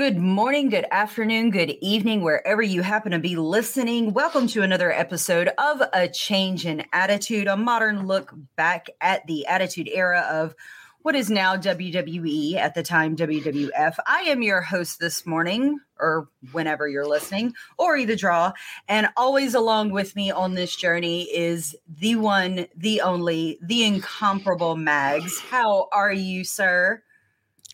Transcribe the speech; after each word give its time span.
Good 0.00 0.16
morning, 0.16 0.70
good 0.70 0.86
afternoon, 0.90 1.50
good 1.50 1.76
evening, 1.82 2.22
wherever 2.22 2.62
you 2.62 2.80
happen 2.80 3.12
to 3.12 3.18
be 3.18 3.36
listening. 3.36 4.14
Welcome 4.14 4.46
to 4.46 4.62
another 4.62 4.90
episode 4.90 5.50
of 5.58 5.82
A 5.92 6.08
Change 6.08 6.64
in 6.64 6.86
Attitude, 6.90 7.46
a 7.46 7.54
modern 7.54 8.06
look 8.06 8.32
back 8.56 8.86
at 9.02 9.26
the 9.26 9.44
attitude 9.44 9.90
era 9.92 10.20
of 10.20 10.54
what 11.02 11.14
is 11.14 11.28
now 11.28 11.54
WWE, 11.54 12.54
at 12.54 12.74
the 12.74 12.82
time 12.82 13.14
WWF. 13.14 13.96
I 14.06 14.20
am 14.22 14.40
your 14.40 14.62
host 14.62 15.00
this 15.00 15.26
morning, 15.26 15.78
or 15.98 16.30
whenever 16.52 16.88
you're 16.88 17.06
listening, 17.06 17.52
or 17.76 17.98
either 17.98 18.16
draw. 18.16 18.52
And 18.88 19.10
always 19.18 19.54
along 19.54 19.90
with 19.90 20.16
me 20.16 20.30
on 20.30 20.54
this 20.54 20.74
journey 20.74 21.24
is 21.24 21.76
the 21.86 22.16
one, 22.16 22.68
the 22.74 23.02
only, 23.02 23.58
the 23.60 23.84
incomparable 23.84 24.76
Mags. 24.76 25.38
How 25.40 25.88
are 25.92 26.10
you, 26.10 26.42
sir? 26.44 27.02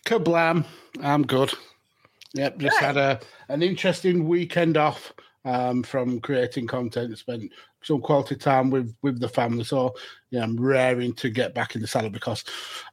Kablam. 0.04 0.64
I'm 1.00 1.24
good. 1.24 1.54
Yep, 2.36 2.58
just 2.58 2.78
had 2.78 2.96
a 2.96 3.18
an 3.48 3.62
interesting 3.62 4.28
weekend 4.28 4.76
off 4.76 5.12
um, 5.44 5.82
from 5.82 6.20
creating 6.20 6.66
content. 6.66 7.16
Spent 7.16 7.50
some 7.82 8.00
quality 8.00 8.36
time 8.36 8.70
with 8.70 8.94
with 9.02 9.20
the 9.20 9.28
family. 9.28 9.64
So 9.64 9.94
yeah, 10.30 10.42
I'm 10.42 10.60
raring 10.60 11.14
to 11.14 11.30
get 11.30 11.54
back 11.54 11.74
in 11.74 11.80
the 11.80 11.86
saddle 11.86 12.10
because 12.10 12.44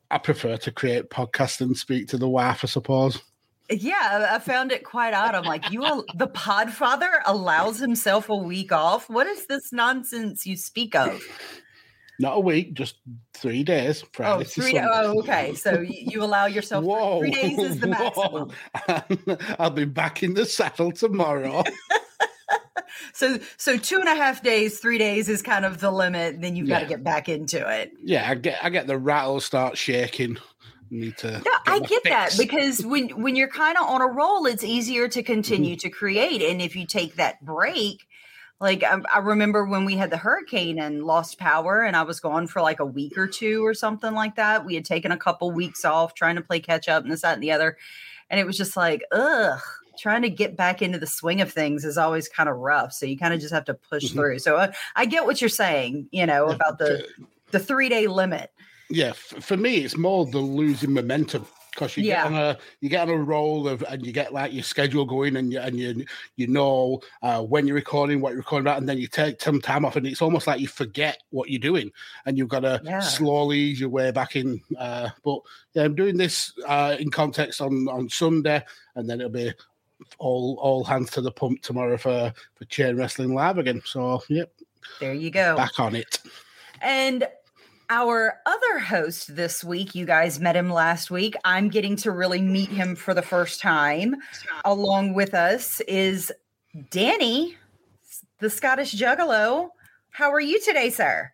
I 0.09 0.17
prefer 0.17 0.55
to 0.57 0.71
create 0.71 1.09
podcasts 1.09 1.59
and 1.59 1.75
speak 1.75 2.07
to 2.09 2.17
the 2.17 2.29
wife, 2.29 2.61
I 2.63 2.67
suppose. 2.67 3.21
Yeah, 3.69 4.27
I 4.31 4.39
found 4.39 4.71
it 4.71 4.83
quite 4.83 5.13
odd. 5.13 5.35
I'm 5.35 5.45
like, 5.45 5.71
you, 5.71 5.81
the 6.15 6.27
Podfather 6.27 7.21
allows 7.25 7.79
himself 7.79 8.29
a 8.29 8.35
week 8.35 8.71
off. 8.71 9.09
What 9.09 9.27
is 9.27 9.47
this 9.47 9.73
nonsense 9.73 10.45
you 10.45 10.55
speak 10.55 10.95
of? 10.95 11.21
Not 12.19 12.37
a 12.37 12.39
week, 12.39 12.73
just 12.73 12.95
three 13.33 13.63
days. 13.63 14.03
Friday 14.13 14.41
oh, 14.41 14.43
three. 14.43 14.79
Oh, 14.79 15.19
okay. 15.19 15.55
So 15.55 15.81
you 15.81 16.23
allow 16.23 16.45
yourself 16.45 16.85
whoa, 16.85 17.19
three 17.19 17.31
days 17.31 17.57
is 17.57 17.79
the 17.79 17.87
maximum. 17.87 18.51
I'll 19.59 19.71
be 19.71 19.85
back 19.85 20.21
in 20.21 20.35
the 20.35 20.45
saddle 20.45 20.91
tomorrow. 20.91 21.63
so 23.13 23.39
so 23.57 23.77
two 23.77 23.97
and 23.99 24.07
a 24.07 24.15
half 24.15 24.43
days, 24.43 24.79
three 24.79 24.99
days 24.99 25.27
is 25.27 25.41
kind 25.41 25.65
of 25.65 25.79
the 25.79 25.89
limit. 25.89 26.39
Then 26.39 26.55
you've 26.55 26.67
yeah. 26.67 26.79
got 26.79 26.83
to 26.83 26.89
get 26.89 27.03
back 27.03 27.29
into 27.29 27.67
it. 27.67 27.91
Yeah, 28.03 28.29
I 28.29 28.35
get 28.35 28.63
I 28.63 28.69
get 28.69 28.85
the 28.85 28.97
rattle 28.97 29.39
start 29.39 29.77
shaking. 29.77 30.37
Need 30.91 31.17
to. 31.17 31.41
Yeah, 31.43 31.57
I 31.65 31.79
get 31.79 32.03
fix. 32.03 32.09
that 32.09 32.35
because 32.37 32.85
when 32.85 33.09
when 33.09 33.35
you're 33.35 33.47
kind 33.47 33.77
of 33.77 33.87
on 33.87 34.01
a 34.01 34.07
roll, 34.07 34.45
it's 34.45 34.63
easier 34.63 35.07
to 35.07 35.23
continue 35.23 35.75
mm-hmm. 35.75 35.87
to 35.87 35.89
create, 35.89 36.43
and 36.43 36.61
if 36.61 36.75
you 36.75 36.85
take 36.85 37.15
that 37.15 37.43
break 37.43 38.05
like 38.63 38.81
I, 38.81 38.97
I, 39.13 39.17
remember 39.17 39.65
when 39.65 39.83
we 39.83 39.97
had 39.97 40.09
the 40.09 40.15
hurricane 40.15 40.79
and 40.79 41.03
lost 41.03 41.37
power, 41.37 41.81
and 41.81 41.97
I 41.97 42.03
was 42.03 42.21
gone 42.21 42.47
for 42.47 42.61
like 42.61 42.79
a 42.79 42.85
week 42.85 43.17
or 43.17 43.27
two 43.27 43.63
or 43.65 43.73
something 43.73 44.13
like 44.13 44.35
that. 44.37 44.63
We 44.63 44.73
had 44.73 44.85
taken 44.85 45.11
a 45.11 45.17
couple 45.17 45.51
weeks 45.51 45.83
off 45.83 46.13
trying 46.13 46.37
to 46.37 46.41
play 46.41 46.61
catch 46.61 46.87
up 46.87 47.03
and 47.03 47.11
this, 47.11 47.23
that, 47.23 47.33
and 47.33 47.43
the 47.43 47.51
other. 47.51 47.77
And 48.29 48.39
it 48.39 48.45
was 48.45 48.55
just 48.55 48.77
like, 48.77 49.03
ugh, 49.11 49.59
trying 49.99 50.21
to 50.21 50.29
get 50.29 50.55
back 50.55 50.81
into 50.81 50.97
the 50.97 51.05
swing 51.05 51.41
of 51.41 51.51
things 51.51 51.83
is 51.83 51.97
always 51.97 52.29
kind 52.29 52.47
of 52.47 52.55
rough. 52.55 52.93
So 52.93 53.05
you 53.05 53.17
kind 53.17 53.33
of 53.33 53.41
just 53.41 53.53
have 53.53 53.65
to 53.65 53.73
push 53.73 54.05
mm-hmm. 54.05 54.17
through. 54.17 54.39
So 54.39 54.55
I, 54.55 54.63
uh, 54.63 54.71
I, 54.95 55.05
get 55.07 55.25
what 55.25 55.41
you're 55.41 55.49
saying, 55.49 56.07
you 56.11 56.25
know, 56.25 56.47
about 56.47 56.79
the 56.79 57.05
the 57.51 57.59
three 57.59 57.89
day 57.89 58.07
limit. 58.07 58.49
Yeah, 58.89 59.11
for 59.11 59.57
me, 59.57 59.79
it's 59.79 59.97
more 59.97 60.25
the 60.25 60.39
losing 60.39 60.93
momentum 60.93 61.45
because 61.73 61.97
you 61.97 62.03
yeah. 62.03 62.23
get 62.23 62.25
on 62.25 62.35
a 62.35 62.57
you 62.81 62.89
get 62.89 63.09
on 63.09 63.09
a 63.09 63.17
roll 63.17 63.67
of 63.67 63.83
and 63.89 64.05
you 64.05 64.11
get 64.11 64.33
like 64.33 64.53
your 64.53 64.63
schedule 64.63 65.05
going 65.05 65.35
and 65.37 65.51
you 65.51 65.59
and 65.59 65.77
you 65.77 66.05
you 66.35 66.47
know 66.47 67.01
uh, 67.21 67.41
when 67.41 67.65
you're 67.65 67.75
recording 67.75 68.21
what 68.21 68.29
you're 68.29 68.39
recording 68.39 68.65
about 68.65 68.77
and 68.77 68.87
then 68.87 68.97
you 68.97 69.07
take 69.07 69.41
some 69.41 69.59
time 69.59 69.85
off 69.85 69.95
and 69.95 70.05
it's 70.05 70.21
almost 70.21 70.47
like 70.47 70.59
you 70.59 70.67
forget 70.67 71.21
what 71.31 71.49
you're 71.49 71.59
doing 71.59 71.91
and 72.25 72.37
you've 72.37 72.47
got 72.47 72.61
to 72.61 72.79
yeah. 72.83 72.99
slowly 72.99 73.57
ease 73.57 73.79
your 73.79 73.89
way 73.89 74.11
back 74.11 74.35
in 74.35 74.61
uh, 74.77 75.09
but 75.23 75.39
yeah 75.73 75.83
i'm 75.83 75.95
doing 75.95 76.17
this 76.17 76.53
uh, 76.67 76.95
in 76.99 77.09
context 77.09 77.61
on 77.61 77.87
on 77.89 78.07
sunday 78.09 78.63
and 78.95 79.09
then 79.09 79.19
it'll 79.19 79.31
be 79.31 79.51
all 80.17 80.57
all 80.61 80.83
hands 80.83 81.09
to 81.09 81.21
the 81.21 81.31
pump 81.31 81.61
tomorrow 81.61 81.97
for 81.97 82.33
for 82.55 82.65
chain 82.65 82.95
wrestling 82.97 83.33
live 83.33 83.57
again 83.57 83.81
so 83.85 84.21
yep 84.29 84.51
there 84.99 85.13
you 85.13 85.31
go 85.31 85.55
back 85.55 85.79
on 85.79 85.95
it 85.95 86.19
and 86.81 87.25
our 87.89 88.39
other 88.45 88.79
host 88.79 89.35
this 89.35 89.63
week, 89.63 89.95
you 89.95 90.05
guys 90.05 90.39
met 90.39 90.55
him 90.55 90.69
last 90.69 91.11
week. 91.11 91.35
I'm 91.43 91.69
getting 91.69 91.95
to 91.97 92.11
really 92.11 92.41
meet 92.41 92.69
him 92.69 92.95
for 92.95 93.13
the 93.13 93.21
first 93.21 93.61
time. 93.61 94.15
Along 94.65 95.13
with 95.13 95.33
us 95.33 95.79
is 95.81 96.31
Danny, 96.89 97.57
the 98.39 98.49
Scottish 98.49 98.93
Juggalo. 98.93 99.69
How 100.11 100.31
are 100.31 100.39
you 100.39 100.61
today, 100.61 100.89
sir? 100.89 101.31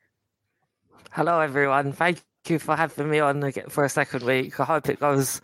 Hello, 1.12 1.40
everyone. 1.40 1.92
Thank 1.92 2.22
you 2.48 2.60
for 2.60 2.76
having 2.76 3.10
me 3.10 3.20
on 3.20 3.52
for 3.70 3.84
a 3.84 3.90
second 3.90 4.24
week. 4.24 4.60
I 4.60 4.66
hope 4.66 4.90
it 4.90 5.00
goes 5.00 5.42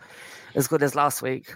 as 0.54 0.68
good 0.68 0.82
as 0.82 0.94
last 0.94 1.22
week. 1.22 1.52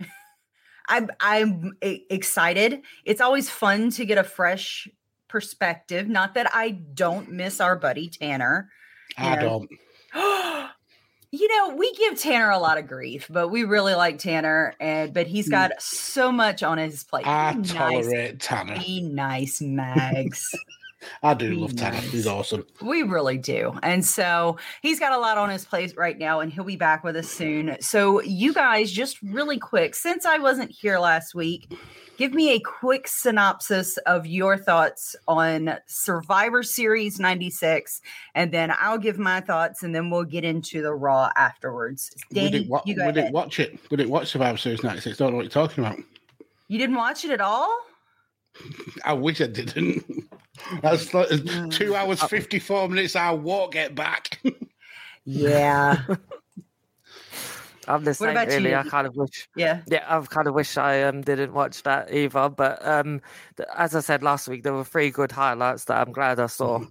I'm 0.88 1.10
I'm 1.20 1.72
excited. 1.82 2.82
It's 3.04 3.20
always 3.20 3.48
fun 3.48 3.90
to 3.90 4.04
get 4.04 4.18
a 4.18 4.24
fresh 4.24 4.88
perspective. 5.32 6.08
Not 6.08 6.34
that 6.34 6.54
I 6.54 6.70
don't 6.70 7.32
miss 7.32 7.58
our 7.58 7.74
buddy 7.74 8.10
Tanner. 8.10 8.68
I 9.16 9.36
know. 9.36 9.66
don't. 10.14 10.70
you 11.32 11.48
know, 11.48 11.74
we 11.74 11.92
give 11.94 12.20
Tanner 12.20 12.50
a 12.50 12.58
lot 12.58 12.76
of 12.76 12.86
grief, 12.86 13.26
but 13.30 13.48
we 13.48 13.64
really 13.64 13.94
like 13.94 14.18
Tanner, 14.18 14.74
and 14.78 15.14
but 15.14 15.26
he's 15.26 15.48
mm. 15.48 15.52
got 15.52 15.72
so 15.80 16.30
much 16.30 16.62
on 16.62 16.76
his 16.76 17.02
plate. 17.02 17.26
I 17.26 17.54
be 17.54 17.66
tolerate 17.66 18.34
nice, 18.34 18.46
Tanner. 18.46 18.78
Be 18.78 19.00
nice, 19.00 19.60
Mags. 19.62 20.54
I 21.22 21.34
do 21.34 21.54
love 21.54 21.76
Tanner. 21.76 21.96
He's 21.96 22.26
awesome. 22.26 22.66
We 22.80 23.02
really 23.02 23.38
do. 23.38 23.78
And 23.82 24.04
so 24.04 24.56
he's 24.82 24.98
got 25.00 25.12
a 25.12 25.18
lot 25.18 25.38
on 25.38 25.50
his 25.50 25.64
plate 25.64 25.94
right 25.96 26.18
now, 26.18 26.40
and 26.40 26.52
he'll 26.52 26.64
be 26.64 26.76
back 26.76 27.04
with 27.04 27.16
us 27.16 27.28
soon. 27.28 27.76
So, 27.80 28.22
you 28.22 28.52
guys, 28.52 28.90
just 28.90 29.20
really 29.22 29.58
quick, 29.58 29.94
since 29.94 30.24
I 30.26 30.38
wasn't 30.38 30.70
here 30.70 30.98
last 30.98 31.34
week, 31.34 31.72
give 32.18 32.32
me 32.34 32.52
a 32.54 32.60
quick 32.60 33.08
synopsis 33.08 33.96
of 33.98 34.26
your 34.26 34.56
thoughts 34.56 35.16
on 35.26 35.78
Survivor 35.86 36.62
Series 36.62 37.18
96, 37.18 38.00
and 38.34 38.52
then 38.52 38.72
I'll 38.78 38.98
give 38.98 39.18
my 39.18 39.40
thoughts, 39.40 39.82
and 39.82 39.94
then 39.94 40.10
we'll 40.10 40.24
get 40.24 40.44
into 40.44 40.82
the 40.82 40.94
Raw 40.94 41.30
afterwards. 41.36 42.10
Danny, 42.32 42.46
we 42.46 42.50
didn't, 42.50 42.68
wa- 42.68 42.82
we 42.86 42.94
didn't 42.94 43.32
watch 43.32 43.58
it. 43.60 43.78
We 43.90 43.96
didn't 43.96 44.10
watch 44.10 44.28
Survivor 44.28 44.58
Series 44.58 44.82
96. 44.82 45.16
Don't 45.16 45.30
know 45.30 45.36
what 45.36 45.42
you're 45.42 45.50
talking 45.50 45.84
about. 45.84 45.98
You 46.68 46.78
didn't 46.78 46.96
watch 46.96 47.24
it 47.24 47.30
at 47.30 47.40
all? 47.40 47.76
I 49.04 49.12
wish 49.12 49.40
I 49.40 49.46
didn't. 49.46 50.04
That's 50.82 51.12
like 51.12 51.28
two 51.70 51.94
hours, 51.94 52.22
54 52.22 52.88
minutes. 52.88 53.16
I 53.16 53.30
won't 53.30 53.72
get 53.72 53.94
back. 53.94 54.40
yeah. 55.24 56.02
I'm 57.88 58.04
the 58.04 58.14
same, 58.14 58.36
really. 58.36 58.70
You? 58.70 58.76
I 58.76 58.84
kind 58.84 59.08
of 59.08 59.16
wish. 59.16 59.48
Yeah. 59.56 59.80
Yeah, 59.88 60.04
I've 60.08 60.30
kind 60.30 60.46
of 60.46 60.54
wish 60.54 60.76
I 60.76 61.02
um, 61.02 61.22
didn't 61.22 61.52
watch 61.52 61.82
that 61.82 62.14
either. 62.14 62.48
But 62.48 62.86
um, 62.86 63.20
as 63.76 63.96
I 63.96 64.00
said 64.00 64.22
last 64.22 64.46
week, 64.46 64.62
there 64.62 64.72
were 64.72 64.84
three 64.84 65.10
good 65.10 65.32
highlights 65.32 65.84
that 65.86 65.98
I'm 65.98 66.12
glad 66.12 66.38
I 66.38 66.46
saw. 66.46 66.84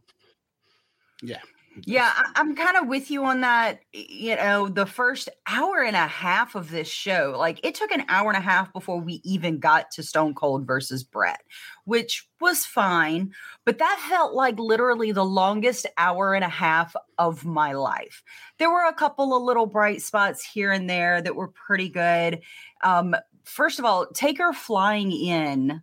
Yeah. 1.22 1.40
Yeah, 1.86 2.12
I, 2.14 2.40
am 2.42 2.54
kind 2.56 2.76
of 2.76 2.88
with 2.88 3.10
you 3.10 3.24
on 3.24 3.42
that. 3.42 3.80
You 3.94 4.36
know, 4.36 4.68
the 4.68 4.86
first 4.86 5.30
hour 5.48 5.82
and 5.82 5.96
a 5.96 6.08
half 6.08 6.54
of 6.56 6.70
this 6.70 6.90
show, 6.90 7.34
like 7.38 7.62
it 7.64 7.76
took 7.76 7.92
an 7.92 8.04
hour 8.10 8.30
and 8.30 8.38
a 8.38 8.42
half 8.42 8.74
before 8.74 9.00
we 9.00 9.22
even 9.24 9.58
got 9.58 9.90
to 9.92 10.04
Stone 10.04 10.34
Cold 10.34 10.68
versus 10.68 11.04
Bret, 11.04 11.42
which 11.86 12.28
was 12.42 12.66
fine, 12.66 13.32
but 13.66 13.78
that 13.78 14.06
felt 14.10 14.34
like 14.34 14.60
literally 14.60 15.14
the 15.14 15.24
longest 15.26 15.88
hour 15.98 16.34
and 16.34 16.44
a 16.44 16.50
half 16.50 16.94
of 17.18 17.46
my 17.46 17.72
life. 17.72 18.22
There 18.60 18.70
were 18.70 18.86
a 18.86 18.94
couple 18.94 19.36
of 19.36 19.44
little 19.44 19.66
bright 19.66 20.02
spots 20.02 20.44
here 20.44 20.74
and 20.74 20.90
there 20.90 21.22
that 21.22 21.38
were 21.38 21.50
pretty 21.50 21.88
good. 21.88 22.42
Um, 22.84 23.16
first 23.46 23.80
of 23.80 23.86
all, 23.86 24.08
Taker 24.08 24.52
flying 24.52 25.14
in 25.14 25.82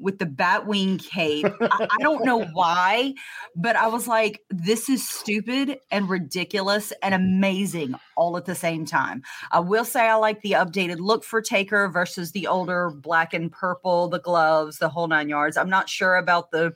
with 0.00 0.18
the 0.18 0.26
Batwing 0.26 1.04
cape. 1.04 1.46
I, 1.60 1.88
I, 1.90 1.96
don't 2.02 2.24
know 2.24 2.44
why, 2.52 3.14
but 3.54 3.76
I 3.76 3.88
was 3.88 4.08
like, 4.08 4.42
this 4.50 4.88
is 4.88 5.06
stupid 5.08 5.78
and 5.90 6.08
ridiculous 6.08 6.92
and 7.02 7.14
amazing 7.14 7.94
all 8.16 8.36
at 8.36 8.46
the 8.46 8.54
same 8.54 8.84
time. 8.84 9.22
I 9.50 9.60
will 9.60 9.84
say 9.84 10.08
I 10.08 10.14
like 10.14 10.42
the 10.42 10.52
updated 10.52 10.98
look 10.98 11.24
for 11.24 11.42
Taker 11.42 11.88
versus 11.88 12.32
the 12.32 12.46
older 12.46 12.90
black 12.90 13.34
and 13.34 13.52
purple, 13.52 14.08
the 14.08 14.20
gloves, 14.20 14.78
the 14.78 14.88
whole 14.88 15.08
nine 15.08 15.28
yards. 15.28 15.56
I'm 15.56 15.70
not 15.70 15.88
sure 15.88 16.16
about 16.16 16.50
the 16.50 16.74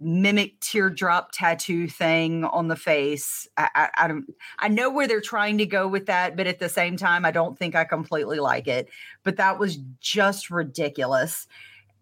mimic 0.00 0.58
teardrop 0.60 1.30
tattoo 1.32 1.86
thing 1.86 2.44
on 2.44 2.68
the 2.68 2.76
face. 2.76 3.46
I, 3.56 3.68
I, 3.74 3.88
I, 3.98 4.08
don't. 4.08 4.24
I 4.58 4.68
know 4.68 4.90
where 4.90 5.06
they're 5.06 5.20
trying 5.20 5.58
to 5.58 5.66
go 5.66 5.86
with 5.86 6.06
that, 6.06 6.36
but 6.36 6.46
at 6.46 6.58
the 6.58 6.68
same 6.68 6.96
time, 6.96 7.24
I 7.24 7.30
don't 7.30 7.58
think 7.58 7.74
I 7.74 7.84
completely 7.84 8.40
like 8.40 8.66
it. 8.66 8.88
But 9.22 9.36
that 9.36 9.58
was 9.58 9.78
just 10.00 10.50
ridiculous 10.50 11.46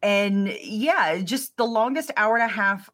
and 0.02 0.56
yeah, 0.62 1.18
just 1.18 1.56
the 1.56 1.66
longest 1.66 2.10
hour 2.16 2.36
and 2.36 2.44
a 2.44 2.54
half 2.54 2.90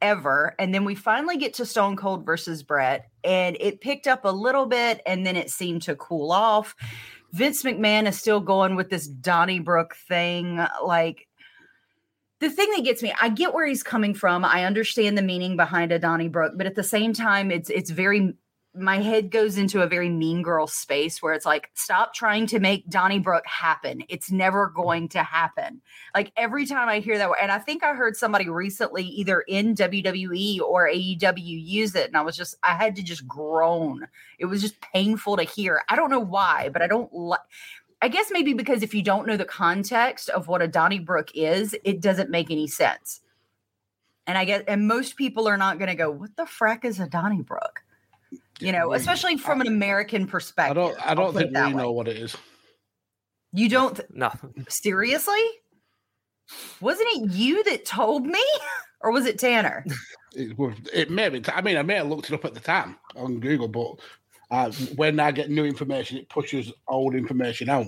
ever. 0.00 0.54
And 0.58 0.74
then 0.74 0.84
we 0.84 0.94
finally 0.94 1.36
get 1.36 1.54
to 1.54 1.66
Stone 1.66 1.96
Cold 1.96 2.26
versus 2.26 2.62
Bret, 2.62 3.08
and 3.22 3.56
it 3.60 3.80
picked 3.80 4.06
up 4.06 4.24
a 4.24 4.30
little 4.30 4.66
bit 4.66 5.00
and 5.06 5.26
then 5.26 5.36
it 5.36 5.50
seemed 5.50 5.82
to 5.82 5.96
cool 5.96 6.32
off. 6.32 6.74
Vince 7.32 7.62
McMahon 7.64 8.06
is 8.06 8.18
still 8.18 8.40
going 8.40 8.76
with 8.76 8.90
this 8.90 9.08
Donnybrook 9.08 9.96
thing. 10.08 10.64
Like, 10.84 11.26
the 12.40 12.50
thing 12.50 12.70
that 12.74 12.84
gets 12.84 13.02
me, 13.02 13.12
I 13.20 13.28
get 13.28 13.54
where 13.54 13.66
he's 13.66 13.82
coming 13.82 14.14
from. 14.14 14.44
I 14.44 14.64
understand 14.64 15.16
the 15.16 15.22
meaning 15.22 15.56
behind 15.56 15.92
a 15.92 15.98
Donnybrook, 15.98 16.54
but 16.56 16.66
at 16.66 16.74
the 16.74 16.82
same 16.82 17.12
time, 17.12 17.50
it's 17.50 17.70
it's 17.70 17.90
very 17.90 18.34
my 18.76 18.98
head 18.98 19.30
goes 19.30 19.56
into 19.56 19.82
a 19.82 19.86
very 19.86 20.08
mean 20.08 20.42
girl 20.42 20.66
space 20.66 21.22
where 21.22 21.32
it's 21.32 21.46
like, 21.46 21.70
stop 21.74 22.12
trying 22.12 22.46
to 22.48 22.58
make 22.58 22.88
Donnybrook 22.88 23.46
happen. 23.46 24.02
It's 24.08 24.32
never 24.32 24.68
going 24.68 25.08
to 25.10 25.22
happen. 25.22 25.80
Like 26.14 26.32
every 26.36 26.66
time 26.66 26.88
I 26.88 26.98
hear 26.98 27.16
that, 27.18 27.30
and 27.40 27.52
I 27.52 27.58
think 27.58 27.84
I 27.84 27.94
heard 27.94 28.16
somebody 28.16 28.48
recently, 28.48 29.04
either 29.04 29.42
in 29.42 29.76
WWE 29.76 30.60
or 30.60 30.88
AEW, 30.88 31.38
use 31.64 31.94
it, 31.94 32.08
and 32.08 32.16
I 32.16 32.22
was 32.22 32.36
just, 32.36 32.56
I 32.64 32.74
had 32.74 32.96
to 32.96 33.02
just 33.02 33.26
groan. 33.28 34.08
It 34.40 34.46
was 34.46 34.60
just 34.60 34.80
painful 34.80 35.36
to 35.36 35.44
hear. 35.44 35.82
I 35.88 35.94
don't 35.94 36.10
know 36.10 36.20
why, 36.20 36.68
but 36.72 36.82
I 36.82 36.88
don't 36.88 37.12
like. 37.12 37.40
I 38.04 38.08
guess 38.08 38.26
maybe 38.30 38.52
because 38.52 38.82
if 38.82 38.92
you 38.92 39.00
don't 39.00 39.26
know 39.26 39.38
the 39.38 39.46
context 39.46 40.28
of 40.28 40.46
what 40.46 40.60
a 40.60 40.68
Donnybrook 40.68 41.30
is, 41.34 41.74
it 41.84 42.02
doesn't 42.02 42.28
make 42.28 42.50
any 42.50 42.66
sense. 42.66 43.22
And 44.26 44.36
I 44.36 44.44
guess, 44.44 44.62
and 44.68 44.86
most 44.86 45.16
people 45.16 45.48
are 45.48 45.56
not 45.56 45.78
going 45.78 45.88
to 45.88 45.94
go, 45.94 46.10
"What 46.10 46.36
the 46.36 46.42
frack 46.42 46.84
is 46.84 47.00
a 47.00 47.06
Donnybrook?" 47.06 47.80
you 48.60 48.72
know, 48.72 48.92
especially 48.92 49.38
from 49.38 49.62
an 49.62 49.68
American 49.68 50.26
perspective. 50.26 50.76
I 50.76 50.80
don't. 50.80 51.06
I 51.06 51.14
don't 51.14 51.34
think 51.34 51.56
we 51.56 51.62
way. 51.62 51.72
know 51.72 51.92
what 51.92 52.06
it 52.06 52.18
is. 52.18 52.36
You 53.54 53.70
don't? 53.70 53.96
Th- 53.96 54.08
no. 54.12 54.30
Seriously? 54.68 55.42
Wasn't 56.82 57.08
it 57.12 57.32
you 57.32 57.64
that 57.64 57.86
told 57.86 58.26
me, 58.26 58.44
or 59.00 59.12
was 59.12 59.24
it 59.24 59.38
Tanner? 59.38 59.82
It, 60.34 60.54
it 60.92 61.10
may 61.10 61.30
be. 61.30 61.42
I 61.48 61.62
mean, 61.62 61.78
I 61.78 61.82
may 61.82 61.94
have 61.94 62.08
looked 62.08 62.28
it 62.28 62.34
up 62.34 62.44
at 62.44 62.52
the 62.52 62.60
time 62.60 62.96
on 63.16 63.40
Google, 63.40 63.68
but 63.68 63.98
uh, 64.50 64.70
when 64.96 65.20
I 65.20 65.32
get 65.32 65.50
new 65.50 65.64
information, 65.64 66.18
it 66.18 66.28
pushes 66.28 66.72
old 66.88 67.14
information 67.14 67.68
out. 67.68 67.86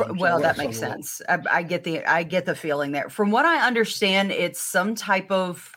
Um, 0.00 0.16
well, 0.16 0.38
so 0.38 0.42
that 0.42 0.58
makes 0.58 0.78
sense. 0.78 1.20
I, 1.28 1.38
I, 1.50 1.62
get 1.62 1.84
the 1.84 2.04
I 2.04 2.22
get 2.22 2.46
the 2.46 2.54
feeling 2.54 2.92
there. 2.92 3.08
From 3.08 3.30
what 3.30 3.44
I 3.44 3.66
understand, 3.66 4.32
it's 4.32 4.60
some 4.60 4.94
type 4.94 5.30
of 5.30 5.72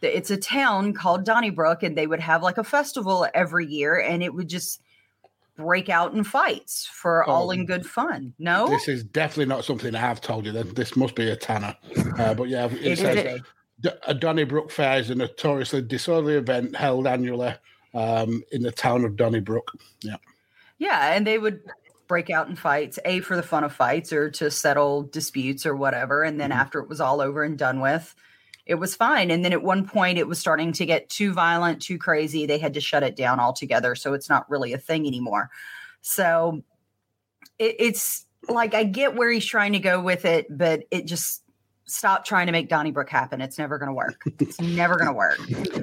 it's 0.00 0.30
a 0.30 0.36
town 0.36 0.94
called 0.94 1.24
Donnybrook, 1.24 1.82
and 1.82 1.96
they 1.96 2.06
would 2.06 2.20
have 2.20 2.42
like 2.42 2.58
a 2.58 2.64
festival 2.64 3.26
every 3.34 3.66
year, 3.66 4.00
and 4.00 4.22
it 4.22 4.34
would 4.34 4.48
just 4.48 4.82
break 5.56 5.88
out 5.88 6.12
in 6.14 6.24
fights 6.24 6.88
for 6.92 7.28
oh, 7.28 7.32
all 7.32 7.50
in 7.52 7.66
good 7.66 7.86
fun. 7.86 8.34
No, 8.38 8.68
this 8.68 8.88
is 8.88 9.04
definitely 9.04 9.46
not 9.46 9.64
something 9.64 9.94
I 9.94 10.00
have 10.00 10.20
told 10.20 10.44
you. 10.44 10.52
That 10.52 10.74
this 10.74 10.96
must 10.96 11.14
be 11.14 11.30
a 11.30 11.36
Tanner, 11.36 11.76
uh, 12.18 12.34
but 12.34 12.48
yeah, 12.48 12.66
it, 12.66 12.72
it 12.84 12.98
says 12.98 13.40
a 14.06 14.14
Donnybrook 14.14 14.70
Fair 14.70 14.98
is 14.98 15.10
a 15.10 15.14
notoriously 15.14 15.82
disorderly 15.82 16.34
event 16.34 16.76
held 16.76 17.06
annually 17.06 17.54
um, 17.94 18.42
in 18.52 18.62
the 18.62 18.72
town 18.72 19.04
of 19.04 19.16
Donnybrook. 19.16 19.72
Yeah, 20.02 20.16
yeah, 20.78 21.14
and 21.14 21.26
they 21.26 21.38
would 21.38 21.60
break 22.08 22.30
out 22.30 22.48
in 22.48 22.56
fights, 22.56 22.98
a 23.04 23.20
for 23.20 23.36
the 23.36 23.42
fun 23.42 23.64
of 23.64 23.72
fights 23.72 24.12
or 24.12 24.30
to 24.30 24.50
settle 24.50 25.04
disputes 25.04 25.64
or 25.64 25.76
whatever, 25.76 26.22
and 26.22 26.40
then 26.40 26.50
mm-hmm. 26.50 26.60
after 26.60 26.80
it 26.80 26.88
was 26.88 27.00
all 27.00 27.20
over 27.20 27.42
and 27.42 27.58
done 27.58 27.80
with 27.80 28.14
it 28.64 28.76
was 28.76 28.94
fine. 28.94 29.30
And 29.30 29.44
then 29.44 29.52
at 29.52 29.62
one 29.62 29.86
point, 29.86 30.18
it 30.18 30.28
was 30.28 30.38
starting 30.38 30.72
to 30.74 30.86
get 30.86 31.08
too 31.08 31.32
violent, 31.32 31.82
too 31.82 31.98
crazy. 31.98 32.46
They 32.46 32.58
had 32.58 32.74
to 32.74 32.80
shut 32.80 33.02
it 33.02 33.16
down 33.16 33.40
altogether. 33.40 33.94
So 33.94 34.14
it's 34.14 34.28
not 34.28 34.48
really 34.48 34.72
a 34.72 34.78
thing 34.78 35.06
anymore. 35.06 35.50
So 36.00 36.62
it, 37.58 37.76
it's 37.78 38.24
like 38.48 38.74
I 38.74 38.84
get 38.84 39.16
where 39.16 39.30
he's 39.30 39.46
trying 39.46 39.72
to 39.72 39.78
go 39.78 40.00
with 40.00 40.24
it, 40.24 40.46
but 40.48 40.84
it 40.90 41.06
just 41.06 41.41
stop 41.84 42.24
trying 42.24 42.46
to 42.46 42.52
make 42.52 42.68
Donnybrook 42.68 43.08
happen. 43.08 43.40
It's 43.40 43.58
never 43.58 43.78
going 43.78 43.88
to 43.88 43.94
work. 43.94 44.22
It's 44.38 44.60
never 44.60 44.96
going 44.96 45.08
to 45.08 45.12
work. 45.12 45.38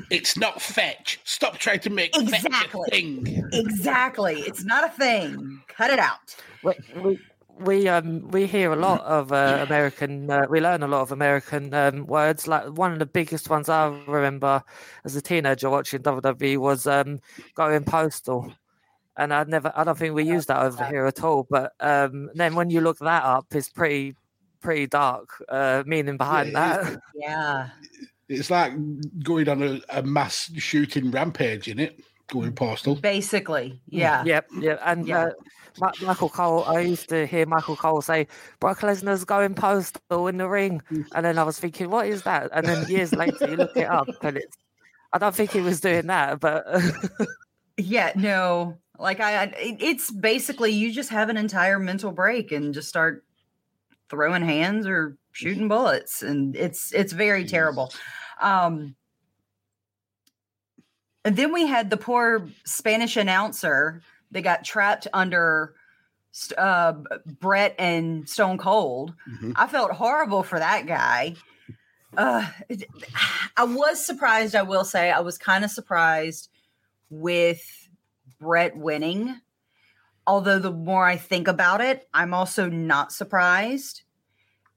It's 0.09 0.37
not 0.37 0.61
fetch. 0.61 1.19
Stop 1.23 1.57
trying 1.57 1.79
to 1.81 1.89
make 1.89 2.15
exactly. 2.17 2.89
thing. 2.89 3.49
Exactly. 3.53 4.41
It's 4.41 4.63
not 4.63 4.85
a 4.85 4.89
thing. 4.89 5.61
Cut 5.67 5.91
it 5.91 5.99
out. 5.99 6.35
We, 6.63 6.73
wait 6.95 7.19
we 7.59 7.87
um 7.87 8.29
we 8.31 8.45
hear 8.45 8.71
a 8.71 8.75
lot 8.75 9.01
of 9.01 9.31
uh, 9.31 9.65
American. 9.67 10.29
Uh, 10.29 10.45
we 10.49 10.61
learn 10.61 10.83
a 10.83 10.87
lot 10.87 11.01
of 11.01 11.11
American 11.11 11.73
um, 11.73 12.05
words. 12.05 12.47
Like 12.47 12.65
one 12.77 12.93
of 12.93 12.99
the 12.99 13.05
biggest 13.05 13.49
ones 13.49 13.69
I 13.69 13.87
remember 14.07 14.63
as 15.05 15.15
a 15.15 15.21
teenager 15.21 15.69
watching 15.69 16.01
WWE 16.01 16.57
was 16.57 16.87
um, 16.87 17.19
going 17.55 17.83
postal, 17.83 18.53
and 19.17 19.33
I 19.33 19.43
never. 19.43 19.71
I 19.75 19.83
don't 19.83 19.97
think 19.97 20.15
we 20.15 20.23
use 20.23 20.45
that 20.47 20.61
over 20.61 20.83
here 20.85 21.05
at 21.05 21.23
all. 21.23 21.47
But 21.49 21.73
um, 21.79 22.29
then 22.33 22.55
when 22.55 22.69
you 22.69 22.81
look 22.81 22.99
that 22.99 23.23
up, 23.23 23.47
it's 23.51 23.69
pretty 23.69 24.15
pretty 24.61 24.87
dark 24.87 25.29
uh, 25.49 25.83
meaning 25.85 26.17
behind 26.17 26.51
yeah, 26.51 26.77
that. 26.77 27.01
Yeah, 27.15 27.69
it's 28.27 28.49
like 28.49 28.73
going 29.23 29.49
on 29.49 29.63
a, 29.63 29.81
a 29.89 30.03
mass 30.03 30.51
shooting 30.57 31.11
rampage 31.11 31.67
in 31.67 31.79
it 31.79 31.99
going 32.29 32.53
postal. 32.53 32.95
Basically, 32.95 33.81
yeah. 33.87 34.23
Yep, 34.23 34.47
yep. 34.59 34.79
And 34.85 35.07
yeah. 35.07 35.25
Uh, 35.25 35.31
Michael 36.01 36.29
Cole, 36.29 36.63
I 36.65 36.81
used 36.81 37.09
to 37.09 37.25
hear 37.25 37.45
Michael 37.45 37.75
Cole 37.75 38.01
say, 38.01 38.27
Brock 38.59 38.79
Lesnar's 38.79 39.23
going 39.23 39.53
postal 39.53 40.27
in 40.27 40.37
the 40.37 40.47
ring. 40.47 40.81
Mm. 40.91 41.05
And 41.15 41.25
then 41.25 41.37
I 41.37 41.43
was 41.43 41.59
thinking, 41.59 41.89
what 41.89 42.07
is 42.07 42.23
that? 42.23 42.49
And 42.53 42.65
then 42.65 42.87
years 42.89 43.13
later, 43.13 43.49
you 43.49 43.55
look 43.55 43.75
it 43.75 43.89
up 43.89 44.07
and 44.21 44.37
it's, 44.37 44.57
I 45.13 45.17
don't 45.17 45.33
think 45.33 45.51
he 45.51 45.61
was 45.61 45.79
doing 45.79 46.07
that, 46.07 46.39
but. 46.39 46.65
yeah, 47.77 48.11
no. 48.15 48.77
Like, 48.97 49.19
I, 49.21 49.53
it's 49.57 50.11
basically 50.11 50.71
you 50.71 50.91
just 50.91 51.09
have 51.09 51.29
an 51.29 51.37
entire 51.37 51.79
mental 51.79 52.11
break 52.11 52.51
and 52.51 52.73
just 52.73 52.89
start 52.89 53.23
throwing 54.09 54.43
hands 54.43 54.87
or 54.87 55.17
shooting 55.31 55.67
bullets. 55.69 56.21
And 56.21 56.55
it's, 56.55 56.93
it's 56.93 57.13
very 57.13 57.45
terrible. 57.45 57.91
Um, 58.41 58.95
and 61.25 61.35
then 61.35 61.51
we 61.53 61.67
had 61.67 61.89
the 61.89 61.97
poor 61.97 62.47
Spanish 62.65 63.17
announcer 63.17 64.01
that 64.31 64.41
got 64.41 64.63
trapped 64.63 65.07
under 65.13 65.75
uh, 66.57 66.93
Bret 67.25 67.75
and 67.77 68.27
Stone 68.29 68.57
Cold. 68.57 69.13
Mm-hmm. 69.29 69.51
I 69.55 69.67
felt 69.67 69.91
horrible 69.91 70.43
for 70.43 70.59
that 70.59 70.85
guy. 70.85 71.35
Uh, 72.15 72.47
I 73.57 73.63
was 73.63 74.03
surprised. 74.03 74.55
I 74.55 74.63
will 74.63 74.83
say 74.83 75.11
I 75.11 75.19
was 75.19 75.37
kind 75.37 75.63
of 75.63 75.71
surprised 75.71 76.49
with 77.09 77.61
Bret 78.39 78.75
winning. 78.75 79.39
Although 80.29 80.59
the 80.59 80.71
more 80.71 81.07
I 81.07 81.17
think 81.17 81.47
about 81.47 81.81
it, 81.81 82.07
I'm 82.13 82.35
also 82.35 82.69
not 82.69 83.11
surprised 83.11 84.03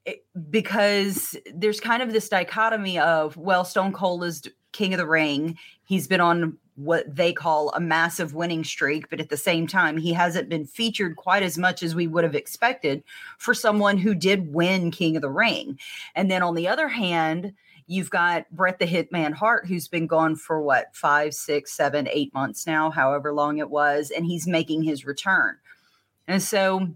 it, 0.06 0.25
because 0.49 1.37
there's 1.54 1.78
kind 1.78 2.02
of 2.02 2.11
this 2.11 2.30
dichotomy 2.30 2.99
of 2.99 3.37
well, 3.37 3.62
Stone 3.66 3.92
Cold 3.92 4.25
is 4.25 4.49
King 4.73 4.94
of 4.94 4.99
the 4.99 5.06
Ring. 5.06 5.59
He's 5.85 6.09
been 6.09 6.23
on 6.23 6.56
what 6.76 7.14
they 7.14 7.35
call 7.35 7.68
a 7.75 7.80
massive 7.80 8.32
winning 8.32 8.64
streak, 8.64 9.11
but 9.11 9.21
at 9.21 9.28
the 9.28 9.37
same 9.37 9.66
time, 9.66 9.99
he 9.99 10.14
hasn't 10.14 10.49
been 10.49 10.64
featured 10.64 11.16
quite 11.16 11.42
as 11.42 11.59
much 11.59 11.82
as 11.82 11.94
we 11.94 12.06
would 12.06 12.25
have 12.25 12.35
expected 12.35 13.04
for 13.37 13.52
someone 13.52 13.99
who 13.99 14.14
did 14.14 14.54
win 14.54 14.90
King 14.90 15.16
of 15.16 15.23
the 15.23 15.28
Ring. 15.28 15.78
And 16.14 16.30
then 16.30 16.42
on 16.42 16.54
the 16.54 16.66
other 16.66 16.88
hand, 16.88 17.52
you've 17.92 18.11
got 18.11 18.50
Bret 18.50 18.78
the 18.78 18.87
Hitman 18.87 19.34
Hart, 19.34 19.66
who's 19.66 19.87
been 19.87 20.06
gone 20.06 20.34
for 20.34 20.62
what, 20.62 20.94
five, 20.96 21.34
six, 21.34 21.72
seven, 21.72 22.08
eight 22.11 22.32
months 22.32 22.66
now, 22.66 22.90
however 22.90 23.34
long 23.34 23.58
it 23.58 23.68
was, 23.68 24.11
and 24.11 24.25
he's 24.25 24.46
making 24.46 24.82
his 24.82 25.04
return. 25.04 25.56
And 26.26 26.42
so 26.42 26.88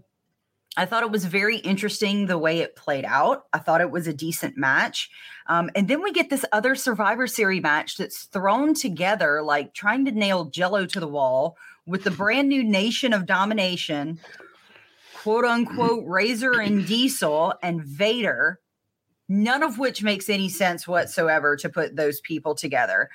I 0.75 0.85
thought 0.85 1.03
it 1.03 1.11
was 1.11 1.25
very 1.25 1.57
interesting 1.57 2.25
the 2.25 2.37
way 2.37 2.59
it 2.59 2.75
played 2.75 3.05
out. 3.05 3.45
I 3.53 3.59
thought 3.59 3.81
it 3.81 3.91
was 3.91 4.07
a 4.07 4.13
decent 4.13 4.57
match. 4.57 5.09
Um, 5.47 5.69
and 5.75 5.87
then 5.87 6.01
we 6.01 6.11
get 6.11 6.29
this 6.29 6.45
other 6.51 6.73
Survivor 6.73 7.27
Series 7.27 7.61
match 7.61 7.97
that's 7.97 8.23
thrown 8.23 8.73
together, 8.73 9.43
like 9.43 9.73
trying 9.73 10.05
to 10.05 10.11
nail 10.11 10.45
jello 10.45 10.85
to 10.87 10.99
the 10.99 11.07
wall 11.07 11.57
with 11.85 12.03
the 12.03 12.11
brand 12.11 12.49
new 12.49 12.63
Nation 12.63 13.13
of 13.13 13.25
Domination, 13.25 14.19
quote 15.15 15.45
unquote, 15.45 16.03
Razor 16.07 16.59
and 16.59 16.85
Diesel 16.87 17.53
and 17.61 17.83
Vader, 17.83 18.59
none 19.29 19.63
of 19.63 19.77
which 19.77 20.03
makes 20.03 20.29
any 20.29 20.49
sense 20.49 20.87
whatsoever 20.87 21.55
to 21.57 21.69
put 21.69 21.95
those 21.95 22.21
people 22.21 22.55
together. 22.55 23.09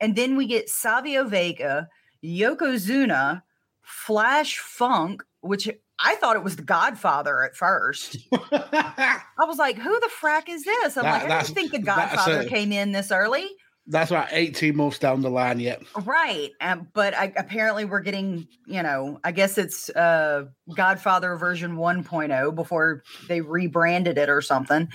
And 0.00 0.16
then 0.16 0.36
we 0.36 0.46
get 0.46 0.68
Savio 0.68 1.24
Vega, 1.24 1.88
Yokozuna, 2.24 3.42
Flash 3.82 4.58
Funk, 4.58 5.22
which 5.40 5.68
I 5.98 6.14
thought 6.16 6.36
it 6.36 6.44
was 6.44 6.56
the 6.56 6.62
Godfather 6.62 7.42
at 7.42 7.54
first. 7.54 8.16
I 8.52 9.20
was 9.40 9.58
like, 9.58 9.76
"Who 9.76 10.00
the 10.00 10.10
frack 10.20 10.48
is 10.48 10.64
this?" 10.64 10.96
I'm 10.96 11.04
that, 11.04 11.22
like, 11.22 11.30
"I 11.30 11.42
didn't 11.42 11.54
think 11.54 11.72
the 11.72 11.78
Godfather 11.78 12.40
a, 12.40 12.46
came 12.46 12.72
in 12.72 12.92
this 12.92 13.10
early." 13.10 13.46
That's 13.90 14.12
about 14.12 14.28
18 14.30 14.76
months 14.76 15.00
down 15.00 15.20
the 15.20 15.30
line 15.30 15.58
yet. 15.58 15.82
Right, 16.04 16.52
um, 16.60 16.86
but 16.94 17.12
I, 17.12 17.32
apparently 17.36 17.84
we're 17.84 18.00
getting, 18.00 18.46
you 18.64 18.84
know, 18.84 19.18
I 19.24 19.32
guess 19.32 19.58
it's 19.58 19.90
uh, 19.90 20.44
Godfather 20.74 21.36
version 21.36 21.76
1.0 21.76 22.54
before 22.54 23.02
they 23.26 23.40
rebranded 23.40 24.16
it 24.16 24.28
or 24.28 24.40
something, 24.40 24.88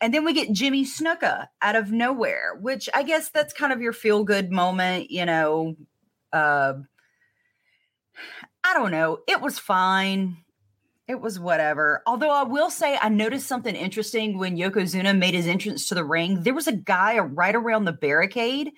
and 0.00 0.12
then 0.12 0.24
we 0.24 0.32
get 0.32 0.52
Jimmy 0.52 0.84
Snuka 0.84 1.46
out 1.62 1.76
of 1.76 1.92
nowhere, 1.92 2.58
which 2.60 2.88
I 2.92 3.04
guess 3.04 3.30
that's 3.30 3.52
kind 3.52 3.72
of 3.72 3.80
your 3.80 3.92
feel 3.92 4.24
good 4.24 4.50
moment, 4.50 5.12
you 5.12 5.24
know. 5.24 5.76
Uh, 6.32 6.74
I 8.64 8.74
don't 8.74 8.90
know. 8.90 9.18
It 9.28 9.40
was 9.40 9.58
fine 9.60 10.38
it 11.10 11.20
was 11.20 11.38
whatever. 11.38 12.02
Although 12.06 12.30
I 12.30 12.44
will 12.44 12.70
say, 12.70 12.96
I 13.00 13.08
noticed 13.08 13.46
something 13.46 13.74
interesting 13.74 14.38
when 14.38 14.56
Yokozuna 14.56 15.16
made 15.18 15.34
his 15.34 15.46
entrance 15.46 15.88
to 15.88 15.94
the 15.94 16.04
ring. 16.04 16.42
There 16.42 16.54
was 16.54 16.68
a 16.68 16.72
guy 16.72 17.18
right 17.18 17.54
around 17.54 17.84
the 17.84 17.92
barricade 17.92 18.70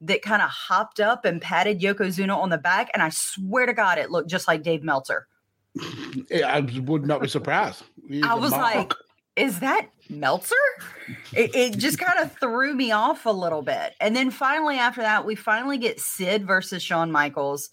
that 0.00 0.22
kind 0.22 0.42
of 0.42 0.50
hopped 0.50 1.00
up 1.00 1.24
and 1.24 1.40
patted 1.40 1.80
Yokozuna 1.80 2.36
on 2.36 2.50
the 2.50 2.58
back. 2.58 2.90
And 2.92 3.02
I 3.02 3.10
swear 3.10 3.66
to 3.66 3.72
God, 3.72 3.98
it 3.98 4.10
looked 4.10 4.28
just 4.28 4.48
like 4.48 4.62
Dave 4.62 4.82
Meltzer. 4.82 5.26
I 6.44 6.60
would 6.84 7.06
not 7.06 7.22
be 7.22 7.28
surprised. 7.28 7.84
He's 8.08 8.24
I 8.24 8.34
was 8.34 8.52
like, 8.52 8.92
is 9.36 9.60
that 9.60 9.88
Meltzer? 10.10 10.54
It, 11.32 11.54
it 11.54 11.78
just 11.78 11.98
kind 11.98 12.18
of 12.18 12.36
threw 12.38 12.74
me 12.74 12.90
off 12.90 13.24
a 13.24 13.30
little 13.30 13.62
bit. 13.62 13.94
And 14.00 14.16
then 14.16 14.30
finally, 14.30 14.78
after 14.78 15.02
that, 15.02 15.24
we 15.24 15.36
finally 15.36 15.78
get 15.78 16.00
Sid 16.00 16.44
versus 16.44 16.82
Shawn 16.82 17.12
Michaels. 17.12 17.70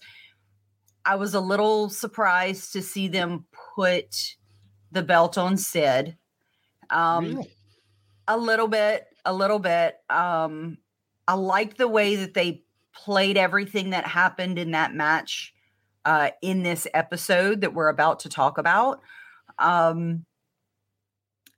I 1.06 1.14
was 1.14 1.34
a 1.34 1.40
little 1.40 1.88
surprised 1.88 2.72
to 2.72 2.82
see 2.82 3.06
them 3.06 3.46
put 3.76 4.36
the 4.90 5.02
belt 5.02 5.38
on 5.38 5.56
Sid. 5.56 6.16
Um, 6.90 7.24
really? 7.24 7.52
A 8.26 8.36
little 8.36 8.66
bit, 8.66 9.06
a 9.24 9.32
little 9.32 9.60
bit. 9.60 9.96
Um, 10.10 10.78
I 11.28 11.34
like 11.34 11.76
the 11.76 11.86
way 11.86 12.16
that 12.16 12.34
they 12.34 12.64
played 12.92 13.36
everything 13.36 13.90
that 13.90 14.04
happened 14.04 14.58
in 14.58 14.72
that 14.72 14.94
match 14.94 15.54
uh, 16.04 16.30
in 16.42 16.64
this 16.64 16.88
episode 16.92 17.60
that 17.60 17.72
we're 17.72 17.88
about 17.88 18.20
to 18.20 18.28
talk 18.28 18.58
about. 18.58 19.00
Um, 19.60 20.24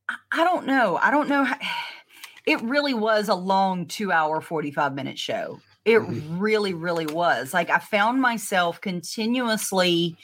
I 0.08 0.44
don't 0.44 0.66
know. 0.66 0.96
I 0.96 1.10
don't 1.10 1.28
know. 1.28 1.44
How, 1.44 1.56
it 2.46 2.60
really 2.62 2.94
was 2.94 3.28
a 3.28 3.34
long 3.34 3.86
two 3.86 4.12
hour, 4.12 4.42
45 4.42 4.94
minute 4.94 5.18
show. 5.18 5.60
It 5.88 6.02
mm-hmm. 6.02 6.38
really, 6.38 6.74
really 6.74 7.06
was. 7.06 7.54
Like 7.54 7.70
I 7.70 7.78
found 7.78 8.20
myself 8.20 8.80
continuously 8.80 10.16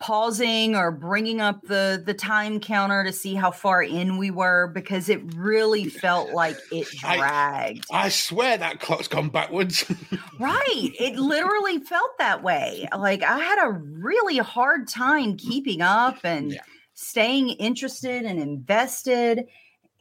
pausing 0.00 0.74
or 0.74 0.90
bringing 0.90 1.40
up 1.40 1.62
the 1.62 2.02
the 2.04 2.12
time 2.12 2.58
counter 2.60 3.04
to 3.04 3.12
see 3.12 3.34
how 3.34 3.50
far 3.50 3.82
in 3.82 4.18
we 4.18 4.30
were 4.30 4.66
because 4.74 5.08
it 5.08 5.22
really 5.36 5.84
felt 5.84 6.30
like 6.32 6.56
it 6.72 6.88
dragged. 6.98 7.86
I, 7.92 8.06
I 8.06 8.08
swear 8.08 8.58
that 8.58 8.80
clock's 8.80 9.08
gone 9.08 9.28
backwards. 9.28 9.84
right. 10.40 10.90
It 10.98 11.16
literally 11.16 11.78
felt 11.78 12.18
that 12.18 12.42
way. 12.42 12.88
Like 12.96 13.22
I 13.22 13.38
had 13.38 13.64
a 13.66 13.70
really 13.70 14.38
hard 14.38 14.88
time 14.88 15.36
keeping 15.36 15.80
up 15.80 16.18
and 16.24 16.52
yeah. 16.52 16.60
staying 16.94 17.50
interested 17.50 18.24
and 18.24 18.40
invested 18.40 19.46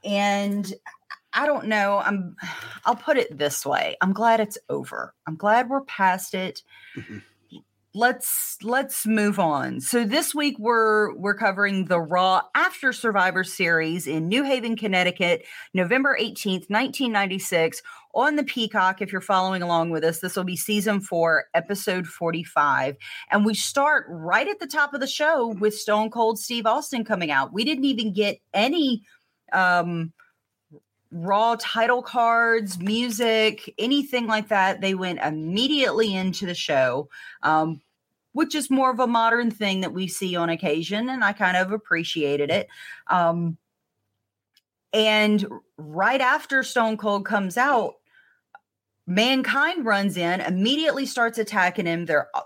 and 0.04 0.74
I 1.34 1.46
don't 1.46 1.68
know. 1.68 2.00
I'm 2.00 2.36
I'll 2.86 2.96
put 2.96 3.18
it 3.18 3.38
this 3.38 3.66
way. 3.66 3.98
I'm 4.02 4.14
glad 4.14 4.40
it's 4.40 4.58
over. 4.70 5.14
I'm 5.28 5.36
glad 5.36 5.70
we're 5.70 5.82
past 5.82 6.34
it. 6.34 6.62
Mm-hmm 6.96 7.20
let's 7.96 8.58
let's 8.64 9.06
move 9.06 9.40
on. 9.40 9.80
So 9.80 10.04
this 10.04 10.34
week 10.34 10.58
we're 10.58 11.14
we're 11.16 11.36
covering 11.36 11.86
the 11.86 12.00
Raw 12.00 12.42
After 12.56 12.92
Survivor 12.92 13.44
series 13.44 14.08
in 14.08 14.28
New 14.28 14.44
Haven, 14.44 14.76
Connecticut, 14.76 15.46
November 15.74 16.18
18th, 16.20 16.70
1996 16.70 17.82
on 18.16 18.36
the 18.36 18.44
Peacock 18.44 19.02
if 19.02 19.12
you're 19.12 19.22
following 19.22 19.62
along 19.62 19.92
with 19.92 20.04
us. 20.04 20.20
This 20.20 20.36
will 20.36 20.44
be 20.44 20.56
season 20.56 21.02
4, 21.02 21.46
episode 21.54 22.08
45, 22.08 22.96
and 23.32 23.46
we 23.46 23.54
start 23.54 24.06
right 24.10 24.48
at 24.48 24.60
the 24.60 24.68
top 24.68 24.94
of 24.94 25.00
the 25.00 25.08
show 25.08 25.48
with 25.48 25.76
Stone 25.76 26.10
Cold 26.10 26.40
Steve 26.40 26.66
Austin 26.66 27.06
coming 27.06 27.32
out. 27.32 27.54
We 27.54 27.64
didn't 27.64 27.86
even 27.86 28.14
get 28.14 28.40
any 28.54 29.04
um 29.52 30.14
raw 31.14 31.56
title 31.60 32.02
cards, 32.02 32.80
music, 32.80 33.74
anything 33.78 34.28
like 34.28 34.50
that. 34.50 34.82
They 34.82 34.96
went 34.96 35.20
immediately 35.20 36.14
into 36.16 36.46
the 36.46 36.56
show. 36.56 37.10
Um, 37.42 37.82
which 38.34 38.56
is 38.56 38.72
more 38.72 38.90
of 38.90 39.00
a 39.00 39.06
modern 39.06 39.52
thing 39.52 39.82
that 39.82 39.94
we 39.94 40.08
see 40.08 40.36
on 40.36 40.50
occasion, 40.50 41.08
and 41.08 41.24
I 41.24 41.34
kind 41.34 41.56
of 41.56 41.72
appreciated 41.72 42.50
it. 42.50 42.68
Um, 43.06 43.58
and 44.92 45.46
right 45.78 46.20
after 46.20 46.64
Stone 46.64 46.98
Cold 46.98 47.26
comes 47.26 47.58
out, 47.58 47.94
Mankind 49.06 49.86
runs 49.86 50.18
in, 50.18 50.40
immediately 50.42 51.06
starts 51.06 51.38
attacking 51.38 51.86
him. 51.86 52.06
They're 52.06 52.30
uh, 52.34 52.42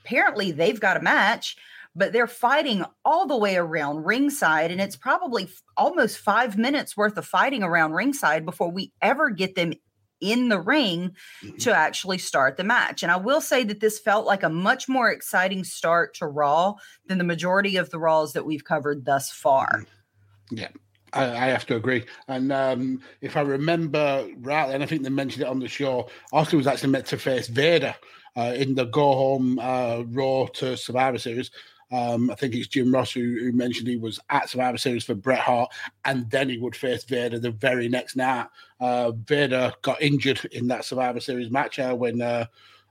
apparently 0.00 0.52
they've 0.52 0.78
got 0.78 0.96
a 0.96 1.02
match, 1.02 1.56
but 1.98 2.12
they're 2.12 2.26
fighting 2.26 2.84
all 3.04 3.26
the 3.26 3.36
way 3.36 3.56
around 3.56 4.04
ringside, 4.04 4.70
and 4.70 4.80
it's 4.80 4.96
probably 4.96 5.48
almost 5.76 6.18
five 6.18 6.56
minutes 6.56 6.96
worth 6.96 7.16
of 7.18 7.26
fighting 7.26 7.62
around 7.62 7.92
ringside 7.92 8.44
before 8.44 8.70
we 8.70 8.92
ever 9.02 9.30
get 9.30 9.54
them 9.54 9.72
in 10.20 10.48
the 10.48 10.60
ring 10.60 11.14
mm-hmm. 11.44 11.56
to 11.58 11.74
actually 11.74 12.18
start 12.18 12.56
the 12.56 12.64
match. 12.64 13.02
And 13.02 13.12
I 13.12 13.16
will 13.16 13.40
say 13.40 13.64
that 13.64 13.80
this 13.80 13.98
felt 13.98 14.26
like 14.26 14.42
a 14.42 14.48
much 14.48 14.88
more 14.88 15.10
exciting 15.10 15.64
start 15.64 16.14
to 16.14 16.26
Raw 16.26 16.74
than 17.06 17.18
the 17.18 17.24
majority 17.24 17.76
of 17.76 17.90
the 17.90 17.98
Raws 17.98 18.32
that 18.32 18.46
we've 18.46 18.64
covered 18.64 19.04
thus 19.04 19.30
far. 19.30 19.68
Mm-hmm. 19.68 20.58
Yeah. 20.58 20.68
I, 21.12 21.24
I 21.24 21.46
have 21.46 21.66
to 21.66 21.76
agree. 21.76 22.04
And 22.26 22.52
um, 22.52 23.00
if 23.20 23.36
I 23.36 23.40
remember 23.40 24.28
rightly, 24.40 24.74
and 24.74 24.82
I 24.82 24.86
think 24.86 25.02
they 25.02 25.08
mentioned 25.08 25.42
it 25.42 25.48
on 25.48 25.58
the 25.58 25.68
show, 25.68 26.08
Austin 26.32 26.58
was 26.58 26.66
actually 26.66 26.90
meant 26.90 27.06
to 27.06 27.18
face 27.18 27.46
Vader 27.46 27.94
uh, 28.36 28.54
in 28.56 28.74
the 28.74 28.84
go 28.84 29.12
home 29.12 29.58
uh, 29.58 30.02
Raw 30.08 30.46
to 30.54 30.76
Survivor 30.76 31.18
Series. 31.18 31.50
Um, 31.90 32.30
I 32.30 32.34
think 32.34 32.54
it's 32.54 32.66
Jim 32.66 32.92
Ross 32.92 33.12
who, 33.12 33.38
who, 33.40 33.52
mentioned 33.52 33.88
he 33.88 33.96
was 33.96 34.20
at 34.28 34.50
Survivor 34.50 34.76
Series 34.76 35.04
for 35.04 35.14
Bret 35.14 35.40
Hart, 35.40 35.72
and 36.04 36.30
then 36.30 36.48
he 36.48 36.58
would 36.58 36.76
face 36.76 37.04
Vader 37.04 37.38
the 37.38 37.50
very 37.50 37.88
next 37.88 38.14
night. 38.14 38.46
Uh, 38.78 39.12
Vader 39.12 39.72
got 39.82 40.02
injured 40.02 40.44
in 40.52 40.66
that 40.68 40.84
Survivor 40.84 41.20
Series 41.20 41.50
match 41.50 41.78
uh, 41.78 41.94
when 41.94 42.20
uh, 42.20 42.44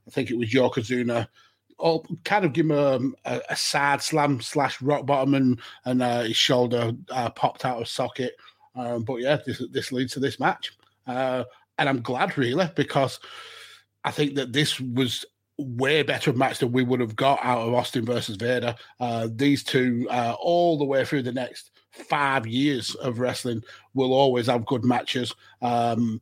I 0.08 0.10
think 0.10 0.32
it 0.32 0.38
was 0.38 0.50
Yokozuna. 0.50 1.28
All, 1.78 2.08
kind 2.24 2.44
of 2.44 2.54
give 2.54 2.66
him 2.66 2.72
a, 2.72 3.00
a, 3.26 3.42
a 3.52 3.56
sad 3.56 4.02
slam 4.02 4.42
slash 4.42 4.82
rock 4.82 5.06
bottom, 5.06 5.36
and 5.36 5.60
and 5.86 6.02
uh, 6.02 6.24
his 6.24 6.38
shoulder 6.38 6.92
uh, 7.12 7.30
popped 7.30 7.66
out 7.66 7.80
of 7.80 7.88
socket. 7.88 8.36
Um, 8.76 9.04
but 9.04 9.18
yeah, 9.18 9.38
this 9.46 9.62
this 9.72 9.92
leads 9.92 10.14
to 10.14 10.20
this 10.20 10.40
match, 10.40 10.72
uh, 11.06 11.44
and 11.78 11.88
I'm 11.88 12.02
glad 12.02 12.36
really 12.36 12.68
because 12.76 13.20
I 14.04 14.10
think 14.10 14.36
that 14.36 14.54
this 14.54 14.80
was 14.80 15.24
way 15.58 16.04
better 16.04 16.34
match 16.34 16.60
than 16.60 16.72
we 16.72 16.84
would 16.84 17.00
have 17.00 17.16
got 17.16 17.40
out 17.44 17.60
of 17.60 17.74
Austin 17.74 18.06
versus 18.06 18.36
Vader. 18.36 18.76
Uh, 19.00 19.28
these 19.36 19.64
two, 19.64 20.08
uh, 20.10 20.36
all 20.40 20.78
the 20.78 20.86
way 20.86 21.04
through 21.04 21.24
the 21.24 21.32
next 21.32 21.72
five 21.92 22.46
years 22.46 22.94
of 22.96 23.20
wrestling 23.20 23.64
will 23.94 24.14
always 24.14 24.48
have 24.48 24.66
good 24.66 24.86
matches. 24.86 25.34
Um, 25.62 26.22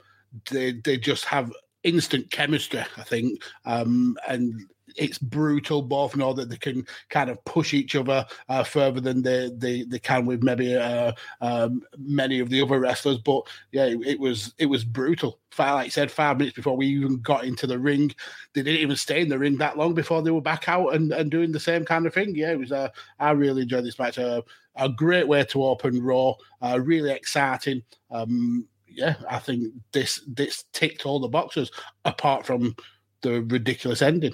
they 0.49 0.73
they 0.73 0.97
just 0.97 1.25
have 1.25 1.51
instant 1.83 2.31
chemistry, 2.31 2.83
I 2.97 3.03
think, 3.03 3.41
um, 3.65 4.17
and 4.27 4.67
it's 4.95 5.17
brutal. 5.17 5.81
Both 5.81 6.15
know 6.15 6.33
that 6.33 6.49
they 6.49 6.57
can 6.57 6.85
kind 7.09 7.29
of 7.29 7.43
push 7.45 7.73
each 7.73 7.95
other 7.95 8.25
uh, 8.49 8.63
further 8.63 8.99
than 9.01 9.21
they, 9.21 9.51
they 9.55 9.83
they 9.83 9.99
can 9.99 10.25
with 10.25 10.43
maybe 10.43 10.75
uh, 10.75 11.11
um, 11.41 11.81
many 11.97 12.39
of 12.39 12.49
the 12.49 12.61
other 12.61 12.79
wrestlers. 12.79 13.17
But 13.17 13.43
yeah, 13.71 13.85
it, 13.85 13.99
it 14.05 14.19
was 14.19 14.53
it 14.57 14.67
was 14.67 14.83
brutal. 14.83 15.39
Five, 15.51 15.75
like 15.75 15.85
I 15.85 15.89
said, 15.89 16.11
five 16.11 16.37
minutes 16.37 16.55
before 16.55 16.75
we 16.75 16.87
even 16.87 17.21
got 17.21 17.45
into 17.45 17.65
the 17.65 17.79
ring, 17.79 18.13
they 18.53 18.61
didn't 18.61 18.81
even 18.81 18.97
stay 18.97 19.21
in 19.21 19.29
the 19.29 19.39
ring 19.39 19.57
that 19.57 19.77
long 19.77 19.93
before 19.93 20.21
they 20.21 20.31
were 20.31 20.41
back 20.41 20.67
out 20.67 20.89
and, 20.93 21.11
and 21.13 21.31
doing 21.31 21.51
the 21.51 21.59
same 21.59 21.85
kind 21.85 22.05
of 22.05 22.13
thing. 22.13 22.35
Yeah, 22.35 22.51
it 22.51 22.59
was. 22.59 22.71
Uh, 22.71 22.89
I 23.19 23.31
really 23.31 23.61
enjoyed 23.61 23.85
this 23.85 23.99
match. 23.99 24.17
Uh, 24.17 24.41
a 24.75 24.89
great 24.89 25.27
way 25.27 25.43
to 25.45 25.63
open 25.63 26.01
Raw. 26.01 26.33
Uh, 26.61 26.79
really 26.83 27.11
exciting. 27.11 27.83
Um, 28.11 28.67
yeah, 28.87 29.15
I 29.29 29.39
think 29.39 29.73
this 29.91 30.21
this 30.27 30.65
ticked 30.73 31.05
all 31.05 31.19
the 31.19 31.27
boxes 31.27 31.71
apart 32.05 32.45
from 32.45 32.75
the 33.21 33.41
ridiculous 33.43 34.01
ending. 34.01 34.33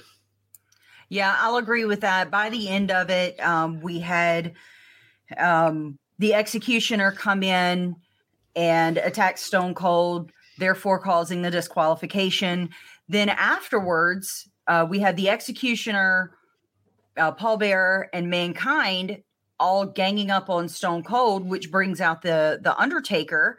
Yeah, 1.12 1.36
I'll 1.40 1.58
agree 1.58 1.84
with 1.84 2.00
that. 2.02 2.32
By 2.32 2.50
the 2.50 2.70
end 2.70 2.90
of 2.90 3.10
it, 3.10 3.38
um, 3.42 3.82
we 3.82 4.00
had 4.00 4.54
um, 5.38 6.00
the 6.20 6.34
executioner 6.34 7.12
come 7.12 7.44
in 7.44 7.98
and 8.56 8.98
attack 8.98 9.38
Stone 9.38 9.74
Cold, 9.74 10.32
therefore 10.58 11.00
causing 11.00 11.42
the 11.42 11.52
disqualification. 11.52 12.70
Then 13.10 13.28
afterwards, 13.28 14.48
uh, 14.68 14.88
we 14.90 15.00
had 15.00 15.18
the 15.18 15.28
executioner, 15.28 16.32
uh, 17.18 17.34
Paul 17.34 17.58
Bearer, 17.58 18.10
and 18.14 18.30
Mankind 18.30 19.22
all 19.60 19.86
ganging 19.86 20.32
up 20.32 20.50
on 20.50 20.70
Stone 20.70 21.04
Cold, 21.04 21.46
which 21.46 21.70
brings 21.70 22.00
out 22.00 22.22
the 22.22 22.58
the 22.64 22.74
Undertaker, 22.80 23.58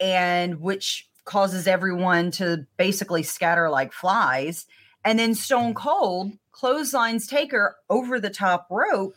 and 0.00 0.60
which 0.60 1.08
causes 1.26 1.68
everyone 1.68 2.32
to 2.32 2.66
basically 2.76 3.22
scatter 3.22 3.70
like 3.70 3.92
flies. 3.92 4.66
And 5.04 5.18
then 5.18 5.34
Stone 5.34 5.74
Cold 5.74 6.32
clotheslines 6.52 7.26
Taker 7.26 7.76
over 7.90 8.20
the 8.20 8.30
top 8.30 8.66
rope. 8.70 9.16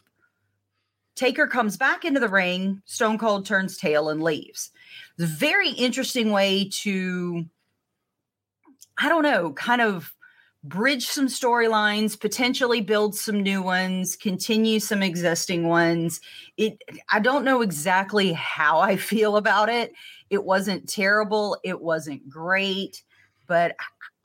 Taker 1.16 1.48
comes 1.48 1.78
back 1.78 2.04
into 2.04 2.20
the 2.20 2.28
ring. 2.30 2.82
Stone 2.86 3.18
Cold 3.18 3.46
turns 3.46 3.78
tail 3.78 4.10
and 4.10 4.22
leaves. 4.22 4.72
Very 5.18 5.70
interesting 5.70 6.32
way 6.32 6.70
to, 6.82 7.46
I 8.98 9.08
don't 9.08 9.24
know, 9.24 9.54
kind 9.54 9.82
of 9.82 10.14
bridge 10.66 11.06
some 11.06 11.28
storylines, 11.28 12.20
potentially 12.20 12.82
build 12.82 13.16
some 13.16 13.42
new 13.44 13.62
ones, 13.62 14.16
continue 14.16 14.80
some 14.80 15.04
existing 15.04 15.68
ones. 15.68 16.20
It 16.58 16.82
I 17.12 17.20
don't 17.20 17.46
know 17.46 17.62
exactly 17.62 18.34
how 18.34 18.80
I 18.80 18.98
feel 18.98 19.38
about 19.38 19.70
it. 19.70 19.94
It 20.30 20.44
wasn't 20.44 20.90
terrible, 20.90 21.58
it 21.64 21.80
wasn't 21.80 22.28
great, 22.28 23.04
but 23.48 23.76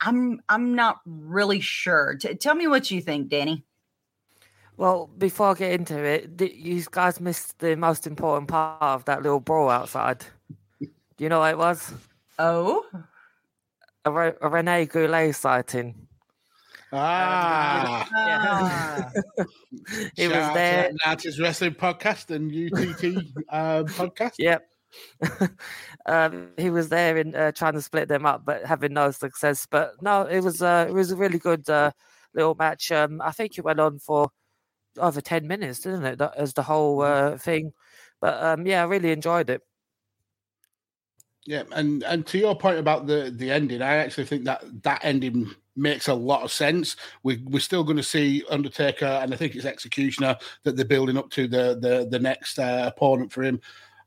I'm 0.01 0.41
I'm 0.49 0.75
not 0.75 0.99
really 1.05 1.59
sure. 1.59 2.15
T- 2.15 2.35
tell 2.35 2.55
me 2.55 2.67
what 2.67 2.89
you 2.91 3.01
think, 3.01 3.29
Danny. 3.29 3.63
Well, 4.77 5.09
before 5.17 5.51
I 5.51 5.53
get 5.53 5.71
into 5.73 6.03
it, 6.03 6.41
you 6.41 6.83
guys 6.89 7.19
missed 7.19 7.59
the 7.59 7.75
most 7.75 8.07
important 8.07 8.47
part 8.47 8.81
of 8.81 9.05
that 9.05 9.21
little 9.21 9.39
brawl 9.39 9.69
outside. 9.69 10.25
Do 10.79 10.87
you 11.19 11.29
know 11.29 11.39
what 11.39 11.51
it 11.51 11.57
was? 11.57 11.93
Oh, 12.39 12.83
a, 14.05 14.11
Re- 14.11 14.33
a 14.41 14.49
Rene 14.49 14.87
Goulet 14.87 15.35
sighting. 15.35 16.07
Ah, 16.91 18.07
yeah. 19.37 19.45
he 20.15 20.27
was 20.27 20.53
there. 20.53 20.91
Artist 21.05 21.39
Wrestling 21.39 21.75
Podcast 21.75 22.31
and 22.35 22.51
UTT 22.51 23.17
um, 23.49 23.85
podcast. 24.09 24.33
Yep. 24.39 24.67
Um, 26.05 26.49
he 26.57 26.69
was 26.69 26.89
there 26.89 27.17
in 27.17 27.35
uh, 27.35 27.51
trying 27.51 27.73
to 27.73 27.81
split 27.81 28.07
them 28.07 28.25
up, 28.25 28.43
but 28.45 28.65
having 28.65 28.93
no 28.93 29.11
success. 29.11 29.67
But 29.69 30.01
no, 30.01 30.23
it 30.23 30.41
was 30.41 30.61
uh, 30.61 30.85
it 30.87 30.93
was 30.93 31.11
a 31.11 31.15
really 31.15 31.39
good 31.39 31.69
uh, 31.69 31.91
little 32.33 32.55
match. 32.55 32.91
Um, 32.91 33.21
I 33.21 33.31
think 33.31 33.57
it 33.57 33.65
went 33.65 33.79
on 33.79 33.99
for 33.99 34.29
over 34.97 35.21
ten 35.21 35.47
minutes, 35.47 35.79
didn't 35.79 36.05
it? 36.05 36.21
As 36.35 36.53
the 36.53 36.63
whole 36.63 36.99
mm-hmm. 36.99 37.35
uh, 37.35 37.37
thing. 37.37 37.73
But 38.19 38.41
um, 38.43 38.65
yeah, 38.65 38.81
I 38.81 38.85
really 38.85 39.11
enjoyed 39.11 39.49
it. 39.49 39.61
Yeah, 41.45 41.63
and 41.71 42.03
and 42.03 42.25
to 42.27 42.37
your 42.37 42.55
point 42.55 42.77
about 42.77 43.07
the 43.07 43.33
the 43.35 43.51
ending, 43.51 43.81
I 43.81 43.95
actually 43.95 44.25
think 44.25 44.45
that 44.45 44.63
that 44.83 45.01
ending 45.03 45.53
makes 45.75 46.07
a 46.07 46.13
lot 46.13 46.43
of 46.43 46.51
sense. 46.51 46.95
We 47.23 47.37
we're 47.45 47.59
still 47.59 47.83
going 47.83 47.97
to 47.97 48.03
see 48.03 48.43
Undertaker, 48.49 49.05
and 49.05 49.33
I 49.33 49.37
think 49.37 49.55
it's 49.55 49.65
Executioner 49.65 50.37
that 50.63 50.75
they're 50.75 50.85
building 50.85 51.17
up 51.17 51.29
to 51.31 51.47
the 51.47 51.77
the 51.79 52.07
the 52.09 52.19
next 52.19 52.59
uh, 52.59 52.91
opponent 52.95 53.31
for 53.31 53.43
him. 53.43 53.59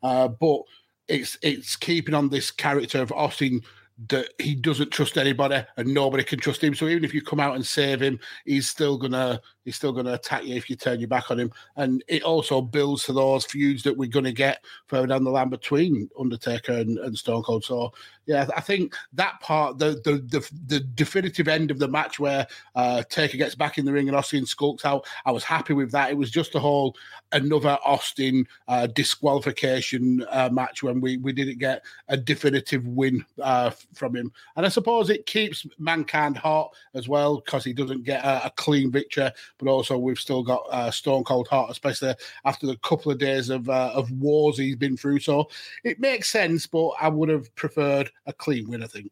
Uh, 0.02 0.28
but 0.28 0.62
it's 1.08 1.38
it's 1.42 1.76
keeping 1.76 2.14
on 2.14 2.28
this 2.28 2.50
character 2.50 3.00
of 3.00 3.12
Austin 3.12 3.62
that 4.08 4.28
he 4.38 4.54
doesn't 4.54 4.90
trust 4.90 5.16
anybody 5.16 5.64
and 5.76 5.94
nobody 5.94 6.24
can 6.24 6.40
trust 6.40 6.62
him. 6.62 6.74
So 6.74 6.88
even 6.88 7.04
if 7.04 7.14
you 7.14 7.22
come 7.22 7.40
out 7.40 7.54
and 7.54 7.64
save 7.64 8.02
him, 8.02 8.18
he's 8.44 8.68
still 8.68 8.98
gonna 8.98 9.40
he's 9.64 9.76
still 9.76 9.92
gonna 9.92 10.12
attack 10.12 10.44
you 10.44 10.54
if 10.56 10.68
you 10.68 10.76
turn 10.76 11.00
your 11.00 11.08
back 11.08 11.30
on 11.30 11.40
him. 11.40 11.52
And 11.76 12.02
it 12.08 12.22
also 12.22 12.60
builds 12.60 13.04
to 13.04 13.12
those 13.12 13.44
feuds 13.44 13.82
that 13.84 13.96
we're 13.96 14.08
gonna 14.08 14.32
get 14.32 14.64
further 14.86 15.06
down 15.06 15.24
the 15.24 15.30
line 15.30 15.48
between 15.48 16.08
Undertaker 16.18 16.72
and, 16.72 16.98
and 16.98 17.16
Stone 17.16 17.42
Cold. 17.42 17.64
So 17.64 17.92
yeah, 18.26 18.46
I 18.56 18.60
think 18.60 18.94
that 19.12 19.40
part, 19.40 19.78
the 19.78 20.00
the 20.04 20.12
the, 20.18 20.50
the 20.66 20.80
definitive 20.80 21.48
end 21.48 21.70
of 21.70 21.78
the 21.78 21.88
match 21.88 22.18
where 22.18 22.46
uh, 22.74 23.02
Taker 23.08 23.36
gets 23.36 23.54
back 23.54 23.78
in 23.78 23.84
the 23.84 23.92
ring 23.92 24.08
and 24.08 24.16
Austin 24.16 24.46
skulks 24.46 24.84
out, 24.84 25.06
I 25.26 25.32
was 25.32 25.44
happy 25.44 25.74
with 25.74 25.90
that. 25.92 26.10
It 26.10 26.16
was 26.16 26.30
just 26.30 26.54
a 26.54 26.60
whole 26.60 26.96
another 27.32 27.78
Austin 27.84 28.46
uh, 28.68 28.86
disqualification 28.86 30.24
uh, 30.30 30.48
match 30.50 30.82
when 30.82 31.00
we 31.00 31.18
we 31.18 31.32
didn't 31.32 31.58
get 31.58 31.84
a 32.08 32.16
definitive 32.16 32.86
win 32.86 33.24
uh, 33.42 33.70
from 33.92 34.16
him, 34.16 34.32
and 34.56 34.64
I 34.64 34.68
suppose 34.68 35.10
it 35.10 35.26
keeps 35.26 35.66
mankind 35.78 36.36
hot 36.36 36.74
as 36.94 37.08
well 37.08 37.40
because 37.40 37.64
he 37.64 37.72
doesn't 37.72 38.04
get 38.04 38.24
a, 38.24 38.46
a, 38.46 38.50
clean 38.50 38.90
victory, 38.90 39.30
but 39.58 39.68
also 39.68 39.98
we've 39.98 40.18
still 40.18 40.42
got 40.42 40.66
uh, 40.70 40.90
Stone 40.90 41.24
Cold 41.24 41.48
Heart, 41.48 41.70
especially 41.70 42.14
after 42.44 42.66
the 42.66 42.76
couple 42.78 43.12
of 43.12 43.18
days 43.18 43.50
of 43.50 43.68
uh, 43.68 43.92
of 43.94 44.10
wars 44.10 44.58
he's 44.58 44.76
been 44.76 44.96
through. 44.96 45.20
So 45.20 45.48
it 45.84 46.00
makes 46.00 46.30
sense, 46.30 46.66
but 46.66 46.90
I 47.00 47.08
would 47.08 47.28
have 47.28 47.54
preferred 47.54 48.10
a 48.26 48.32
clean 48.32 48.68
win, 48.68 48.82
I 48.82 48.86
think. 48.86 49.10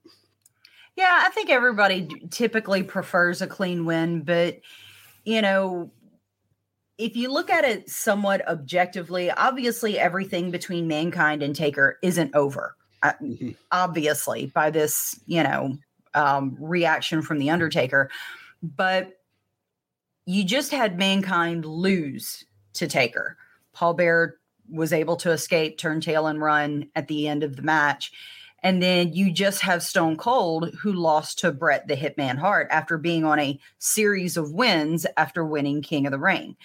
Yeah, 0.96 1.22
I 1.22 1.30
think 1.30 1.50
everybody 1.50 2.08
typically 2.30 2.82
prefers 2.82 3.40
a 3.40 3.46
clean 3.46 3.86
win, 3.86 4.22
but 4.22 4.60
you 5.24 5.40
know, 5.40 5.90
if 6.98 7.16
you 7.16 7.32
look 7.32 7.50
at 7.50 7.64
it 7.64 7.88
somewhat 7.88 8.46
objectively, 8.48 9.30
obviously 9.30 9.98
everything 9.98 10.50
between 10.50 10.86
mankind 10.86 11.42
and 11.42 11.56
Taker 11.56 11.98
isn't 12.02 12.34
over. 12.34 12.76
Mm-hmm. 13.02 13.50
Obviously, 13.72 14.46
by 14.46 14.70
this, 14.70 15.18
you 15.26 15.42
know, 15.42 15.76
um, 16.14 16.56
reaction 16.60 17.22
from 17.22 17.38
the 17.38 17.50
Undertaker, 17.50 18.10
but 18.62 19.21
you 20.26 20.44
just 20.44 20.70
had 20.70 20.98
mankind 20.98 21.64
lose 21.64 22.44
to 22.74 22.86
Taker. 22.86 23.36
Paul 23.72 23.94
Bearer 23.94 24.38
was 24.70 24.92
able 24.92 25.16
to 25.16 25.30
escape, 25.30 25.78
turn 25.78 26.00
tail, 26.00 26.26
and 26.26 26.40
run 26.40 26.88
at 26.94 27.08
the 27.08 27.28
end 27.28 27.42
of 27.42 27.56
the 27.56 27.62
match. 27.62 28.12
And 28.62 28.80
then 28.80 29.12
you 29.12 29.32
just 29.32 29.62
have 29.62 29.82
Stone 29.82 30.16
Cold, 30.18 30.72
who 30.82 30.92
lost 30.92 31.40
to 31.40 31.50
Bret 31.50 31.88
the 31.88 31.96
Hitman 31.96 32.38
Hart 32.38 32.68
after 32.70 32.96
being 32.96 33.24
on 33.24 33.40
a 33.40 33.58
series 33.78 34.36
of 34.36 34.52
wins 34.52 35.04
after 35.16 35.44
winning 35.44 35.82
King 35.82 36.06
of 36.06 36.12
the 36.12 36.18
Ring. 36.18 36.56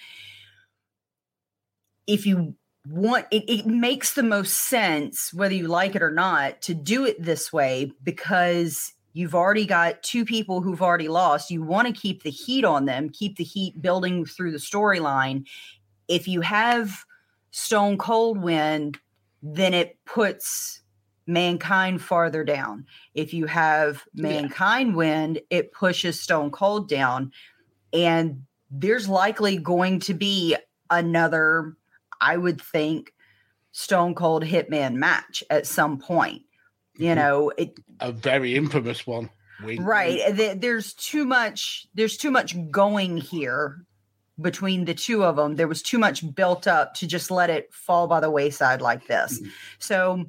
If 2.06 2.24
you 2.24 2.54
want, 2.88 3.26
it, 3.32 3.50
it 3.50 3.66
makes 3.66 4.14
the 4.14 4.22
most 4.22 4.54
sense, 4.54 5.34
whether 5.34 5.54
you 5.54 5.66
like 5.66 5.96
it 5.96 6.02
or 6.02 6.12
not, 6.12 6.62
to 6.62 6.74
do 6.74 7.04
it 7.04 7.20
this 7.20 7.52
way 7.52 7.92
because 8.02 8.92
you've 9.12 9.34
already 9.34 9.66
got 9.66 10.02
two 10.02 10.24
people 10.24 10.60
who've 10.60 10.82
already 10.82 11.08
lost. 11.08 11.50
You 11.50 11.62
want 11.62 11.86
to 11.88 12.00
keep 12.00 12.22
the 12.22 12.30
heat 12.30 12.64
on 12.64 12.84
them, 12.84 13.10
keep 13.10 13.36
the 13.36 13.44
heat 13.44 13.80
building 13.80 14.24
through 14.24 14.52
the 14.52 14.58
storyline. 14.58 15.46
If 16.06 16.28
you 16.28 16.40
have 16.42 17.04
Stone 17.50 17.98
Cold 17.98 18.42
win, 18.42 18.94
then 19.42 19.74
it 19.74 19.98
puts 20.04 20.82
mankind 21.26 22.02
farther 22.02 22.44
down. 22.44 22.86
If 23.14 23.34
you 23.34 23.46
have 23.46 24.04
mankind 24.14 24.90
yeah. 24.90 24.96
win, 24.96 25.38
it 25.50 25.72
pushes 25.72 26.20
Stone 26.20 26.50
Cold 26.50 26.88
down. 26.88 27.32
And 27.92 28.44
there's 28.70 29.08
likely 29.08 29.58
going 29.58 30.00
to 30.00 30.14
be 30.14 30.56
another, 30.90 31.76
I 32.20 32.36
would 32.36 32.60
think, 32.60 33.12
Stone 33.72 34.14
Cold 34.14 34.44
Hitman 34.44 34.94
match 34.94 35.44
at 35.50 35.66
some 35.66 35.98
point. 35.98 36.42
You 36.98 37.06
mm-hmm. 37.06 37.14
know, 37.14 37.52
it, 37.56 37.78
a 38.00 38.12
very 38.12 38.54
infamous 38.54 39.06
one. 39.06 39.30
right. 39.80 40.20
There's 40.60 40.92
too 40.94 41.24
much, 41.24 41.86
there's 41.94 42.16
too 42.16 42.30
much 42.30 42.54
going 42.70 43.16
here 43.16 43.84
between 44.40 44.84
the 44.84 44.94
two 44.94 45.24
of 45.24 45.36
them. 45.36 45.56
There 45.56 45.66
was 45.66 45.82
too 45.82 45.98
much 45.98 46.22
built 46.34 46.66
up 46.66 46.94
to 46.94 47.06
just 47.06 47.30
let 47.30 47.50
it 47.50 47.72
fall 47.72 48.06
by 48.06 48.20
the 48.20 48.30
wayside 48.30 48.82
like 48.82 49.06
this. 49.06 49.40
Mm-hmm. 49.40 49.50
So 49.78 50.24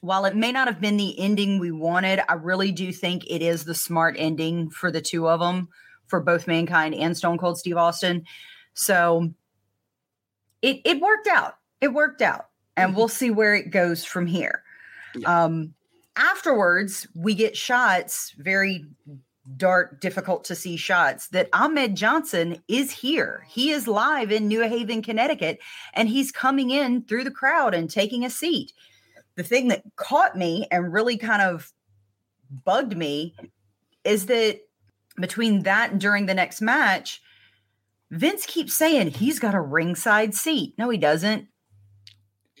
while 0.00 0.24
it 0.24 0.36
may 0.36 0.52
not 0.52 0.68
have 0.68 0.80
been 0.80 0.96
the 0.96 1.18
ending 1.18 1.58
we 1.58 1.70
wanted, 1.70 2.20
I 2.30 2.34
really 2.34 2.72
do 2.72 2.92
think 2.92 3.26
it 3.26 3.42
is 3.42 3.64
the 3.64 3.74
smart 3.74 4.16
ending 4.18 4.70
for 4.70 4.90
the 4.90 5.02
two 5.02 5.28
of 5.28 5.40
them, 5.40 5.68
for 6.06 6.20
both 6.20 6.46
Mankind 6.46 6.94
and 6.94 7.16
Stone 7.16 7.38
Cold 7.38 7.58
Steve 7.58 7.76
Austin. 7.76 8.24
So 8.72 9.32
it 10.62 10.80
it 10.84 11.00
worked 11.00 11.28
out. 11.28 11.56
It 11.80 11.92
worked 11.92 12.22
out. 12.22 12.46
and 12.76 12.96
we'll 12.96 13.08
see 13.08 13.30
where 13.30 13.54
it 13.54 13.70
goes 13.70 14.04
from 14.04 14.26
here. 14.26 14.62
Um, 15.24 15.74
afterwards, 16.16 17.06
we 17.14 17.34
get 17.34 17.56
shots, 17.56 18.34
very 18.38 18.84
dark, 19.56 20.00
difficult 20.00 20.44
to 20.44 20.54
see 20.54 20.76
shots 20.76 21.28
that 21.28 21.48
Ahmed 21.52 21.96
Johnson 21.96 22.62
is 22.68 22.90
here. 22.90 23.46
He 23.48 23.70
is 23.70 23.88
live 23.88 24.30
in 24.30 24.48
New 24.48 24.62
Haven, 24.62 25.02
Connecticut, 25.02 25.58
and 25.94 26.08
he's 26.08 26.30
coming 26.30 26.70
in 26.70 27.02
through 27.04 27.24
the 27.24 27.30
crowd 27.30 27.74
and 27.74 27.90
taking 27.90 28.24
a 28.24 28.30
seat. 28.30 28.72
The 29.36 29.42
thing 29.42 29.68
that 29.68 29.82
caught 29.96 30.36
me 30.36 30.66
and 30.70 30.92
really 30.92 31.16
kind 31.16 31.42
of 31.42 31.72
bugged 32.64 32.96
me 32.96 33.34
is 34.04 34.26
that 34.26 34.60
between 35.18 35.62
that 35.62 35.92
and 35.92 36.00
during 36.00 36.26
the 36.26 36.34
next 36.34 36.60
match, 36.60 37.22
Vince 38.10 38.44
keeps 38.46 38.74
saying 38.74 39.10
he's 39.10 39.38
got 39.38 39.54
a 39.54 39.60
ringside 39.60 40.34
seat. 40.34 40.74
No, 40.78 40.90
he 40.90 40.98
doesn't. 40.98 41.46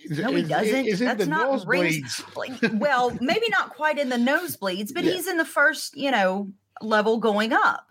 No, 0.08 0.34
he 0.34 0.42
doesn't. 0.42 0.86
Is, 0.86 0.94
is 0.94 1.00
That's 1.00 1.26
not 1.26 1.66
rings. 1.66 2.22
well, 2.72 3.16
maybe 3.20 3.46
not 3.50 3.74
quite 3.74 3.98
in 3.98 4.08
the 4.08 4.16
nosebleeds, 4.16 4.92
but 4.94 5.04
yeah. 5.04 5.12
he's 5.12 5.26
in 5.26 5.36
the 5.36 5.44
first, 5.44 5.96
you 5.96 6.10
know, 6.10 6.50
level 6.80 7.18
going 7.18 7.52
up. 7.52 7.86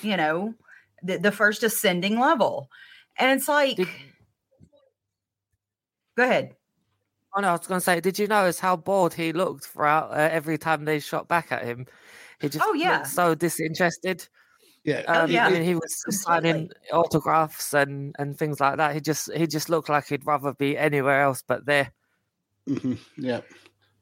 You 0.00 0.16
know, 0.16 0.54
the, 1.02 1.18
the 1.18 1.32
first 1.32 1.62
ascending 1.62 2.18
level, 2.18 2.70
and 3.18 3.38
it's 3.38 3.48
like, 3.48 3.76
did, 3.76 3.88
go 6.16 6.24
ahead. 6.24 6.56
Oh 7.34 7.40
no, 7.40 7.48
I 7.48 7.52
was 7.52 7.66
going 7.66 7.80
to 7.80 7.84
say, 7.84 8.00
did 8.00 8.18
you 8.18 8.26
notice 8.26 8.58
how 8.58 8.76
bored 8.76 9.14
he 9.14 9.32
looked 9.32 9.66
throughout 9.66 10.10
uh, 10.10 10.28
every 10.30 10.58
time 10.58 10.84
they 10.84 11.00
shot 11.00 11.28
back 11.28 11.50
at 11.50 11.64
him? 11.64 11.86
He 12.40 12.48
just 12.48 12.64
oh, 12.66 12.74
yeah. 12.74 12.98
looked 12.98 13.08
so 13.08 13.34
disinterested. 13.34 14.26
Yeah, 14.84 15.00
um, 15.02 15.30
yeah. 15.30 15.48
He 15.50 15.74
was 15.74 16.04
signing 16.22 16.70
autographs 16.92 17.72
and 17.72 18.16
and 18.18 18.36
things 18.36 18.60
like 18.60 18.78
that. 18.78 18.94
He 18.94 19.00
just 19.00 19.32
he 19.32 19.46
just 19.46 19.68
looked 19.68 19.88
like 19.88 20.08
he'd 20.08 20.26
rather 20.26 20.52
be 20.54 20.76
anywhere 20.76 21.22
else 21.22 21.42
but 21.46 21.66
there. 21.66 21.92
Mm-hmm. 22.68 22.94
Yeah. 23.16 23.40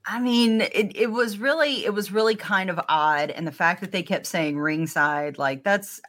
I 0.06 0.18
mean, 0.18 0.62
it, 0.62 0.96
it 0.96 1.10
was 1.12 1.38
really 1.38 1.84
it 1.84 1.92
was 1.92 2.10
really 2.10 2.34
kind 2.34 2.70
of 2.70 2.80
odd, 2.88 3.30
and 3.30 3.46
the 3.46 3.52
fact 3.52 3.82
that 3.82 3.92
they 3.92 4.02
kept 4.02 4.26
saying 4.26 4.58
ringside, 4.58 5.36
like 5.36 5.64
that's 5.64 6.00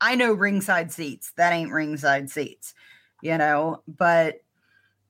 I 0.00 0.14
know 0.14 0.32
ringside 0.32 0.92
seats. 0.92 1.32
That 1.36 1.52
ain't 1.52 1.72
ringside 1.72 2.28
seats, 2.30 2.74
you 3.22 3.38
know. 3.38 3.82
But 3.88 4.40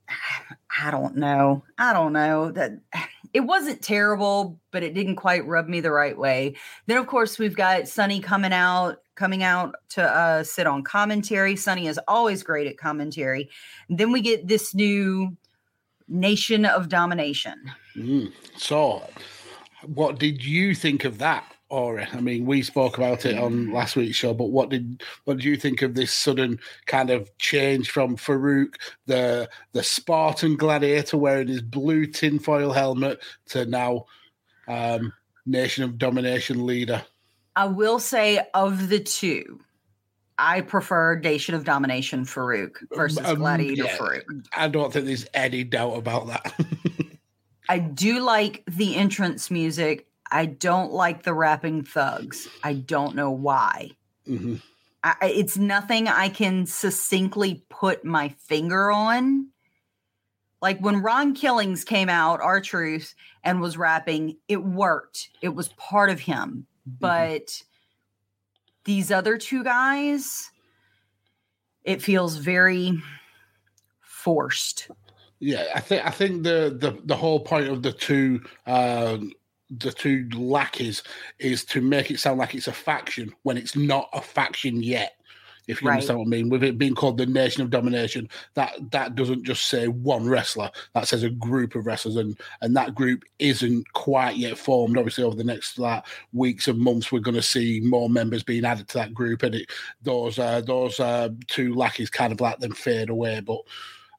I 0.81 0.91
don't 0.91 1.17
know. 1.17 1.65
I 1.79 1.93
don't 1.93 2.13
know 2.13 2.51
that 2.53 2.73
it 3.33 3.41
wasn't 3.41 3.83
terrible, 3.83 4.59
but 4.71 4.83
it 4.83 4.95
didn't 4.95 5.17
quite 5.17 5.47
rub 5.47 5.69
me 5.69 5.81
the 5.81 5.91
right 5.91 6.17
way. 6.17 6.57
Then, 6.87 6.99
of 6.99 7.07
course, 7.07 7.39
we've 7.39 7.57
got 7.57 7.89
Sunny 7.89 8.21
coming 8.21 8.53
out, 8.53 9.03
coming 9.15 9.43
out 9.43 9.75
to 9.91 10.03
uh, 10.03 10.43
sit 10.45 10.67
on 10.67 10.83
commentary. 10.83 11.57
Sunny 11.57 11.87
is 11.87 12.01
always 12.09 12.43
great 12.43 12.67
at 12.67 12.79
commentary. 12.79 13.51
And 13.89 13.99
then 13.99 14.13
we 14.13 14.21
get 14.21 14.49
this 14.49 14.75
new 14.75 15.37
Nation 16.09 16.65
of 16.65 16.89
Domination. 16.89 17.73
Mm. 17.97 18.33
So, 18.57 19.09
what 19.85 20.19
did 20.19 20.45
you 20.45 20.75
think 20.75 21.05
of 21.05 21.19
that? 21.19 21.56
Ori. 21.69 22.07
I 22.13 22.21
mean, 22.21 22.47
we 22.47 22.63
spoke 22.63 22.97
about 22.97 23.27
it 23.27 23.37
on 23.37 23.73
last 23.73 23.97
week's 23.97 24.17
show, 24.17 24.33
but 24.33 24.51
what 24.51 24.69
did 24.69 25.03
what 25.25 25.39
do 25.39 25.49
you 25.49 25.57
think 25.57 25.83
of 25.83 25.95
this 25.95 26.13
sudden 26.13 26.61
kind 26.87 27.11
of 27.11 27.37
change 27.39 27.91
from 27.91 28.17
Faarooq, 28.17 28.75
the 29.07 29.49
the 29.73 29.83
Spartan 29.83 30.57
gladiator 30.57 31.17
wearing 31.17 31.49
his 31.49 31.63
blue 31.63 32.07
tinfoil 32.07 32.73
helmet, 32.73 33.21
to 33.47 33.67
now 33.67 34.07
um, 34.69 35.13
Nation 35.45 35.83
of 35.83 35.99
Domination 35.99 36.67
leader? 36.67 37.05
I 37.57 37.67
will 37.67 37.99
say 37.99 38.47
of 38.55 38.89
the 38.89 39.01
two, 39.01 39.61
I 40.39 40.61
prefer 40.61 41.19
Nation 41.19 41.55
of 41.55 41.65
Domination 41.65 42.25
Faarooq 42.25 42.77
versus 42.95 43.25
um, 43.25 43.39
Gladiator 43.39 43.85
yeah, 43.85 43.97
Faarooq. 43.97 44.47
I 44.57 44.69
don't 44.69 44.93
think 44.93 45.07
there's 45.07 45.27
any 45.35 45.65
doubt 45.65 45.95
about 45.95 46.27
that. 46.29 46.55
I 47.69 47.79
do 47.79 48.21
like 48.21 48.63
the 48.69 48.95
entrance 48.95 49.51
music. 49.51 50.07
I 50.31 50.47
don't 50.47 50.93
like 50.93 51.23
the 51.23 51.35
rapping 51.35 51.85
thugs. 51.85 52.49
I 52.63 52.75
don't 52.75 53.15
know 53.15 53.31
why. 53.31 53.91
Mm-hmm. 54.29 54.57
I, 55.05 55.15
it's 55.23 55.57
nothing 55.57 56.09
I 56.09 56.29
can 56.29 56.67
succinctly 56.67 57.65
put 57.69 58.05
my 58.05 58.31
finger 58.31 58.91
on. 58.91 59.49
Like 60.61 60.81
when 60.81 61.03
Ron 61.03 61.35
Killings 61.35 61.85
came 61.85 62.09
out, 62.09 62.41
R-Truth, 62.41 63.15
and 63.45 63.61
was 63.61 63.77
rapping, 63.77 64.37
it 64.49 64.63
worked. 64.65 65.29
It 65.43 65.51
was 65.51 65.69
part 65.69 66.11
of 66.11 66.19
him. 66.19 66.67
Mm-hmm. 66.89 66.97
But 66.99 67.63
these 68.85 69.13
other 69.13 69.37
two 69.37 69.63
guys, 69.63 70.51
it 71.85 72.03
feels 72.03 72.37
very 72.37 73.01
forced. 74.01 74.91
Yeah, 75.39 75.65
I 75.75 75.81
think 75.81 76.05
I 76.05 76.11
think 76.11 76.43
the 76.43 76.75
the 76.77 76.99
the 77.05 77.15
whole 77.15 77.41
point 77.41 77.69
of 77.69 77.83
the 77.83 77.93
two 77.93 78.41
uh, 78.67 79.19
the 79.71 79.93
two 79.93 80.29
lackeys 80.35 81.03
is 81.39 81.65
to 81.65 81.81
make 81.81 82.11
it 82.11 82.21
sound 82.21 82.39
like 82.39 82.55
it's 82.55 82.69
a 82.69 82.73
faction 82.73 83.35
when 83.43 83.57
it's 83.57 83.77
not 83.77 84.09
a 84.13 84.21
faction 84.21 84.83
yet. 84.83 85.15
If 85.67 85.83
you 85.83 85.89
right. 85.89 85.95
understand 85.95 86.21
what 86.21 86.27
I 86.27 86.29
mean, 86.29 86.49
with 86.49 86.63
it 86.63 86.79
being 86.79 86.95
called 86.95 87.19
the 87.19 87.27
Nation 87.27 87.63
of 87.63 87.71
Domination, 87.71 88.29
that 88.55 88.77
that 88.93 89.17
doesn't 89.17 89.43
just 89.43 89.67
say 89.67 89.89
one 89.89 90.29
wrestler. 90.29 90.71
That 90.95 91.09
says 91.09 91.25
a 91.25 91.31
group 91.31 91.75
of 91.75 91.87
wrestlers, 91.87 92.15
and 92.17 92.39
and 92.61 92.77
that 92.77 92.95
group 92.95 93.25
isn't 93.41 93.93
quite 93.93 94.37
yet 94.37 94.57
formed. 94.57 94.97
Obviously, 94.97 95.25
over 95.25 95.35
the 95.35 95.43
next 95.43 95.79
like 95.79 96.05
weeks 96.33 96.69
and 96.69 96.79
months, 96.79 97.11
we're 97.11 97.19
going 97.19 97.35
to 97.35 97.43
see 97.43 97.81
more 97.83 98.09
members 98.09 98.45
being 98.45 98.65
added 98.65 98.87
to 98.89 98.99
that 98.99 99.13
group, 99.13 99.43
and 99.43 99.57
it, 99.57 99.71
those 100.03 100.39
uh, 100.39 100.61
those 100.61 101.01
uh, 101.01 101.31
two 101.49 101.75
lackeys 101.75 102.11
kind 102.11 102.33
of 102.33 102.41
like 102.41 102.61
them 102.61 102.73
fade 102.73 103.11
away. 103.11 103.41
But 103.41 103.63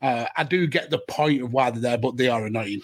uh, 0.02 0.26
I 0.36 0.44
do 0.44 0.68
get 0.68 0.90
the 0.90 1.00
point 1.00 1.44
of 1.44 1.54
why 1.54 1.72
they're 1.72 1.82
there, 1.82 1.98
but 1.98 2.18
they 2.18 2.28
are 2.28 2.46
annoying. 2.46 2.82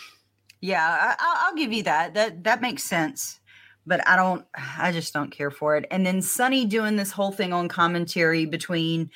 Yeah, 0.63 1.15
I, 1.19 1.49
will 1.49 1.58
give 1.58 1.73
you 1.73 1.84
that. 1.84 2.13
That 2.13 2.45
that 2.45 2.62
makes 2.62 2.86
sense. 2.86 3.41
But 3.86 4.08
I 4.08 4.15
don't. 4.15 4.45
I 4.56 4.93
just 4.93 5.13
don't 5.13 5.30
care 5.30 5.52
for 5.52 5.76
it. 5.76 5.86
And 5.91 6.06
then 6.06 6.21
Sunny 6.21 6.65
doing 6.65 6.95
this 6.95 7.12
whole 7.12 7.34
thing 7.34 7.52
on 7.52 7.67
commentary 7.67 8.45
between, 8.45 9.12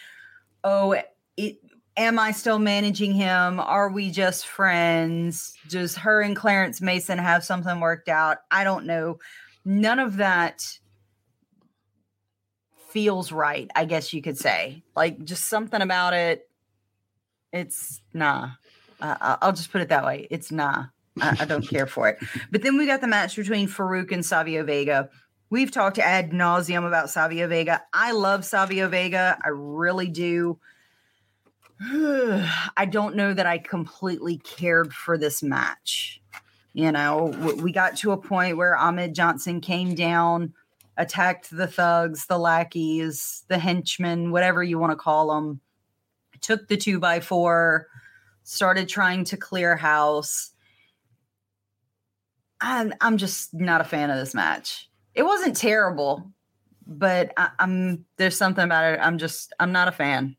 oh, 0.66 1.02
it, 1.38 1.62
am 1.96 2.20
I 2.20 2.34
still 2.34 2.60
managing 2.60 3.14
him? 3.14 3.62
Are 3.62 3.88
we 3.88 4.12
just 4.12 4.46
friends? 4.46 5.54
Does 5.70 5.96
her 5.96 6.22
and 6.22 6.36
Clarence 6.36 6.82
Mason 6.82 7.18
have 7.18 7.46
something 7.46 7.80
worked 7.80 8.10
out? 8.10 8.40
I 8.52 8.66
don't 8.66 8.86
know. 8.86 9.20
None 9.64 10.00
of 10.00 10.18
that 10.18 10.80
feels 12.90 13.32
right. 13.32 13.72
I 13.74 13.86
guess 13.86 14.12
you 14.12 14.22
could 14.22 14.38
say. 14.38 14.84
Like 14.98 15.24
just 15.24 15.48
something 15.48 15.82
about 15.82 16.14
it. 16.14 16.50
It's 17.54 18.02
nah. 18.14 18.50
Uh, 19.00 19.38
I'll 19.42 19.54
just 19.54 19.72
put 19.72 19.80
it 19.80 19.88
that 19.88 20.04
way. 20.04 20.28
It's 20.30 20.52
nah. 20.52 20.88
I, 21.22 21.38
I 21.42 21.46
don't 21.46 21.68
care 21.68 21.88
for 21.88 22.10
it. 22.10 22.18
But 22.52 22.62
then 22.62 22.78
we 22.78 22.86
got 22.86 23.02
the 23.02 23.08
match 23.08 23.36
between 23.36 23.68
Faarooq 23.68 24.12
and 24.12 24.26
Savio 24.26 24.64
Vega. 24.64 25.10
We've 25.50 25.72
talked 25.72 25.98
ad 25.98 26.32
nauseum 26.32 26.86
about 26.86 27.10
Savio 27.10 27.48
Vega. 27.48 27.82
I 27.94 28.12
love 28.12 28.44
Savio 28.44 28.90
Vega. 28.90 29.38
I 29.44 29.50
really 29.50 30.10
do. 30.10 30.60
I 31.82 32.88
don't 32.90 33.16
know 33.16 33.34
that 33.34 33.46
I 33.46 33.58
completely 33.58 34.38
cared 34.38 34.94
for 34.94 35.18
this 35.18 35.42
match. 35.42 36.22
You 36.74 36.92
know, 36.92 37.34
we 37.62 37.72
got 37.72 37.98
to 37.98 38.12
a 38.12 38.18
point 38.18 38.58
where 38.58 38.76
Ahmed 38.76 39.16
Johnson 39.16 39.62
came 39.62 39.96
down, 39.96 40.54
attacked 40.96 41.50
the 41.50 41.66
thugs, 41.66 42.28
the 42.28 42.38
lackeys, 42.38 43.46
the 43.48 43.58
henchmen, 43.58 44.32
whatever 44.32 44.64
you 44.64 44.78
want 44.78 44.92
to 44.92 44.96
call 44.96 45.34
them, 45.34 45.60
took 46.42 46.68
the 46.68 46.78
two 46.78 47.00
by 47.00 47.20
four, 47.20 47.88
started 48.44 48.88
trying 48.88 49.24
to 49.26 49.38
clear 49.38 49.76
house. 49.76 50.52
I'm 52.62 52.94
I'm 53.02 53.18
just 53.18 53.54
not 53.54 53.82
a 53.82 53.86
fan 53.86 54.10
of 54.10 54.18
this 54.18 54.34
match. 54.34 54.90
It 55.14 55.24
wasn't 55.24 55.56
terrible, 55.56 56.32
but 56.86 57.34
I, 57.38 57.50
am 57.60 58.06
there's 58.18 58.38
something 58.38 58.64
about 58.64 58.94
it. 58.94 59.00
I'm 59.02 59.18
just 59.18 59.54
I'm 59.60 59.72
not 59.72 59.88
a 59.88 59.92
fan. 59.92 60.38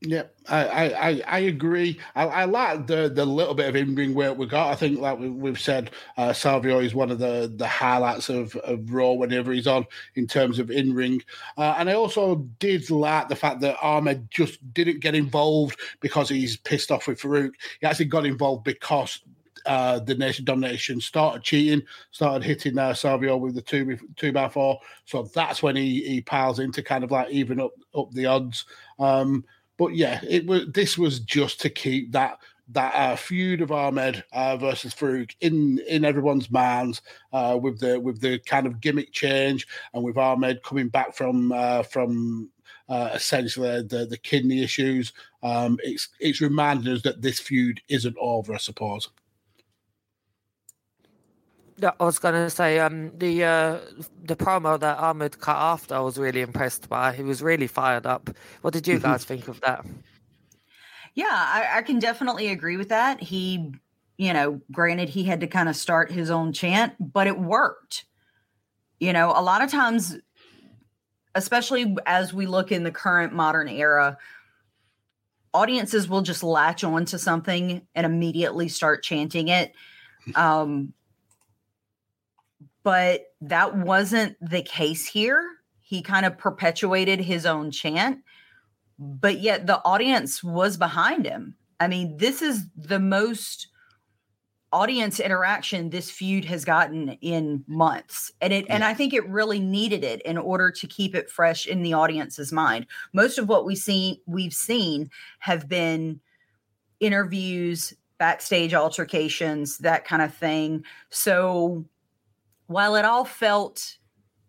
Yeah, 0.00 0.24
I 0.48 0.92
I, 0.94 1.22
I 1.26 1.38
agree. 1.40 1.98
I, 2.14 2.26
I 2.26 2.44
like 2.44 2.86
the 2.86 3.08
the 3.08 3.26
little 3.26 3.54
bit 3.54 3.68
of 3.68 3.74
in 3.74 3.96
ring 3.96 4.14
work 4.14 4.38
we 4.38 4.46
got. 4.46 4.70
I 4.70 4.76
think, 4.76 5.00
like 5.00 5.18
we, 5.18 5.50
have 5.50 5.58
said, 5.58 5.90
uh, 6.16 6.32
Savio 6.32 6.78
is 6.78 6.94
one 6.94 7.10
of 7.10 7.18
the 7.18 7.52
the 7.56 7.66
highlights 7.66 8.28
of, 8.28 8.54
of 8.56 8.92
Raw 8.92 9.12
whenever 9.12 9.50
he's 9.50 9.66
on 9.66 9.86
in 10.14 10.28
terms 10.28 10.60
of 10.60 10.70
in 10.70 10.94
ring. 10.94 11.20
Uh, 11.56 11.74
and 11.78 11.90
I 11.90 11.94
also 11.94 12.36
did 12.60 12.88
like 12.90 13.28
the 13.28 13.34
fact 13.34 13.60
that 13.62 13.76
Ahmed 13.82 14.30
just 14.30 14.72
didn't 14.72 15.00
get 15.00 15.16
involved 15.16 15.80
because 15.98 16.28
he's 16.28 16.56
pissed 16.58 16.92
off 16.92 17.08
with 17.08 17.20
Faarooq. 17.20 17.50
He 17.80 17.86
actually 17.86 18.04
got 18.04 18.24
involved 18.24 18.62
because 18.62 19.20
uh, 19.68 20.00
the 20.00 20.14
nation 20.14 20.44
domination 20.44 21.00
started 21.00 21.42
cheating, 21.42 21.82
started 22.10 22.44
hitting 22.44 22.78
uh, 22.78 22.94
Savio 22.94 23.36
with 23.36 23.54
the 23.54 23.62
two 23.62 23.98
two 24.16 24.32
by 24.32 24.48
four. 24.48 24.80
So 25.04 25.24
that's 25.34 25.62
when 25.62 25.76
he 25.76 26.02
he 26.02 26.20
piles 26.22 26.58
into 26.58 26.82
kind 26.82 27.04
of 27.04 27.10
like 27.10 27.30
even 27.30 27.60
up 27.60 27.72
up 27.94 28.10
the 28.12 28.26
odds. 28.26 28.64
Um, 28.98 29.44
but 29.76 29.94
yeah, 29.94 30.20
it 30.28 30.46
was 30.46 30.66
this 30.72 30.98
was 30.98 31.20
just 31.20 31.60
to 31.60 31.70
keep 31.70 32.12
that 32.12 32.38
that 32.70 32.94
uh, 32.94 33.16
feud 33.16 33.60
of 33.60 33.72
Ahmed 33.72 34.24
uh, 34.32 34.56
versus 34.56 34.94
Faarooq 34.94 35.34
in 35.40 35.78
in 35.88 36.04
everyone's 36.04 36.50
minds 36.50 37.02
uh, 37.32 37.58
with 37.60 37.80
the 37.80 37.98
with 37.98 38.20
the 38.20 38.38
kind 38.40 38.66
of 38.66 38.80
gimmick 38.80 39.12
change 39.12 39.66
and 39.94 40.02
with 40.02 40.18
Ahmed 40.18 40.62
coming 40.62 40.88
back 40.88 41.14
from 41.14 41.52
uh, 41.52 41.82
from 41.82 42.50
uh, 42.88 43.10
essentially 43.14 43.82
the 43.82 44.06
the 44.06 44.18
kidney 44.18 44.62
issues. 44.62 45.12
Um, 45.42 45.78
it's 45.82 46.08
it's 46.20 46.40
reminded 46.40 46.92
us 46.92 47.02
that 47.02 47.22
this 47.22 47.40
feud 47.40 47.80
isn't 47.88 48.16
over, 48.18 48.54
I 48.54 48.58
suppose. 48.58 49.08
Yeah, 51.80 51.92
I 52.00 52.04
was 52.04 52.18
going 52.18 52.34
to 52.34 52.50
say 52.50 52.80
um, 52.80 53.12
the 53.16 53.44
uh, 53.44 53.78
the 54.24 54.34
promo 54.34 54.80
that 54.80 54.98
Ahmed 54.98 55.38
cut 55.38 55.56
after, 55.56 55.94
I 55.94 56.00
was 56.00 56.18
really 56.18 56.40
impressed 56.40 56.88
by. 56.88 57.12
He 57.12 57.22
was 57.22 57.40
really 57.40 57.68
fired 57.68 58.04
up. 58.04 58.30
What 58.62 58.74
did 58.74 58.88
you 58.88 58.96
mm-hmm. 58.96 59.04
guys 59.04 59.24
think 59.24 59.46
of 59.46 59.60
that? 59.60 59.86
Yeah, 61.14 61.26
I, 61.30 61.78
I, 61.78 61.82
can 61.82 61.98
definitely 61.98 62.48
agree 62.48 62.76
with 62.76 62.88
that. 62.90 63.20
He, 63.20 63.72
you 64.18 64.32
know, 64.32 64.60
granted 64.70 65.08
he 65.08 65.24
had 65.24 65.40
to 65.40 65.46
kind 65.46 65.68
of 65.68 65.76
start 65.76 66.10
his 66.10 66.30
own 66.30 66.52
chant, 66.52 66.94
but 67.00 67.26
it 67.26 67.38
worked. 67.38 68.04
You 69.00 69.12
know, 69.12 69.30
a 69.30 69.42
lot 69.42 69.62
of 69.62 69.70
times, 69.70 70.16
especially 71.34 71.96
as 72.06 72.34
we 72.34 72.46
look 72.46 72.72
in 72.72 72.82
the 72.82 72.90
current 72.90 73.32
modern 73.32 73.68
era, 73.68 74.18
audiences 75.54 76.08
will 76.08 76.22
just 76.22 76.42
latch 76.42 76.82
on 76.82 77.04
to 77.06 77.18
something 77.18 77.86
and 77.94 78.04
immediately 78.06 78.68
start 78.68 79.02
chanting 79.02 79.48
it. 79.48 79.72
Um, 80.34 80.92
but 82.88 83.34
that 83.42 83.76
wasn't 83.76 84.34
the 84.40 84.62
case 84.62 85.04
here. 85.04 85.46
He 85.82 86.00
kind 86.00 86.24
of 86.24 86.38
perpetuated 86.38 87.20
his 87.20 87.44
own 87.44 87.70
chant, 87.70 88.20
but 88.98 89.40
yet 89.40 89.66
the 89.66 89.84
audience 89.84 90.42
was 90.42 90.78
behind 90.78 91.26
him. 91.26 91.54
I 91.78 91.86
mean, 91.86 92.16
this 92.16 92.40
is 92.40 92.64
the 92.74 92.98
most 92.98 93.68
audience 94.72 95.20
interaction 95.20 95.90
this 95.90 96.10
feud 96.10 96.46
has 96.46 96.64
gotten 96.64 97.10
in 97.20 97.62
months 97.66 98.32
and 98.42 98.52
it 98.52 98.66
yeah. 98.66 98.74
and 98.74 98.84
i 98.84 98.92
think 98.92 99.14
it 99.14 99.26
really 99.26 99.58
needed 99.58 100.04
it 100.04 100.20
in 100.26 100.36
order 100.36 100.70
to 100.70 100.86
keep 100.86 101.14
it 101.14 101.30
fresh 101.30 101.66
in 101.66 101.82
the 101.82 101.94
audience's 101.94 102.52
mind 102.52 102.86
most 103.14 103.38
of 103.38 103.48
what 103.48 103.64
we 103.64 103.74
seen 103.74 104.18
we've 104.26 104.52
seen 104.52 105.08
have 105.38 105.70
been 105.70 106.20
interviews 107.00 107.94
backstage 108.18 108.74
altercations 108.74 109.78
that 109.78 110.04
kind 110.04 110.20
of 110.20 110.34
thing 110.34 110.84
so 111.08 111.82
while 112.68 112.94
it 112.94 113.04
all 113.04 113.24
felt 113.24 113.96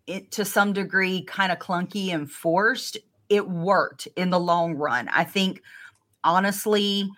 it 0.06 0.30
to 0.32 0.44
some 0.44 0.72
degree 0.72 1.22
kind 1.22 1.50
of 1.50 1.58
clunky 1.58 2.14
and 2.14 2.30
forced, 2.30 2.96
it 3.28 3.48
worked 3.48 4.06
in 4.16 4.30
the 4.30 4.40
long 4.40 4.74
run. 4.74 5.08
I 5.08 5.24
think 5.24 5.62
honestly, 6.24 7.10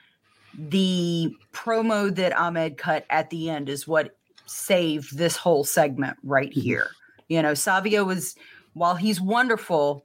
the 0.54 1.34
promo 1.52 2.14
that 2.14 2.36
Ahmed 2.36 2.76
cut 2.76 3.04
at 3.10 3.30
the 3.30 3.50
end 3.50 3.68
is 3.68 3.86
what 3.86 4.16
saved 4.46 5.16
this 5.16 5.36
whole 5.36 5.64
segment 5.64 6.16
right 6.22 6.50
mm-hmm. 6.50 6.60
here. 6.60 6.90
You 7.28 7.42
know, 7.42 7.54
Savio 7.54 8.04
was 8.04 8.36
while 8.74 8.94
he's 8.94 9.20
wonderful, 9.20 10.04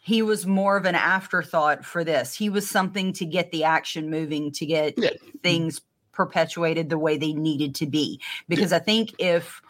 he 0.00 0.22
was 0.22 0.46
more 0.46 0.76
of 0.76 0.84
an 0.84 0.94
afterthought 0.94 1.84
for 1.84 2.04
this. 2.04 2.34
He 2.34 2.48
was 2.48 2.68
something 2.68 3.12
to 3.14 3.24
get 3.24 3.50
the 3.50 3.64
action 3.64 4.10
moving, 4.10 4.52
to 4.52 4.66
get 4.66 4.94
yeah. 4.96 5.10
things 5.42 5.80
perpetuated 6.12 6.88
the 6.88 6.98
way 6.98 7.18
they 7.18 7.32
needed 7.32 7.74
to 7.76 7.86
be. 7.86 8.20
Because 8.48 8.72
I 8.72 8.78
think 8.78 9.14
if 9.18 9.60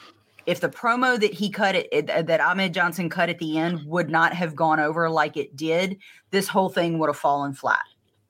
if 0.47 0.61
the 0.61 0.69
promo 0.69 1.19
that 1.21 1.33
he 1.33 1.51
cut 1.51 1.75
it, 1.75 2.07
that 2.07 2.41
Ahmed 2.41 2.73
Johnson 2.73 3.09
cut 3.09 3.29
at 3.29 3.39
the 3.39 3.59
end 3.59 3.85
would 3.87 4.11
not 4.11 4.33
have 4.33 4.55
gone 4.55 4.81
over 4.81 5.11
like 5.11 5.37
it 5.37 5.57
did, 5.57 5.99
this 6.31 6.49
whole 6.49 6.69
thing 6.69 6.99
would 6.99 7.09
have 7.09 7.17
fallen 7.17 7.53
flat 7.53 7.83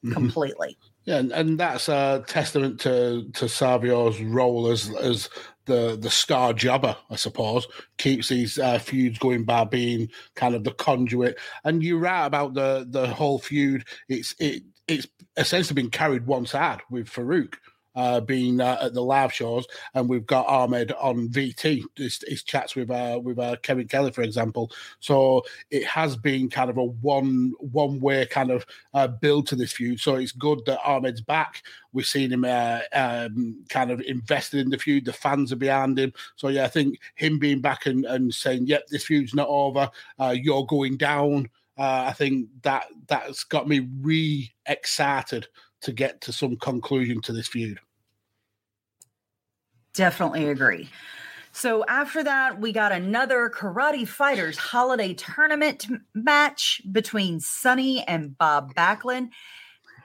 mm-hmm. 0.04 0.12
completely. 0.12 0.78
Yeah, 1.04 1.18
and, 1.18 1.32
and 1.32 1.60
that's 1.60 1.88
a 1.88 2.24
testament 2.26 2.80
to 2.80 3.30
to 3.34 3.48
Savio's 3.48 4.20
role 4.20 4.68
as 4.68 4.90
as 4.96 5.28
the 5.66 5.96
the 6.00 6.10
star 6.10 6.52
jobber, 6.52 6.96
I 7.10 7.16
suppose, 7.16 7.66
keeps 7.98 8.28
these 8.28 8.58
uh, 8.58 8.78
feuds 8.78 9.18
going 9.18 9.44
by 9.44 9.64
being 9.64 10.08
kind 10.34 10.54
of 10.54 10.64
the 10.64 10.72
conduit. 10.72 11.38
And 11.64 11.82
you're 11.82 12.00
right 12.00 12.26
about 12.26 12.54
the 12.54 12.86
the 12.88 13.06
whole 13.06 13.38
feud. 13.38 13.84
It's 14.08 14.34
it 14.40 14.64
it's 14.88 15.06
essentially 15.36 15.80
been 15.80 15.90
carried 15.90 16.26
one 16.26 16.46
side 16.46 16.80
with 16.90 17.08
Faarooq 17.08 17.54
uh, 17.96 18.20
being 18.20 18.60
uh, 18.60 18.78
at 18.82 18.94
the 18.94 19.02
live 19.02 19.32
shows, 19.32 19.66
and 19.94 20.08
we've 20.08 20.26
got 20.26 20.46
Ahmed 20.46 20.92
on 20.92 21.28
VT. 21.28 21.82
His, 21.96 22.22
his 22.28 22.42
chats 22.42 22.76
with 22.76 22.90
uh, 22.90 23.18
with 23.22 23.38
uh, 23.38 23.56
Kevin 23.62 23.88
Kelly, 23.88 24.12
for 24.12 24.22
example. 24.22 24.70
So 25.00 25.42
it 25.70 25.84
has 25.86 26.16
been 26.16 26.50
kind 26.50 26.70
of 26.70 26.76
a 26.76 26.84
one 26.84 27.54
one 27.58 27.98
way 27.98 28.26
kind 28.26 28.50
of 28.50 28.66
uh, 28.94 29.08
build 29.08 29.46
to 29.48 29.56
this 29.56 29.72
feud. 29.72 29.98
So 29.98 30.16
it's 30.16 30.32
good 30.32 30.60
that 30.66 30.84
Ahmed's 30.84 31.22
back. 31.22 31.62
We've 31.92 32.06
seen 32.06 32.30
him 32.30 32.44
uh, 32.44 32.80
um, 32.92 33.64
kind 33.70 33.90
of 33.90 34.02
invested 34.02 34.60
in 34.60 34.70
the 34.70 34.78
feud. 34.78 35.06
The 35.06 35.12
fans 35.14 35.52
are 35.52 35.56
behind 35.56 35.98
him. 35.98 36.12
So 36.36 36.48
yeah, 36.48 36.64
I 36.64 36.68
think 36.68 37.00
him 37.14 37.38
being 37.38 37.60
back 37.60 37.86
and, 37.86 38.04
and 38.04 38.32
saying, 38.32 38.66
"Yep, 38.66 38.88
this 38.88 39.04
feud's 39.04 39.34
not 39.34 39.48
over. 39.48 39.90
you're 40.34 40.66
going 40.66 40.98
down." 40.98 41.48
I 41.78 42.12
think 42.12 42.48
that 42.62 42.86
that's 43.06 43.44
got 43.44 43.68
me 43.68 43.88
re 44.00 44.50
excited 44.66 45.46
to 45.82 45.92
get 45.92 46.20
to 46.22 46.32
some 46.32 46.56
conclusion 46.56 47.20
to 47.22 47.32
this 47.32 47.48
feud. 47.48 47.78
Definitely 49.96 50.48
agree. 50.48 50.90
So 51.52 51.82
after 51.88 52.22
that, 52.22 52.60
we 52.60 52.70
got 52.70 52.92
another 52.92 53.50
Karate 53.52 54.06
Fighters 54.06 54.58
holiday 54.58 55.14
tournament 55.14 55.86
match 56.14 56.82
between 56.92 57.40
Sunny 57.40 58.04
and 58.06 58.36
Bob 58.36 58.74
Backlund. 58.74 59.30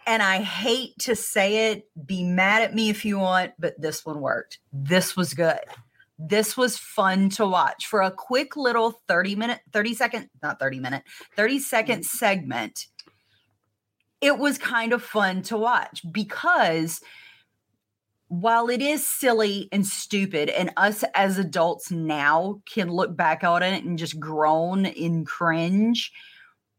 And 0.07 0.23
I 0.23 0.41
hate 0.41 0.97
to 0.99 1.15
say 1.15 1.71
it, 1.71 1.89
be 2.05 2.23
mad 2.23 2.61
at 2.63 2.73
me 2.73 2.89
if 2.89 3.03
you 3.03 3.19
want, 3.19 3.51
but 3.59 3.79
this 3.79 4.05
one 4.05 4.21
worked. 4.21 4.59
This 4.71 5.17
was 5.17 5.33
good. 5.33 5.59
This 6.17 6.55
was 6.55 6.77
fun 6.77 7.29
to 7.31 7.45
watch 7.45 7.85
for 7.85 8.01
a 8.01 8.11
quick 8.11 8.55
little 8.55 9.01
30 9.09 9.35
minute, 9.35 9.59
30 9.73 9.93
second, 9.93 10.29
not 10.41 10.57
30 10.57 10.79
minute, 10.79 11.03
30 11.35 11.59
second 11.59 12.05
segment. 12.05 12.85
It 14.21 14.37
was 14.37 14.57
kind 14.57 14.93
of 14.93 15.03
fun 15.03 15.41
to 15.43 15.57
watch 15.57 16.01
because 16.09 17.01
while 18.31 18.69
it 18.69 18.81
is 18.81 19.05
silly 19.05 19.67
and 19.73 19.85
stupid, 19.85 20.47
and 20.47 20.71
us 20.77 21.03
as 21.15 21.37
adults 21.37 21.91
now 21.91 22.61
can 22.65 22.89
look 22.89 23.13
back 23.17 23.43
on 23.43 23.61
it 23.61 23.83
and 23.83 23.99
just 23.99 24.21
groan 24.21 24.85
in 24.85 25.25
cringe, 25.25 26.13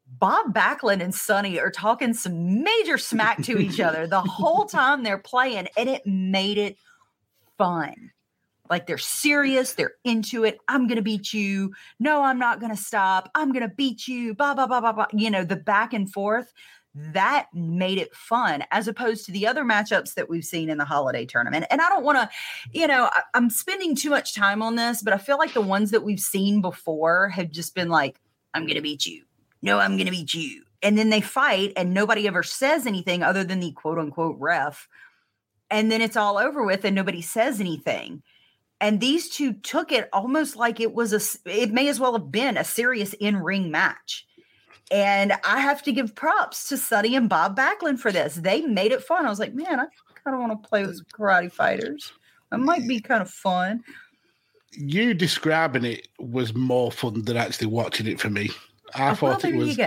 Bob 0.06 0.54
Backlund 0.54 1.02
and 1.02 1.14
Sunny 1.14 1.60
are 1.60 1.70
talking 1.70 2.14
some 2.14 2.62
major 2.62 2.96
smack 2.96 3.42
to 3.42 3.58
each 3.58 3.80
other 3.80 4.06
the 4.06 4.22
whole 4.22 4.64
time 4.64 5.02
they're 5.02 5.18
playing, 5.18 5.68
and 5.76 5.90
it 5.90 6.06
made 6.06 6.56
it 6.56 6.78
fun. 7.58 8.12
Like 8.70 8.86
they're 8.86 8.96
serious, 8.96 9.74
they're 9.74 9.96
into 10.04 10.44
it. 10.44 10.56
I'm 10.68 10.88
gonna 10.88 11.02
beat 11.02 11.34
you. 11.34 11.74
No, 12.00 12.22
I'm 12.22 12.38
not 12.38 12.62
gonna 12.62 12.78
stop. 12.78 13.30
I'm 13.34 13.52
gonna 13.52 13.68
beat 13.68 14.08
you. 14.08 14.34
Blah 14.34 14.54
blah 14.54 14.66
blah 14.66 14.80
blah 14.80 14.92
blah. 14.92 15.06
You 15.12 15.28
know, 15.28 15.44
the 15.44 15.56
back 15.56 15.92
and 15.92 16.10
forth 16.10 16.50
that 16.94 17.46
made 17.54 17.98
it 17.98 18.14
fun 18.14 18.64
as 18.70 18.86
opposed 18.86 19.24
to 19.24 19.32
the 19.32 19.46
other 19.46 19.64
matchups 19.64 20.14
that 20.14 20.28
we've 20.28 20.44
seen 20.44 20.68
in 20.68 20.78
the 20.78 20.84
holiday 20.84 21.24
tournament. 21.24 21.64
And 21.70 21.80
I 21.80 21.88
don't 21.88 22.04
want 22.04 22.18
to, 22.18 22.28
you 22.72 22.86
know, 22.86 23.08
I, 23.12 23.22
am 23.34 23.48
spending 23.48 23.94
too 23.94 24.10
much 24.10 24.34
time 24.34 24.62
on 24.62 24.76
this, 24.76 25.02
but 25.02 25.14
I 25.14 25.18
feel 25.18 25.38
like 25.38 25.54
the 25.54 25.62
ones 25.62 25.90
that 25.92 26.02
we've 26.02 26.20
seen 26.20 26.60
before 26.60 27.30
have 27.30 27.50
just 27.50 27.74
been 27.74 27.88
like, 27.88 28.20
I'm 28.52 28.64
going 28.64 28.76
to 28.76 28.82
beat 28.82 29.06
you. 29.06 29.24
No, 29.62 29.78
I'm 29.78 29.96
going 29.96 30.06
to 30.06 30.12
beat 30.12 30.34
you. 30.34 30.64
And 30.82 30.98
then 30.98 31.10
they 31.10 31.20
fight 31.20 31.72
and 31.76 31.94
nobody 31.94 32.26
ever 32.26 32.42
says 32.42 32.86
anything 32.86 33.22
other 33.22 33.44
than 33.44 33.60
the 33.60 33.72
quote 33.72 33.98
unquote 33.98 34.36
ref. 34.38 34.88
And 35.70 35.90
then 35.90 36.02
it's 36.02 36.16
all 36.16 36.36
over 36.36 36.64
with 36.64 36.84
and 36.84 36.94
nobody 36.94 37.22
says 37.22 37.60
anything. 37.60 38.22
And 38.80 39.00
these 39.00 39.30
two 39.30 39.52
took 39.54 39.92
it 39.92 40.08
almost 40.12 40.56
like 40.56 40.80
it 40.80 40.92
was 40.92 41.12
a, 41.12 41.48
it 41.48 41.70
may 41.70 41.88
as 41.88 42.00
well 42.00 42.12
have 42.14 42.32
been 42.32 42.56
a 42.56 42.64
serious 42.64 43.14
in 43.14 43.36
ring 43.36 43.70
match 43.70 44.26
and 44.92 45.32
I 45.42 45.60
have 45.60 45.82
to 45.84 45.92
give 45.92 46.14
props 46.14 46.68
to 46.68 46.76
Sunny 46.76 47.16
and 47.16 47.28
Bob 47.28 47.56
Backlund 47.56 47.98
for 47.98 48.12
this. 48.12 48.34
They 48.34 48.60
made 48.60 48.92
it 48.92 49.02
fun. 49.02 49.24
I 49.24 49.30
was 49.30 49.40
like, 49.40 49.54
man, 49.54 49.80
I 49.80 49.86
kind 50.22 50.34
of 50.34 50.40
want 50.40 50.62
to 50.62 50.68
play 50.68 50.84
with 50.84 51.02
karate 51.08 51.50
fighters. 51.50 52.12
It 52.52 52.58
might 52.58 52.86
be 52.86 53.00
kind 53.00 53.22
of 53.22 53.30
fun. 53.30 53.82
You 54.72 55.14
describing 55.14 55.86
it 55.86 56.08
was 56.18 56.54
more 56.54 56.92
fun 56.92 57.22
than 57.22 57.38
actually 57.38 57.68
watching 57.68 58.06
it 58.06 58.20
for 58.20 58.28
me. 58.28 58.50
I 58.94 59.12
oh, 59.12 59.14
thought 59.14 59.44
it 59.44 59.54
was. 59.54 59.78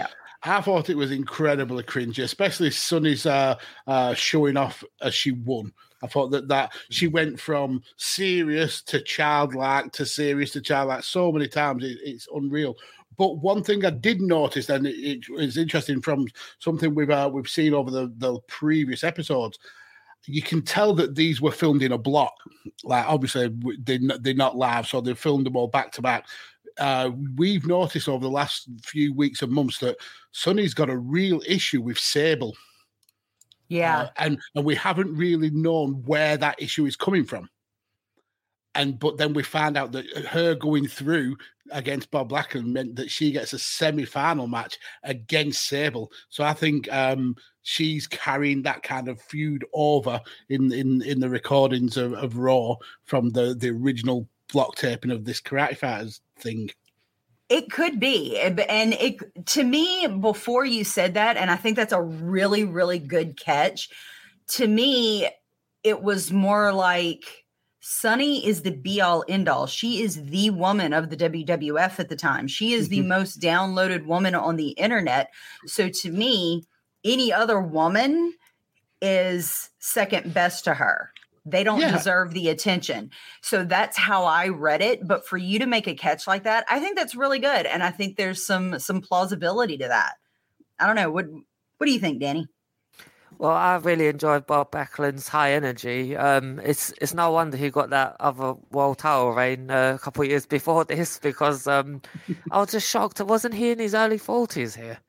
I 0.47 0.61
thought 0.61 0.89
it 0.89 0.97
was 0.97 1.11
incredibly 1.11 1.83
cringy, 1.83 2.23
especially 2.23 2.69
Sunny's 2.69 3.25
uh, 3.25 3.55
uh, 3.87 4.13
showing 4.13 4.57
off 4.57 4.83
as 5.01 5.13
she 5.13 5.31
won. 5.31 5.71
I 6.03 6.07
thought 6.07 6.29
that 6.31 6.47
that 6.49 6.73
she 6.89 7.07
went 7.07 7.39
from 7.39 7.81
serious 7.97 8.81
to 8.83 9.01
childlike 9.01 9.91
to 9.93 10.05
serious 10.05 10.51
to 10.51 10.61
childlike 10.61 11.03
so 11.03 11.31
many 11.31 11.47
times. 11.47 11.83
It, 11.83 11.97
it's 12.03 12.27
unreal. 12.33 12.75
But 13.17 13.37
one 13.37 13.63
thing 13.63 13.85
I 13.85 13.91
did 13.91 14.21
notice, 14.21 14.69
and 14.69 14.85
it's 14.87 15.57
interesting 15.57 16.01
from 16.01 16.27
something 16.59 16.93
we've 16.93 17.09
uh, 17.09 17.29
we've 17.31 17.49
seen 17.49 17.73
over 17.73 17.91
the, 17.91 18.13
the 18.17 18.39
previous 18.47 19.03
episodes, 19.03 19.57
you 20.25 20.41
can 20.41 20.61
tell 20.61 20.93
that 20.95 21.15
these 21.15 21.41
were 21.41 21.51
filmed 21.51 21.83
in 21.83 21.91
a 21.91 21.97
block. 21.97 22.33
Like 22.83 23.05
obviously 23.07 23.49
they 23.79 23.99
they're 24.19 24.33
not 24.33 24.57
live, 24.57 24.87
so 24.87 25.01
they 25.01 25.13
filmed 25.13 25.45
them 25.45 25.55
all 25.55 25.67
back 25.67 25.91
to 25.93 26.01
back. 26.01 26.27
Uh, 26.77 27.11
we've 27.37 27.65
noticed 27.65 28.09
over 28.09 28.23
the 28.23 28.29
last 28.29 28.67
few 28.83 29.13
weeks 29.13 29.41
and 29.41 29.51
months 29.51 29.79
that 29.79 29.97
Sunny's 30.31 30.73
got 30.73 30.89
a 30.89 30.97
real 30.97 31.41
issue 31.47 31.81
with 31.81 31.97
Sable. 31.97 32.53
Yeah, 33.69 34.01
uh, 34.01 34.09
and 34.17 34.39
and 34.55 34.65
we 34.65 34.75
haven't 34.75 35.15
really 35.15 35.49
known 35.49 36.03
where 36.05 36.37
that 36.37 36.61
issue 36.61 36.85
is 36.85 36.95
coming 36.95 37.23
from. 37.23 37.49
And 38.75 38.99
but 38.99 39.17
then 39.17 39.33
we 39.33 39.43
find 39.43 39.77
out 39.77 39.91
that 39.93 40.05
her 40.27 40.55
going 40.55 40.87
through 40.87 41.37
against 41.71 42.11
Bob 42.11 42.29
Backlund 42.29 42.67
meant 42.67 42.95
that 42.95 43.09
she 43.09 43.31
gets 43.31 43.53
a 43.53 43.59
semi-final 43.59 44.47
match 44.47 44.77
against 45.03 45.67
Sable. 45.67 46.11
So 46.29 46.43
I 46.43 46.53
think 46.53 46.91
um, 46.93 47.35
she's 47.63 48.05
carrying 48.07 48.61
that 48.63 48.83
kind 48.83 49.07
of 49.07 49.21
feud 49.21 49.65
over 49.73 50.21
in 50.49 50.71
in 50.71 51.01
in 51.01 51.19
the 51.19 51.29
recordings 51.29 51.97
of, 51.97 52.13
of 52.13 52.37
Raw 52.37 52.75
from 53.05 53.29
the 53.29 53.55
the 53.55 53.69
original 53.69 54.27
block 54.53 54.75
taping 54.75 55.11
of 55.11 55.25
this 55.25 55.41
Karate 55.41 55.77
Fighters 55.77 56.21
thing. 56.37 56.69
It 57.47 57.71
could 57.71 57.99
be. 57.99 58.39
And 58.39 58.59
it 58.93 59.45
to 59.47 59.63
me, 59.63 60.07
before 60.07 60.65
you 60.65 60.83
said 60.83 61.13
that, 61.13 61.37
and 61.37 61.51
I 61.51 61.55
think 61.55 61.75
that's 61.75 61.93
a 61.93 62.01
really, 62.01 62.63
really 62.63 62.99
good 62.99 63.39
catch. 63.39 63.89
To 64.49 64.67
me, 64.67 65.29
it 65.83 66.01
was 66.01 66.31
more 66.31 66.73
like 66.73 67.44
Sunny 67.87 68.43
is 68.43 68.63
the 68.63 68.71
be 68.71 68.99
all 68.99 69.23
end 69.27 69.47
all. 69.47 69.67
She 69.67 70.01
is 70.01 70.23
the 70.23 70.49
woman 70.49 70.91
of 70.91 71.11
the 71.11 71.15
WWF 71.15 71.99
at 71.99 72.09
the 72.09 72.15
time. 72.15 72.47
She 72.47 72.73
is 72.73 72.89
the 72.89 72.97
mm-hmm. 72.97 73.09
most 73.09 73.39
downloaded 73.39 74.07
woman 74.07 74.33
on 74.33 74.55
the 74.55 74.69
internet. 74.69 75.31
So 75.67 75.89
to 75.89 76.09
me, 76.09 76.63
any 77.03 77.31
other 77.31 77.61
woman 77.61 78.33
is 79.03 79.69
second 79.77 80.33
best 80.33 80.63
to 80.63 80.73
her. 80.73 81.11
They 81.45 81.63
don't 81.63 81.79
yeah. 81.79 81.91
deserve 81.91 82.33
the 82.33 82.49
attention. 82.49 83.11
So 83.43 83.63
that's 83.63 83.99
how 83.99 84.25
I 84.25 84.47
read 84.47 84.81
it. 84.81 85.07
But 85.07 85.27
for 85.27 85.37
you 85.37 85.59
to 85.59 85.67
make 85.67 85.85
a 85.85 85.93
catch 85.93 86.25
like 86.25 86.45
that, 86.45 86.65
I 86.67 86.79
think 86.79 86.97
that's 86.97 87.13
really 87.13 87.37
good. 87.37 87.67
And 87.67 87.83
I 87.83 87.91
think 87.91 88.17
there's 88.17 88.43
some 88.43 88.79
some 88.79 88.99
plausibility 88.99 89.77
to 89.77 89.87
that. 89.87 90.13
I 90.79 90.87
don't 90.87 90.95
know. 90.95 91.11
What 91.11 91.27
what 91.77 91.85
do 91.85 91.91
you 91.91 91.99
think, 91.99 92.19
Danny? 92.19 92.47
Well, 93.37 93.51
I 93.51 93.75
really 93.77 94.07
enjoyed 94.07 94.45
Bob 94.45 94.71
Backlund's 94.71 95.27
high 95.27 95.53
energy. 95.53 96.15
Um, 96.15 96.59
it's 96.63 96.93
it's 97.01 97.13
no 97.13 97.31
wonder 97.31 97.57
he 97.57 97.69
got 97.69 97.89
that 97.89 98.15
other 98.19 98.55
world 98.71 98.99
title 98.99 99.33
reign 99.33 99.69
uh, 99.69 99.95
a 99.95 99.99
couple 99.99 100.23
of 100.23 100.29
years 100.29 100.45
before 100.45 100.83
this 100.85 101.19
because 101.19 101.67
um, 101.67 102.01
I 102.51 102.59
was 102.59 102.71
just 102.71 102.89
shocked. 102.89 103.19
Wasn't 103.21 103.53
he 103.53 103.71
in 103.71 103.79
his 103.79 103.93
early 103.93 104.17
forties 104.17 104.75
here? 104.75 104.99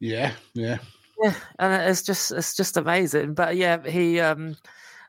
Yeah, 0.00 0.32
yeah, 0.54 0.78
yeah. 1.20 1.34
And 1.58 1.90
it's 1.90 2.02
just 2.02 2.30
it's 2.30 2.54
just 2.54 2.76
amazing. 2.76 3.34
But 3.34 3.56
yeah, 3.56 3.82
he 3.84 4.20
um, 4.20 4.56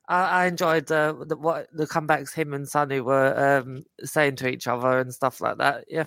I, 0.07 0.23
I 0.43 0.45
enjoyed 0.47 0.91
uh, 0.91 1.13
the, 1.25 1.37
what 1.37 1.67
the 1.71 1.85
comebacks 1.85 2.33
him 2.33 2.53
and 2.53 2.67
Sunny 2.67 2.99
were 2.99 3.61
um, 3.61 3.83
saying 4.03 4.37
to 4.37 4.49
each 4.49 4.67
other 4.67 4.99
and 4.99 5.13
stuff 5.13 5.39
like 5.39 5.57
that. 5.59 5.85
Yeah. 5.87 6.05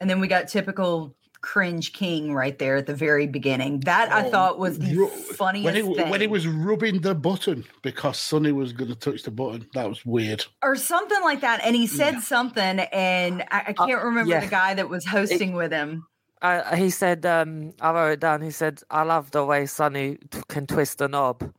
And 0.00 0.08
then 0.08 0.20
we 0.20 0.28
got 0.28 0.48
typical 0.48 1.14
cringe 1.44 1.92
king 1.92 2.32
right 2.32 2.58
there 2.58 2.76
at 2.76 2.86
the 2.86 2.94
very 2.94 3.26
beginning. 3.26 3.80
That 3.80 4.08
oh, 4.10 4.16
I 4.16 4.30
thought 4.30 4.58
was 4.58 4.78
the 4.78 4.96
ru- 4.96 5.08
funniest 5.08 5.66
when 5.66 5.74
he, 5.74 5.94
thing. 5.94 6.08
When 6.08 6.20
he 6.22 6.26
was 6.26 6.46
rubbing 6.46 7.02
the 7.02 7.14
button 7.14 7.66
because 7.82 8.18
Sunny 8.18 8.50
was 8.50 8.72
going 8.72 8.88
to 8.88 8.96
touch 8.96 9.24
the 9.24 9.30
button. 9.30 9.68
That 9.74 9.86
was 9.86 10.06
weird. 10.06 10.46
Or 10.62 10.74
something 10.74 11.20
like 11.22 11.42
that. 11.42 11.60
And 11.62 11.76
he 11.76 11.86
said 11.86 12.14
yeah. 12.14 12.20
something, 12.20 12.80
and 12.80 13.42
I, 13.50 13.58
I 13.58 13.74
uh, 13.76 13.86
can't 13.86 14.00
uh, 14.00 14.06
remember 14.06 14.30
yeah. 14.30 14.40
the 14.40 14.46
guy 14.46 14.72
that 14.72 14.88
was 14.88 15.04
hosting 15.04 15.52
it, 15.52 15.56
with 15.56 15.70
him. 15.70 16.06
Uh, 16.40 16.74
he 16.76 16.88
said, 16.88 17.26
um, 17.26 17.72
I 17.78 17.92
wrote 17.92 18.12
it 18.12 18.20
down. 18.20 18.40
He 18.40 18.50
said, 18.50 18.80
I 18.90 19.02
love 19.02 19.30
the 19.30 19.44
way 19.44 19.66
Sunny 19.66 20.16
t- 20.30 20.40
can 20.48 20.66
twist 20.66 21.02
a 21.02 21.08
knob. 21.08 21.52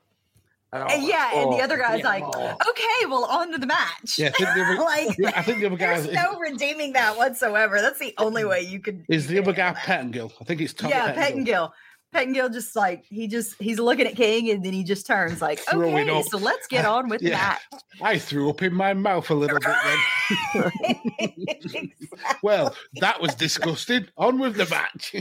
And 0.83 1.03
yeah, 1.03 1.31
oh, 1.33 1.43
and 1.43 1.53
the 1.53 1.61
oh, 1.61 1.63
other 1.63 1.77
guy's 1.77 1.99
yeah, 1.99 2.07
like, 2.07 2.23
okay, 2.23 3.05
well, 3.07 3.25
on 3.25 3.51
to 3.51 3.57
the 3.57 3.67
match. 3.67 4.17
Yeah, 4.17 4.27
I 4.27 4.31
think 4.31 4.49
the 4.55 4.61
other, 4.63 4.75
like, 4.79 5.17
yeah, 5.17 5.31
I 5.35 5.41
think 5.41 5.59
the 5.59 5.65
other 5.67 5.77
guy 5.77 5.99
there's 5.99 6.13
no 6.13 6.39
redeeming 6.39 6.93
that 6.93 7.17
whatsoever. 7.17 7.81
That's 7.81 7.99
the 7.99 8.13
only 8.17 8.45
way 8.45 8.61
you 8.61 8.79
could. 8.79 9.05
Is 9.09 9.27
the 9.27 9.39
other 9.39 9.53
guy 9.53 9.73
Pettengill? 9.73 10.33
I 10.39 10.43
think 10.43 10.61
it's 10.61 10.73
Tom. 10.73 10.89
Yeah, 10.89 11.13
Pettengill. 11.13 11.73
Pettengill 12.11 12.49
just 12.49 12.77
like 12.77 13.03
he 13.09 13.27
just 13.27 13.61
he's 13.61 13.77
looking 13.77 14.07
at 14.07 14.15
King 14.15 14.49
and 14.49 14.63
then 14.63 14.71
he 14.71 14.83
just 14.83 15.05
turns 15.05 15.41
like, 15.41 15.59
okay, 15.73 16.09
up. 16.09 16.25
so 16.25 16.37
let's 16.37 16.65
get 16.67 16.85
on 16.85 17.09
with 17.09 17.21
yeah. 17.23 17.31
that. 17.31 17.61
I 18.01 18.17
threw 18.17 18.49
up 18.49 18.61
in 18.61 18.73
my 18.73 18.93
mouth 18.93 19.29
a 19.29 19.33
little 19.33 19.59
bit 19.59 19.75
then. 20.53 20.71
exactly. 21.19 21.91
well, 22.41 22.73
that 22.95 23.21
was 23.21 23.35
disgusting. 23.35 24.07
On 24.17 24.39
with 24.39 24.55
the 24.55 24.65
match. 24.67 25.15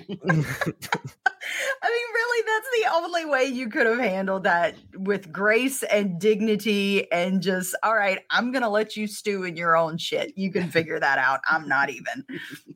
I 1.83 1.91
mean, 1.91 2.15
really, 2.15 2.43
that's 2.47 2.69
the 2.79 2.95
only 2.95 3.25
way 3.27 3.45
you 3.45 3.69
could 3.69 3.87
have 3.87 3.99
handled 3.99 4.45
that 4.45 4.75
with 4.97 5.33
grace 5.33 5.83
and 5.83 6.21
dignity 6.21 7.11
and 7.13 7.43
just, 7.43 7.75
all 7.83 7.95
right, 7.95 8.21
I'm 8.31 8.53
gonna 8.53 8.71
let 8.71 8.97
you 8.97 9.07
stew 9.07 9.45
in 9.45 9.57
your 9.57 9.77
own 9.77 9.99
shit. 9.99 10.33
You 10.37 10.51
can 10.51 10.71
figure 10.71 10.99
that 11.01 11.19
out. 11.19 11.41
I'm 11.49 11.69
not 11.69 11.91
even. 11.91 12.25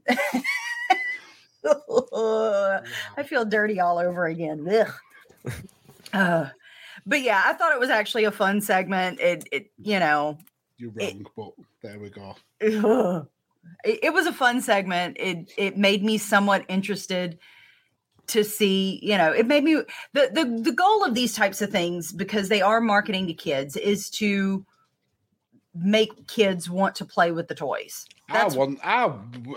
I 1.64 3.22
feel 3.24 3.44
dirty 3.44 3.81
all 3.81 3.98
over 3.98 4.26
again. 4.26 4.87
Uh, 6.12 6.48
but 7.07 7.22
yeah, 7.22 7.42
I 7.44 7.52
thought 7.54 7.72
it 7.72 7.81
was 7.81 7.90
actually 7.90 8.24
a 8.24 8.31
fun 8.31 8.61
segment. 8.61 9.20
It, 9.20 9.48
it 9.52 9.70
you 9.78 9.98
know, 9.98 10.38
you're 10.76 10.90
wrong, 10.90 11.09
it, 11.09 11.26
but 11.37 11.52
there 11.83 11.98
we 11.98 12.11
go. 12.11 12.37
It, 13.85 13.98
it 14.04 14.12
was 14.12 14.26
a 14.26 14.33
fun 14.33 14.61
segment. 14.61 15.16
It 15.20 15.52
it 15.57 15.76
made 15.76 16.02
me 16.02 16.18
somewhat 16.18 16.64
interested 16.68 17.38
to 18.29 18.45
see 18.45 19.01
you 19.03 19.17
know 19.17 19.33
it 19.33 19.47
made 19.47 19.64
me 19.64 19.75
the, 20.12 20.31
the 20.33 20.61
the 20.62 20.73
goal 20.73 21.05
of 21.05 21.14
these 21.14 21.35
types 21.35 21.61
of 21.61 21.71
things 21.71 22.12
because 22.12 22.49
they 22.49 22.62
are 22.62 22.81
marketing 22.81 23.27
to 23.27 23.35
kids 23.35 23.77
is 23.77 24.09
to 24.11 24.64
make 25.75 26.27
kids 26.27 26.69
want 26.69 26.95
to 26.97 27.05
play 27.05 27.31
with 27.31 27.49
the 27.49 27.55
toys. 27.55 28.07
That's, 28.31 28.55
I 28.55 28.59
want, 28.59 28.79
I 28.85 29.12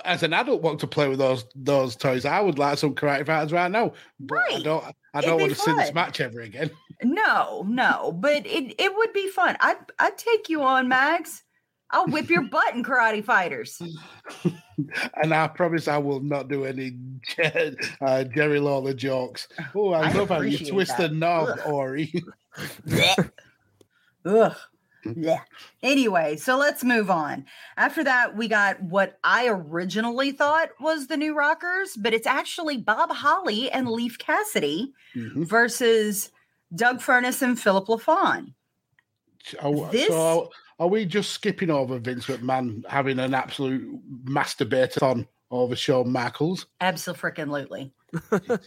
as 0.05 0.23
an 0.23 0.33
adult 0.33 0.61
want 0.61 0.79
to 0.79 0.87
play 0.87 1.07
with 1.07 1.19
those 1.19 1.45
those 1.55 1.95
toys. 1.95 2.25
I 2.25 2.39
would 2.39 2.57
like 2.57 2.77
some 2.77 2.95
karate 2.95 3.25
fighters 3.25 3.51
right 3.51 3.69
now, 3.69 3.93
but 4.19 4.35
right. 4.35 4.55
I 4.55 4.61
don't. 4.61 4.95
I 5.13 5.21
don't 5.21 5.41
want 5.41 5.51
to 5.51 5.57
fun. 5.57 5.75
see 5.77 5.83
this 5.83 5.93
match 5.93 6.21
ever 6.21 6.39
again. 6.39 6.71
No, 7.03 7.65
no, 7.67 8.13
but 8.13 8.45
it 8.45 8.75
it 8.79 8.95
would 8.95 9.11
be 9.11 9.27
fun. 9.27 9.57
I'd 9.59 9.77
I'd 9.99 10.17
take 10.17 10.47
you 10.47 10.61
on, 10.63 10.87
Mags. 10.87 11.43
I'll 11.91 12.07
whip 12.07 12.29
your 12.29 12.43
butt 12.43 12.73
in 12.73 12.83
karate 12.83 13.23
fighters. 13.23 13.81
and 15.21 15.33
I 15.33 15.47
promise 15.47 15.87
I 15.87 15.97
will 15.97 16.21
not 16.21 16.47
do 16.47 16.65
any 16.65 16.97
uh, 18.01 18.23
Jerry 18.23 18.59
Lawler 18.59 18.93
jokes. 18.93 19.47
Oh, 19.75 19.91
I, 19.93 20.09
I 20.09 20.11
love 20.13 20.29
how 20.29 20.41
you 20.41 20.57
twist 20.57 20.97
that. 20.97 21.09
the 21.09 21.15
knob, 21.15 21.49
Ugh. 21.49 21.59
Ori. 21.65 22.13
Ugh. 24.25 24.55
Yeah. 25.15 25.41
Anyway, 25.81 26.35
so 26.37 26.57
let's 26.57 26.83
move 26.83 27.09
on. 27.09 27.45
After 27.75 28.03
that, 28.03 28.35
we 28.35 28.47
got 28.47 28.81
what 28.83 29.17
I 29.23 29.47
originally 29.47 30.31
thought 30.31 30.69
was 30.79 31.07
the 31.07 31.17
new 31.17 31.35
Rockers, 31.35 31.95
but 31.97 32.13
it's 32.13 32.27
actually 32.27 32.77
Bob 32.77 33.11
Holly 33.11 33.71
and 33.71 33.89
Leif 33.89 34.17
Cassidy 34.19 34.93
mm-hmm. 35.15 35.43
versus 35.43 36.29
Doug 36.75 36.99
Furnas 36.99 37.41
and 37.41 37.59
Philip 37.59 37.87
LaFon. 37.87 38.53
Oh, 39.61 39.89
this... 39.91 40.07
So 40.07 40.51
are 40.81 40.87
we 40.87 41.05
just 41.05 41.29
skipping 41.29 41.69
over 41.69 41.99
Vince 41.99 42.25
McMahon 42.25 42.83
having 42.87 43.19
an 43.19 43.35
absolute 43.35 43.87
masturbator 44.25 45.03
on 45.03 45.27
over 45.51 45.75
Shawn 45.75 46.11
Michaels? 46.11 46.65
Absolutely. 46.81 47.93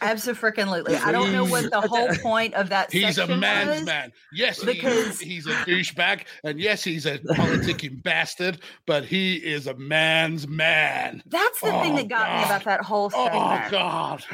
Absolutely. 0.00 0.94
I 0.94 1.10
don't 1.10 1.32
know 1.32 1.44
what 1.44 1.72
the 1.72 1.80
whole 1.80 2.08
point 2.22 2.54
of 2.54 2.68
that. 2.68 2.92
He's 2.92 3.18
a 3.18 3.26
man's 3.26 3.80
was, 3.80 3.84
man. 3.84 4.12
Yes, 4.32 4.62
because 4.62 5.18
he's 5.18 5.46
a 5.46 5.50
douchebag, 5.50 6.26
and 6.44 6.60
yes, 6.60 6.84
he's 6.84 7.04
a 7.04 7.18
politicking 7.18 8.00
bastard, 8.04 8.60
but 8.86 9.04
he 9.04 9.34
is 9.34 9.66
a 9.66 9.74
man's 9.74 10.46
man. 10.46 11.20
That's 11.26 11.60
the 11.60 11.76
oh, 11.76 11.82
thing 11.82 11.96
that 11.96 12.04
oh, 12.04 12.08
got 12.08 12.26
God. 12.26 12.38
me 12.38 12.44
about 12.44 12.64
that 12.64 12.80
whole 12.82 13.10
thing. 13.10 13.28
Oh 13.32 13.66
God. 13.70 14.24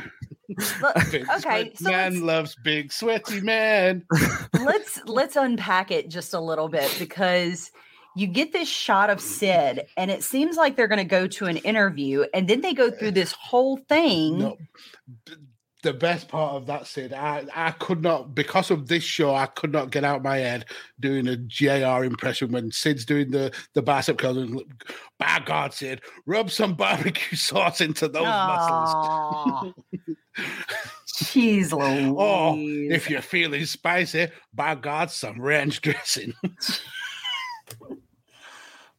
okay, 1.37 1.73
so 1.75 1.91
man 1.91 2.21
loves 2.27 2.57
big 2.63 2.93
sweaty 2.93 3.41
man. 3.41 4.05
let's 4.61 5.01
let's 5.07 5.37
unpack 5.37 5.91
it 5.91 6.09
just 6.09 6.35
a 6.35 6.41
little 6.41 6.69
bit 6.69 6.95
because 6.99 7.71
you 8.17 8.27
get 8.27 8.53
this 8.53 8.69
shot 8.69 9.09
of 9.11 9.21
Sid, 9.21 9.87
and 9.97 10.11
it 10.11 10.25
seems 10.25 10.57
like 10.57 10.77
they're 10.77 10.89
going 10.89 10.99
to 10.99 11.05
go 11.05 11.27
to 11.29 11.47
an 11.47 11.59
interview, 11.59 12.25
and 12.35 12.49
then 12.49 12.61
they 12.61 12.75
go 12.75 12.91
through 12.91 13.13
this 13.13 13.33
whole 13.33 13.77
thing. 13.89 14.39
No, 14.39 14.59
the 15.83 15.93
best 15.93 16.29
part 16.29 16.55
of 16.55 16.67
that, 16.67 16.87
Sid, 16.87 17.13
I, 17.13 17.45
I 17.55 17.71
could 17.73 18.03
not, 18.03 18.35
because 18.35 18.71
of 18.71 18.89
this 18.89 19.05
show, 19.05 19.35
I 19.35 19.47
could 19.47 19.73
not 19.73 19.91
get 19.91 20.05
out 20.05 20.23
my 20.23 20.39
head 20.39 20.67
doing 20.99 21.29
a 21.29 21.37
JR 21.37 22.05
impression 22.05 22.53
when 22.53 22.71
Sid's 22.71 23.05
doing 23.05 23.31
the, 23.31 23.53
the 23.75 23.83
bicep 23.83 24.19
curls. 24.19 24.37
And, 24.37 24.63
by 25.19 25.41
God, 25.45 25.73
Sid, 25.73 26.01
rub 26.27 26.51
some 26.51 26.75
barbecue 26.75 27.37
sauce 27.37 27.81
into 27.81 28.09
those 28.09 28.25
muscles. 28.25 29.75
Jeez 31.15 31.73
oh, 31.73 31.79
Louise. 31.79 32.15
Oh, 32.19 32.55
if 32.95 33.11
you're 33.11 33.23
feeling 33.23 33.65
spicy, 33.67 34.29
by 34.55 34.75
God, 34.75 35.11
some 35.11 35.41
ranch 35.41 35.81
dressing. 35.81 36.33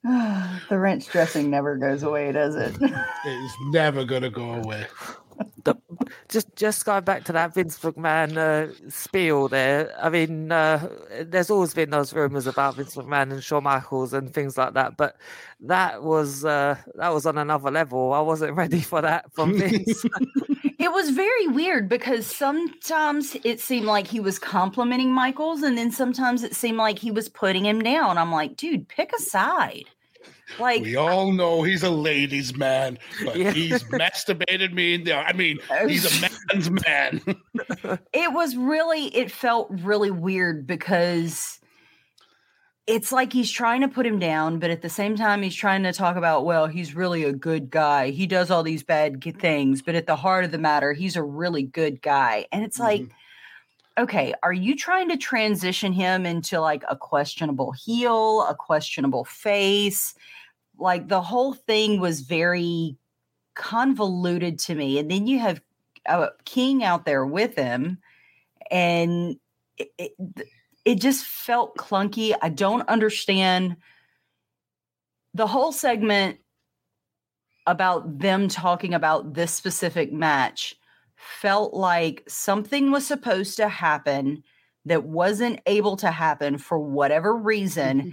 the 0.04 0.78
ranch 0.78 1.08
dressing 1.08 1.50
never 1.50 1.78
goes 1.78 2.04
away, 2.04 2.32
does 2.32 2.56
it? 2.56 2.76
it's 2.80 3.56
never 3.72 4.04
going 4.04 4.24
to 4.24 4.30
go 4.30 4.54
away. 4.54 4.86
The, 6.32 6.40
just 6.40 6.56
just 6.56 6.86
going 6.86 7.04
back 7.04 7.24
to 7.26 7.34
that 7.34 7.54
Vince 7.54 7.78
McMahon 7.80 8.38
uh, 8.38 8.74
spiel 8.90 9.48
there. 9.48 9.94
I 10.02 10.10
mean, 10.10 10.52
uh, 10.52 10.90
there's 11.22 11.50
always 11.50 11.74
been 11.74 11.90
those 11.90 12.14
rumors 12.14 12.48
about 12.48 12.76
Vince 12.76 12.96
McMahon 12.96 13.32
and 13.32 13.44
Shawn 13.44 13.64
Michaels 13.64 14.14
and 14.14 14.34
things 14.34 14.58
like 14.58 14.74
that, 14.74 14.98
but 14.98 15.18
that 15.62 16.04
was 16.04 16.46
uh, 16.46 16.78
that 16.96 17.10
was 17.10 17.26
on 17.26 17.38
another 17.38 17.72
level. 17.72 18.14
I 18.14 18.22
wasn't 18.22 18.54
ready 18.58 18.82
for 18.82 19.02
that 19.02 19.32
from 19.34 19.54
Vince. 19.58 20.06
It 20.80 20.92
was 20.92 21.12
very 21.12 21.48
weird 21.48 21.88
because 21.88 22.26
sometimes 22.26 23.36
it 23.44 23.60
seemed 23.60 23.86
like 23.86 24.08
he 24.08 24.20
was 24.20 24.40
complimenting 24.40 25.12
Michaels, 25.12 25.62
and 25.62 25.78
then 25.78 25.92
sometimes 25.92 26.44
it 26.44 26.56
seemed 26.56 26.78
like 26.78 27.00
he 27.00 27.12
was 27.12 27.30
putting 27.30 27.66
him 27.66 27.82
down. 27.82 28.18
I'm 28.18 28.32
like, 28.32 28.56
dude, 28.58 28.88
pick 28.88 29.12
a 29.14 29.22
side. 29.22 29.86
Like 30.60 30.82
we 30.82 30.96
all 30.96 31.32
know 31.32 31.62
he's 31.64 31.84
a 31.84 31.90
ladies' 31.90 32.56
man, 32.56 32.98
but 33.24 33.36
yeah. 33.36 33.52
he's 33.52 33.84
masturbated 33.92 34.74
me 34.74 34.96
in 34.96 35.04
there. 35.04 35.24
I 35.24 35.34
mean, 35.34 35.60
he's 35.88 36.06
a 36.06 36.30
man's 36.54 36.70
man. 36.70 37.22
it 38.14 38.34
was 38.34 38.56
really, 38.56 39.16
it 39.16 39.32
felt 39.32 39.70
really 39.72 40.12
weird 40.12 40.68
because 40.68 41.60
it's 42.88 43.12
like 43.12 43.32
he's 43.32 43.52
trying 43.52 43.82
to 43.82 43.88
put 43.88 44.06
him 44.06 44.20
down, 44.20 44.60
but 44.60 44.70
at 44.70 44.82
the 44.82 44.90
same 44.90 45.16
time, 45.16 45.42
he's 45.44 45.56
trying 45.56 45.84
to 45.84 45.94
talk 45.94 46.16
about, 46.18 46.46
well, 46.46 46.68
he's 46.68 46.96
really 46.96 47.24
a 47.24 47.32
good 47.32 47.70
guy. 47.70 48.10
He 48.10 48.28
does 48.28 48.50
all 48.50 48.64
these 48.64 48.84
bad 48.84 49.24
things, 49.40 49.82
but 49.82 49.96
at 49.96 50.08
the 50.08 50.16
heart 50.16 50.46
of 50.46 50.52
the 50.52 50.58
matter, 50.58 50.92
he's 50.92 51.16
a 51.16 51.24
really 51.24 51.64
good 51.64 52.02
guy. 52.02 52.48
And 52.52 52.66
it's 52.66 52.80
mm-hmm. 52.80 53.04
like, 53.04 53.12
okay, 53.98 54.34
are 54.42 54.54
you 54.54 54.76
trying 54.76 55.10
to 55.10 55.18
transition 55.18 55.94
him 55.94 56.26
into 56.26 56.60
like 56.60 56.84
a 56.90 56.96
questionable 56.96 57.72
heel, 57.72 58.46
a 58.48 58.56
questionable 58.56 59.26
face? 59.26 60.16
Like 60.82 61.08
the 61.08 61.22
whole 61.22 61.54
thing 61.54 62.00
was 62.00 62.22
very 62.22 62.98
convoluted 63.54 64.60
to 64.60 64.76
me. 64.76 65.00
And 65.00 65.10
then 65.10 65.28
you 65.28 65.40
have 65.40 65.62
a 66.06 66.30
King 66.46 66.84
out 66.84 67.06
there 67.06 67.26
with 67.26 67.56
him, 67.56 68.00
and 68.70 69.38
it, 69.78 69.92
it, 69.98 70.12
it 70.84 70.96
just 70.96 71.26
felt 71.26 71.78
clunky. 71.78 72.36
I 72.42 72.50
don't 72.50 72.88
understand 72.90 73.78
the 75.34 75.48
whole 75.48 75.72
segment 75.72 76.40
about 77.68 78.20
them 78.20 78.48
talking 78.48 78.94
about 78.94 79.34
this 79.34 79.54
specific 79.54 80.12
match 80.12 80.76
felt 81.16 81.74
like 81.74 82.24
something 82.28 82.90
was 82.90 83.06
supposed 83.06 83.58
to 83.58 83.70
happen 83.70 84.44
that 84.86 85.04
wasn't 85.04 85.60
able 85.68 85.96
to 85.98 86.10
happen 86.10 86.58
for 86.58 86.80
whatever 86.80 87.36
reason 87.36 88.00
mm-hmm. 88.02 88.10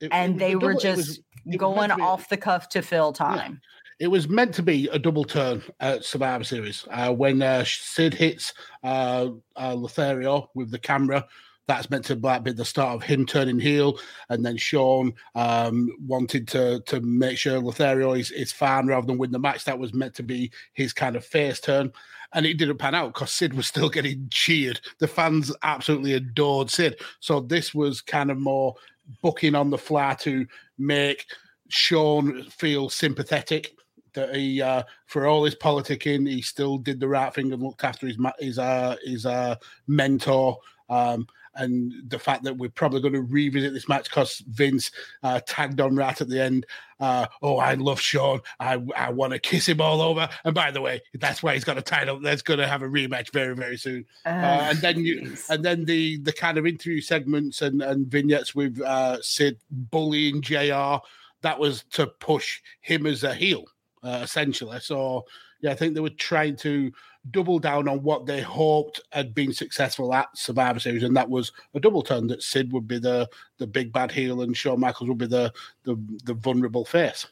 it, 0.00 0.08
and 0.12 0.34
it 0.34 0.38
they 0.38 0.56
were 0.56 0.74
just 0.74 0.96
was, 0.96 1.20
going 1.56 1.90
off 1.90 2.28
the 2.28 2.36
cuff 2.36 2.68
to 2.68 2.82
fill 2.82 3.12
time 3.12 3.60
yeah. 4.00 4.06
it 4.06 4.08
was 4.08 4.28
meant 4.28 4.54
to 4.54 4.62
be 4.62 4.88
a 4.88 4.98
double 4.98 5.24
turn 5.24 5.62
at 5.80 6.04
survivor 6.04 6.44
series 6.44 6.86
uh, 6.90 7.12
when 7.12 7.42
uh, 7.42 7.64
sid 7.64 8.14
hits 8.14 8.52
uh, 8.84 9.28
uh, 9.56 9.74
lothario 9.74 10.50
with 10.54 10.70
the 10.70 10.78
camera 10.78 11.26
that's 11.68 11.90
meant 11.90 12.06
to 12.06 12.16
be 12.16 12.52
the 12.52 12.64
start 12.64 12.96
of 12.96 13.02
him 13.02 13.26
turning 13.26 13.60
heel, 13.60 13.98
and 14.30 14.44
then 14.44 14.56
Shawn 14.56 15.12
um, 15.34 15.90
wanted 16.06 16.48
to 16.48 16.80
to 16.86 17.00
make 17.02 17.36
sure 17.36 17.60
Lothario 17.60 18.14
is, 18.14 18.30
is 18.30 18.50
fine 18.50 18.86
rather 18.86 19.06
than 19.06 19.18
win 19.18 19.30
the 19.30 19.38
match. 19.38 19.64
That 19.64 19.78
was 19.78 19.92
meant 19.92 20.14
to 20.14 20.22
be 20.22 20.50
his 20.72 20.94
kind 20.94 21.14
of 21.14 21.26
face 21.26 21.60
turn, 21.60 21.92
and 22.32 22.46
it 22.46 22.54
didn't 22.54 22.78
pan 22.78 22.94
out 22.94 23.12
because 23.12 23.32
Sid 23.32 23.52
was 23.52 23.66
still 23.66 23.88
getting 23.90 24.28
cheered. 24.30 24.80
The 24.98 25.06
fans 25.06 25.54
absolutely 25.62 26.14
adored 26.14 26.70
Sid, 26.70 27.00
so 27.20 27.40
this 27.40 27.74
was 27.74 28.00
kind 28.00 28.30
of 28.30 28.38
more 28.38 28.74
booking 29.22 29.54
on 29.54 29.68
the 29.68 29.78
fly 29.78 30.14
to 30.20 30.46
make 30.78 31.26
Shawn 31.68 32.44
feel 32.50 32.88
sympathetic 32.88 33.74
that 34.14 34.34
he, 34.34 34.62
uh, 34.62 34.82
for 35.06 35.26
all 35.26 35.44
his 35.44 35.54
politicking, 35.54 36.28
he 36.28 36.42
still 36.42 36.78
did 36.78 37.00
the 37.00 37.08
right 37.08 37.32
thing 37.32 37.52
and 37.52 37.62
looked 37.62 37.84
after 37.84 38.06
his 38.06 38.16
his 38.38 38.58
uh, 38.58 38.96
his 39.04 39.26
uh, 39.26 39.56
mentor. 39.86 40.58
Um, 40.88 41.26
and 41.54 41.92
the 42.08 42.18
fact 42.18 42.44
that 42.44 42.56
we're 42.56 42.70
probably 42.70 43.00
going 43.00 43.14
to 43.14 43.22
revisit 43.22 43.72
this 43.72 43.88
match 43.88 44.04
because 44.04 44.38
Vince 44.48 44.90
uh, 45.22 45.40
tagged 45.46 45.80
on 45.80 45.96
right 45.96 46.20
at 46.20 46.28
the 46.28 46.42
end. 46.42 46.66
Uh, 47.00 47.26
oh, 47.42 47.58
I 47.58 47.74
love 47.74 48.00
Shawn. 48.00 48.40
I 48.58 48.82
I 48.96 49.10
want 49.10 49.32
to 49.32 49.38
kiss 49.38 49.68
him 49.68 49.80
all 49.80 50.00
over. 50.00 50.28
And 50.44 50.54
by 50.54 50.70
the 50.70 50.80
way, 50.80 51.00
that's 51.14 51.42
why 51.42 51.54
he's 51.54 51.64
got 51.64 51.78
a 51.78 51.82
title. 51.82 52.20
That's 52.20 52.42
going 52.42 52.58
to 52.58 52.66
have 52.66 52.82
a 52.82 52.88
rematch 52.88 53.32
very 53.32 53.54
very 53.54 53.76
soon. 53.76 54.04
Uh, 54.26 54.28
and 54.70 54.78
then 54.78 55.04
you 55.04 55.20
geez. 55.20 55.46
and 55.48 55.64
then 55.64 55.84
the 55.84 56.18
the 56.18 56.32
kind 56.32 56.58
of 56.58 56.66
interview 56.66 57.00
segments 57.00 57.62
and 57.62 57.82
and 57.82 58.06
vignettes 58.06 58.54
with 58.54 58.80
uh, 58.80 59.20
Sid 59.22 59.58
bullying 59.70 60.42
JR 60.42 60.98
That 61.42 61.58
was 61.58 61.84
to 61.92 62.06
push 62.06 62.60
him 62.80 63.06
as 63.06 63.22
a 63.24 63.34
heel, 63.34 63.64
uh, 64.02 64.20
essentially. 64.22 64.80
So 64.80 65.24
yeah, 65.60 65.72
I 65.72 65.74
think 65.74 65.94
they 65.94 66.00
were 66.00 66.10
trying 66.10 66.56
to 66.56 66.92
double 67.30 67.58
down 67.58 67.88
on 67.88 68.02
what 68.02 68.26
they 68.26 68.40
hoped 68.40 69.00
had 69.10 69.34
been 69.34 69.52
successful 69.52 70.14
at 70.14 70.28
Survivor 70.36 70.80
Series, 70.80 71.02
and 71.02 71.16
that 71.16 71.28
was 71.28 71.52
a 71.74 71.80
double 71.80 72.02
turn 72.02 72.26
that 72.28 72.42
Sid 72.42 72.72
would 72.72 72.86
be 72.86 72.98
the 72.98 73.28
the 73.58 73.66
big 73.66 73.92
bad 73.92 74.12
heel 74.12 74.42
and 74.42 74.56
Shawn 74.56 74.80
Michaels 74.80 75.08
would 75.08 75.18
be 75.18 75.26
the 75.26 75.52
the, 75.84 75.96
the 76.24 76.34
vulnerable 76.34 76.84
face. 76.84 77.26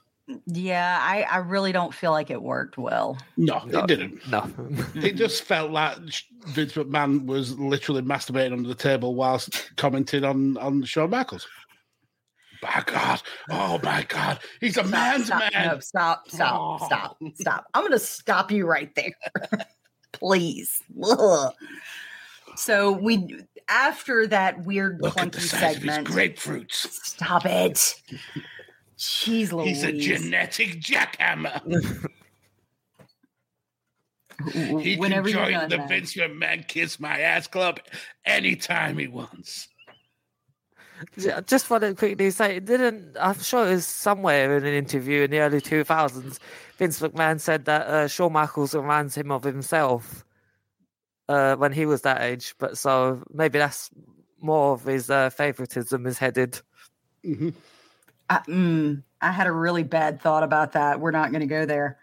Yeah, 0.47 0.99
I, 1.01 1.23
I 1.23 1.37
really 1.37 1.71
don't 1.71 1.95
feel 1.95 2.11
like 2.11 2.31
it 2.31 2.43
worked 2.43 2.79
well. 2.79 3.17
No, 3.37 3.63
no 3.67 3.81
it 3.81 3.87
didn't. 3.87 4.29
No, 4.29 4.51
it 4.97 5.15
just 5.15 5.45
felt 5.45 5.71
like 5.71 5.97
Vince 6.47 6.73
McMahon 6.73 7.27
was 7.27 7.57
literally 7.61 8.03
masturbating 8.03 8.53
under 8.53 8.69
the 8.69 8.75
table 8.75 9.15
whilst 9.15 9.77
commenting 9.77 10.25
on 10.25 10.57
on 10.59 10.83
Shawn 10.83 11.11
Michaels. 11.11 11.47
My 12.67 12.83
God! 12.85 13.23
Oh 13.51 13.81
my 13.83 14.05
God! 14.09 14.41
He's 14.61 14.77
a 14.77 14.81
stop, 14.81 14.91
man's 14.91 15.27
stop, 15.27 15.53
man. 15.53 15.69
No, 15.69 15.79
stop! 15.79 16.29
Stop! 16.29 16.81
Oh. 16.81 16.87
Stop! 16.87 17.19
Stop! 17.35 17.67
I'm 17.75 17.83
going 17.83 17.93
to 17.93 17.99
stop 17.99 18.51
you 18.51 18.67
right 18.67 18.93
there. 18.97 19.13
please. 20.13 20.83
Ugh. 21.03 21.53
So 22.57 22.93
we 22.93 23.45
after 23.69 24.27
that 24.29 24.65
weird 24.65 25.01
Look 25.01 25.15
clunky 25.15 25.41
segment, 25.41 26.09
grapefruits. 26.09 26.73
Stop 26.75 27.45
it. 27.47 27.95
Jeez 28.99 29.53
Louise. 29.53 29.83
He's 29.83 29.85
a 29.85 29.93
genetic 29.93 30.81
jackhammer. 30.81 32.09
he 34.83 34.97
Whenever 34.97 35.31
can 35.31 35.51
join 35.51 35.69
the 35.69 35.87
Vince 35.87 36.15
McMahon 36.15 36.67
Kiss 36.67 36.99
My 36.99 37.21
Ass 37.21 37.47
Club 37.47 37.81
anytime 38.25 38.99
he 38.99 39.07
wants. 39.07 39.69
Just 41.47 41.69
want 41.71 41.83
to 41.83 41.95
quickly 41.95 42.31
say, 42.31 42.61
didn't 42.61 43.17
I'm 43.21 43.39
sure 43.39 43.67
it 43.67 43.71
was 43.71 43.87
somewhere 43.87 44.57
in 44.57 44.65
an 44.65 44.75
interview 44.75 45.23
in 45.23 45.31
the 45.31 45.41
early 45.41 45.61
2000s 45.61 46.39
Vince 46.77 47.01
McMahon 47.01 47.41
said 47.41 47.65
that 47.65 47.87
uh, 47.87 48.09
Shawn 48.09 48.33
Michaels 48.33 48.75
reminds 48.75 49.17
him 49.17 49.31
of 49.31 49.43
himself 49.43 50.25
uh, 51.29 51.57
when 51.57 51.73
he 51.73 51.87
was 51.87 52.03
that 52.03 52.23
age. 52.23 52.55
But 52.59 52.79
so 52.79 53.23
maybe 53.33 53.59
that's 53.59 53.91
more 54.41 54.75
of 54.75 54.85
his 54.85 55.11
uh, 55.11 55.31
favoritism 55.31 56.07
is 56.07 56.19
headed. 56.19 56.61
Mm-hmm. 57.25 57.51
I, 58.29 58.39
mm, 58.49 59.03
I 59.23 59.33
had 59.33 59.47
a 59.47 59.53
really 59.53 59.85
bad 59.85 60.21
thought 60.21 60.43
about 60.43 60.73
that. 60.73 61.01
We're 61.01 61.13
not 61.13 61.31
going 61.31 61.41
to 61.41 61.47
go 61.47 61.65
there. 61.65 61.99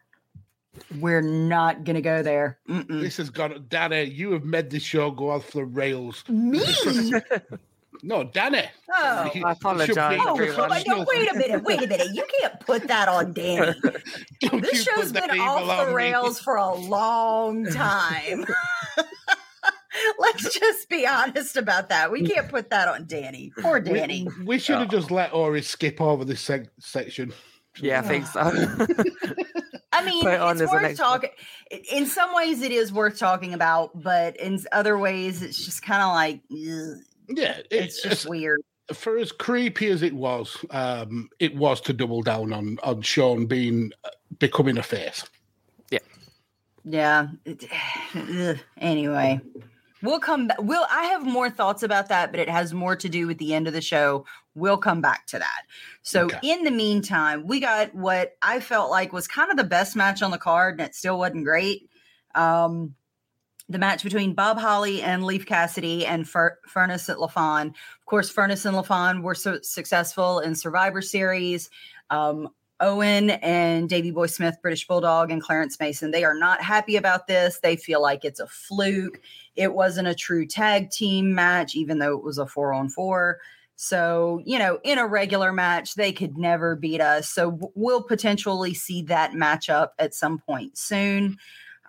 We're 0.99 1.21
not 1.21 1.83
going 1.83 1.95
to 1.95 2.01
go 2.01 2.23
there. 2.23 2.57
Mm-mm. 2.67 3.01
This 3.01 3.17
has 3.17 3.29
gone, 3.29 3.65
Danny. 3.69 4.03
You 4.03 4.31
have 4.31 4.43
made 4.43 4.71
this 4.71 4.81
show 4.81 5.11
go 5.11 5.29
off 5.29 5.51
the 5.51 5.65
rails. 5.65 6.23
Me? 6.27 6.59
No, 8.05 8.25
Danny. 8.25 8.63
Oh, 8.91 9.31
I 9.45 9.51
apologize. 9.53 10.19
Oh, 10.21 10.35
no, 10.35 11.05
wait 11.07 11.31
a 11.31 11.35
minute. 11.35 11.63
Wait 11.63 11.81
a 11.83 11.87
minute. 11.87 12.09
You 12.13 12.25
can't 12.39 12.59
put 12.59 12.85
that 12.89 13.07
on 13.07 13.31
Danny. 13.31 13.73
this 14.41 14.83
show's 14.83 15.13
been 15.13 15.39
off 15.39 15.87
the 15.87 15.93
rails 15.93 16.37
me. 16.37 16.43
for 16.43 16.57
a 16.57 16.73
long 16.75 17.65
time. 17.71 18.45
Let's 20.19 20.53
just 20.53 20.89
be 20.89 21.07
honest 21.07 21.55
about 21.55 21.87
that. 21.89 22.11
We 22.11 22.27
can't 22.27 22.49
put 22.49 22.69
that 22.71 22.89
on 22.89 23.05
Danny. 23.05 23.53
Poor 23.59 23.79
Danny. 23.79 24.27
We, 24.39 24.45
we 24.45 24.59
should 24.59 24.79
have 24.79 24.89
oh. 24.93 24.97
just 24.97 25.09
let 25.09 25.33
Ori 25.33 25.61
skip 25.61 26.01
over 26.01 26.25
this 26.25 26.45
seg- 26.45 26.67
section. 26.79 27.31
Yeah, 27.79 27.99
I 27.99 28.01
think 28.01 28.25
so. 28.25 28.41
I 29.93 30.03
mean, 30.03 30.27
it's 30.27 30.71
worth 30.71 30.97
talking. 30.97 31.29
In 31.89 32.05
some 32.05 32.35
ways, 32.35 32.61
it 32.63 32.73
is 32.73 32.91
worth 32.91 33.17
talking 33.17 33.53
about, 33.53 33.91
but 33.95 34.35
in 34.37 34.59
other 34.73 34.97
ways, 34.97 35.41
it's 35.41 35.63
just 35.63 35.83
kind 35.83 36.01
of 36.01 36.09
like, 36.09 36.41
ugh. 36.51 36.97
Yeah, 37.29 37.57
it, 37.57 37.67
it's 37.71 38.01
just 38.01 38.27
weird. 38.27 38.61
For 38.93 39.17
as 39.17 39.31
creepy 39.31 39.87
as 39.87 40.03
it 40.03 40.13
was, 40.13 40.57
um, 40.71 41.29
it 41.39 41.55
was 41.55 41.79
to 41.81 41.93
double 41.93 42.21
down 42.21 42.51
on 42.51 42.77
on 42.83 43.01
Shawn 43.01 43.45
being 43.45 43.91
uh, 44.03 44.09
becoming 44.39 44.77
a 44.77 44.83
face. 44.83 45.23
Yeah, 46.85 47.29
yeah. 47.45 48.55
anyway, 48.77 49.39
we'll 50.01 50.19
come 50.19 50.47
back. 50.47 50.61
We'll. 50.61 50.85
I 50.91 51.05
have 51.05 51.25
more 51.25 51.49
thoughts 51.49 51.81
about 51.81 52.09
that, 52.09 52.31
but 52.31 52.41
it 52.41 52.49
has 52.49 52.73
more 52.73 52.95
to 52.97 53.07
do 53.07 53.25
with 53.25 53.37
the 53.37 53.53
end 53.53 53.67
of 53.67 53.73
the 53.73 53.81
show. 53.81 54.25
We'll 54.53 54.77
come 54.77 54.99
back 55.01 55.25
to 55.27 55.39
that. 55.39 55.61
So, 56.01 56.25
okay. 56.25 56.39
in 56.43 56.63
the 56.65 56.71
meantime, 56.71 57.47
we 57.47 57.61
got 57.61 57.95
what 57.95 58.33
I 58.41 58.59
felt 58.59 58.91
like 58.91 59.13
was 59.13 59.27
kind 59.27 59.49
of 59.49 59.55
the 59.55 59.63
best 59.63 59.95
match 59.95 60.21
on 60.21 60.31
the 60.31 60.37
card, 60.37 60.79
and 60.79 60.89
it 60.89 60.93
still 60.93 61.17
wasn't 61.17 61.45
great. 61.45 61.89
Um, 62.35 62.95
the 63.69 63.79
match 63.79 64.03
between 64.03 64.33
Bob 64.33 64.57
Holly 64.57 65.01
and 65.01 65.23
Leif 65.23 65.45
Cassidy 65.45 66.05
and 66.05 66.27
Fur- 66.27 66.59
Furnas 66.67 67.09
at 67.09 67.17
LaFon. 67.17 67.67
Of 67.69 68.05
course, 68.05 68.31
Furnas 68.31 68.65
and 68.65 68.75
LaFon 68.75 69.23
were 69.23 69.35
so 69.35 69.59
successful 69.61 70.39
in 70.39 70.55
Survivor 70.55 71.01
Series. 71.01 71.69
Um, 72.09 72.49
Owen 72.79 73.29
and 73.29 73.87
Davy 73.87 74.11
Boy 74.11 74.25
Smith, 74.25 74.57
British 74.61 74.85
Bulldog, 74.87 75.31
and 75.31 75.41
Clarence 75.41 75.79
Mason, 75.79 76.11
they 76.11 76.25
are 76.25 76.33
not 76.33 76.61
happy 76.61 76.97
about 76.97 77.27
this. 77.27 77.59
They 77.59 77.77
feel 77.77 78.01
like 78.01 78.25
it's 78.25 78.41
a 78.41 78.47
fluke. 78.47 79.21
It 79.55 79.73
wasn't 79.73 80.09
a 80.09 80.15
true 80.15 80.45
tag 80.45 80.89
team 80.89 81.33
match, 81.33 81.75
even 81.75 81.99
though 81.99 82.17
it 82.17 82.23
was 82.23 82.37
a 82.37 82.45
four 82.45 82.73
on 82.73 82.89
four. 82.89 83.39
So, 83.75 84.41
you 84.45 84.59
know, 84.59 84.79
in 84.83 84.97
a 84.97 85.07
regular 85.07 85.53
match, 85.53 85.95
they 85.95 86.11
could 86.11 86.37
never 86.37 86.75
beat 86.75 87.01
us. 87.01 87.29
So, 87.29 87.71
we'll 87.73 88.03
potentially 88.03 88.73
see 88.73 89.01
that 89.03 89.31
matchup 89.31 89.89
at 89.97 90.13
some 90.13 90.39
point 90.39 90.77
soon. 90.77 91.37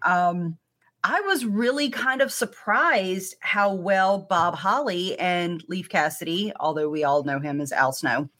Um, 0.05 0.57
I 1.05 1.20
was 1.20 1.44
really 1.44 1.90
kind 1.90 2.22
of 2.22 2.32
surprised 2.32 3.36
how 3.40 3.74
well 3.74 4.18
Bob 4.18 4.55
Holly 4.55 5.18
and 5.18 5.62
Leif 5.68 5.90
Cassidy, 5.90 6.50
although 6.59 6.88
we 6.88 7.05
all 7.05 7.24
know 7.24 7.38
him 7.38 7.61
as 7.61 7.72
Al 7.72 7.92
Snow, 7.92 8.30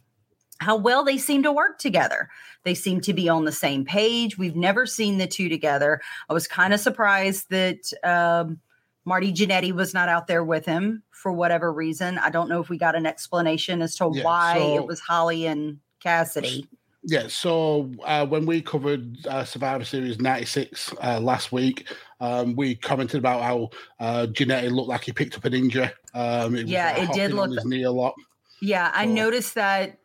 how 0.61 0.75
well 0.75 1.05
they 1.05 1.19
seem 1.19 1.43
to 1.43 1.53
work 1.53 1.79
together. 1.79 2.31
They 2.63 2.75
seem 2.75 3.03
to 3.03 3.13
be 3.13 3.29
on 3.29 3.45
the 3.45 3.53
same 3.53 3.85
page. 3.85 4.39
We've 4.39 4.57
never 4.57 4.87
seen 4.87 5.19
the 5.19 5.27
two 5.27 5.51
together. 5.51 6.01
I 6.31 6.33
was 6.33 6.47
kind 6.47 6.73
of 6.73 6.81
surprised 6.81 7.51
that 7.51 7.93
um, 8.03 8.61
Marty 9.05 9.31
Jannetty 9.31 9.73
was 9.73 9.93
not 9.93 10.09
out 10.09 10.27
there 10.27 10.43
with 10.43 10.65
him 10.65 11.03
for 11.11 11.33
whatever 11.33 11.71
reason. 11.71 12.17
I 12.17 12.31
don't 12.31 12.49
know 12.49 12.63
if 12.63 12.71
we 12.71 12.79
got 12.79 12.97
an 12.97 13.05
explanation 13.05 13.83
as 13.83 13.95
to 13.97 14.11
yeah, 14.11 14.25
why 14.25 14.59
so, 14.59 14.77
it 14.77 14.87
was 14.87 15.01
Holly 15.01 15.45
and 15.45 15.81
Cassidy. 16.01 16.67
Yeah, 17.07 17.27
so 17.29 17.93
uh, 18.05 18.27
when 18.27 18.47
we 18.47 18.63
covered 18.63 19.27
uh, 19.27 19.45
Survivor 19.45 19.85
Series 19.85 20.19
96 20.19 20.95
uh, 21.03 21.21
last 21.21 21.53
week, 21.53 21.93
um, 22.21 22.57
we 22.57 22.75
commented 22.75 23.19
about 23.19 23.43
how 23.43 23.71
uh, 24.01 24.27
looked 24.27 24.89
like 24.89 25.05
he 25.05 25.13
picked 25.13 25.37
up 25.37 25.45
an 25.45 25.53
injury. 25.53 25.91
Um, 26.15 26.55
it 26.55 26.67
yeah, 26.67 26.97
it 26.97 27.13
did 27.13 27.33
look 27.33 27.51
his 27.51 27.65
knee 27.67 27.83
a 27.83 27.93
lot. 27.93 28.15
Yeah, 28.63 28.91
I 28.95 29.05
noticed 29.05 29.55
that 29.57 29.99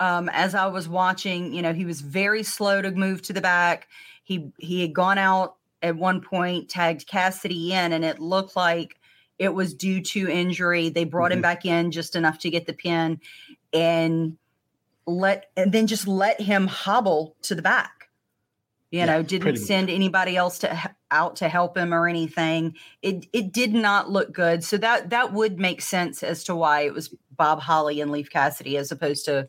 um, 0.00 0.28
as 0.30 0.54
I 0.54 0.66
was 0.66 0.88
watching. 0.88 1.52
You 1.52 1.62
know, 1.62 1.72
he 1.72 1.84
was 1.84 2.00
very 2.00 2.42
slow 2.42 2.82
to 2.82 2.90
move 2.90 3.22
to 3.22 3.32
the 3.32 3.40
back. 3.40 3.88
He 4.24 4.52
he 4.58 4.80
had 4.82 4.92
gone 4.92 5.18
out 5.18 5.56
at 5.82 5.96
one 5.96 6.20
point, 6.20 6.68
tagged 6.68 7.06
Cassidy 7.06 7.72
in, 7.72 7.92
and 7.92 8.04
it 8.04 8.18
looked 8.18 8.56
like 8.56 8.98
it 9.38 9.54
was 9.54 9.74
due 9.74 10.00
to 10.00 10.28
injury. 10.28 10.88
They 10.88 11.04
brought 11.04 11.30
mm-hmm. 11.30 11.38
him 11.38 11.42
back 11.42 11.64
in 11.64 11.90
just 11.90 12.16
enough 12.16 12.38
to 12.40 12.50
get 12.50 12.66
the 12.66 12.72
pin, 12.72 13.20
and 13.72 14.36
let 15.06 15.46
and 15.56 15.72
then 15.72 15.86
just 15.86 16.08
let 16.08 16.40
him 16.40 16.66
hobble 16.66 17.36
to 17.42 17.54
the 17.54 17.62
back. 17.62 18.08
You 18.90 19.00
yeah, 19.00 19.06
know, 19.06 19.22
didn't 19.22 19.56
send 19.56 19.88
much. 19.88 19.94
anybody 19.94 20.36
else 20.36 20.60
to 20.60 20.94
out 21.10 21.36
to 21.36 21.48
help 21.48 21.76
him 21.76 21.92
or 21.92 22.06
anything. 22.06 22.74
It 23.02 23.26
it 23.32 23.52
did 23.52 23.74
not 23.74 24.10
look 24.10 24.32
good. 24.32 24.62
So 24.62 24.76
that 24.78 25.10
that 25.10 25.32
would 25.32 25.58
make 25.58 25.82
sense 25.82 26.22
as 26.22 26.44
to 26.44 26.54
why 26.54 26.82
it 26.82 26.94
was 26.94 27.14
Bob 27.32 27.60
Holly 27.60 28.00
and 28.00 28.12
Leaf 28.12 28.30
Cassidy 28.30 28.76
as 28.76 28.92
opposed 28.92 29.24
to 29.24 29.48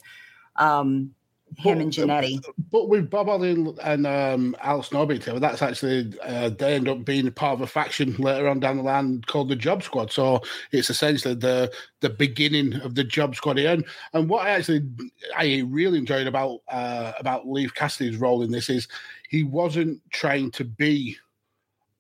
um, 0.56 1.14
him 1.58 1.78
but, 1.78 1.84
and 1.84 1.92
Jannetty. 1.92 2.44
But 2.72 2.90
with 2.90 3.10
Bob 3.10 3.28
Holly 3.28 3.74
and 3.84 4.08
um, 4.08 4.56
Al 4.62 4.84
Snowby 4.84 5.20
together, 5.20 5.40
that's 5.40 5.62
actually 5.62 6.14
uh, 6.22 6.50
they 6.50 6.76
end 6.76 6.88
up 6.88 7.06
being 7.06 7.32
part 7.32 7.54
of 7.54 7.62
a 7.62 7.68
faction 7.68 8.16
later 8.18 8.48
on 8.48 8.60
down 8.60 8.78
the 8.78 8.84
line 8.84 9.22
called 9.28 9.50
the 9.50 9.56
Job 9.56 9.84
Squad. 9.84 10.12
So 10.12 10.42
it's 10.72 10.90
essentially 10.90 11.36
the 11.36 11.72
the 12.02 12.10
beginning 12.10 12.76
of 12.82 12.96
the 12.96 13.04
Job 13.04 13.36
Squad 13.36 13.58
here. 13.58 13.72
And, 13.72 13.86
and 14.14 14.30
what 14.30 14.46
I 14.46 14.52
actually 14.52 14.84
I 15.36 15.64
really 15.68 15.98
enjoyed 15.98 16.28
about 16.28 16.60
uh, 16.68 17.14
about 17.20 17.48
Leif 17.48 17.74
Cassidy's 17.74 18.18
role 18.18 18.42
in 18.44 18.52
this 18.52 18.70
is 18.70 18.88
he 19.30 19.44
wasn't 19.44 20.02
trying 20.12 20.52
to 20.52 20.64
be 20.64 21.18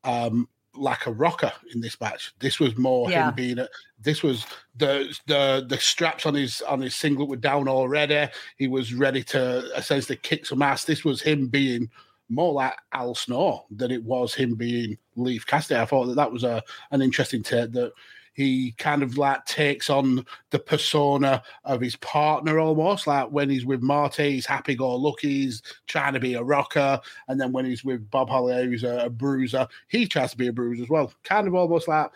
um, 0.03 0.47
like 0.77 1.05
a 1.05 1.11
rocker 1.11 1.51
in 1.73 1.81
this 1.81 1.99
match. 1.99 2.33
This 2.39 2.59
was 2.59 2.77
more 2.77 3.09
yeah. 3.09 3.29
him 3.29 3.35
being 3.35 3.59
a, 3.59 3.67
this 4.01 4.23
was 4.23 4.45
the 4.75 5.15
the 5.27 5.65
the 5.67 5.77
straps 5.77 6.25
on 6.25 6.33
his 6.33 6.61
on 6.61 6.81
his 6.81 6.95
singlet 6.95 7.29
were 7.29 7.35
down 7.35 7.67
already. 7.67 8.27
He 8.57 8.67
was 8.67 8.93
ready 8.93 9.23
to 9.25 9.69
essentially 9.75 10.17
kick 10.17 10.45
some 10.45 10.61
ass. 10.61 10.85
This 10.85 11.03
was 11.03 11.21
him 11.21 11.47
being 11.47 11.89
more 12.29 12.53
like 12.53 12.73
Al 12.93 13.15
Snow 13.15 13.65
than 13.69 13.91
it 13.91 14.03
was 14.03 14.33
him 14.33 14.55
being 14.55 14.97
Leif 15.15 15.45
Cassidy. 15.45 15.79
I 15.79 15.85
thought 15.85 16.05
that 16.05 16.15
that 16.15 16.31
was 16.31 16.43
a 16.43 16.63
an 16.91 17.01
interesting 17.01 17.43
take 17.43 17.71
that 17.73 17.91
he 18.35 18.73
kind 18.73 19.01
of 19.01 19.17
like 19.17 19.45
takes 19.45 19.89
on 19.89 20.25
the 20.49 20.59
persona 20.59 21.41
of 21.63 21.79
his 21.79 21.95
partner 21.95 22.59
almost. 22.59 23.07
Like 23.07 23.29
when 23.29 23.49
he's 23.49 23.65
with 23.65 23.81
Marty, 23.81 24.31
he's 24.31 24.45
happy 24.45 24.75
go 24.75 24.93
lucky, 24.93 25.43
he's 25.43 25.61
trying 25.87 26.13
to 26.13 26.19
be 26.19 26.33
a 26.33 26.43
rocker. 26.43 26.99
And 27.29 27.39
then 27.39 27.53
when 27.53 27.63
he's 27.63 27.85
with 27.85 28.11
Bob 28.11 28.29
Holly, 28.29 28.69
he's 28.69 28.83
a, 28.83 29.05
a 29.05 29.09
bruiser, 29.09 29.67
he 29.87 30.05
tries 30.05 30.31
to 30.31 30.37
be 30.37 30.47
a 30.47 30.53
bruiser 30.53 30.83
as 30.83 30.89
well. 30.89 31.13
Kind 31.23 31.47
of 31.47 31.55
almost 31.55 31.87
like 31.87 32.11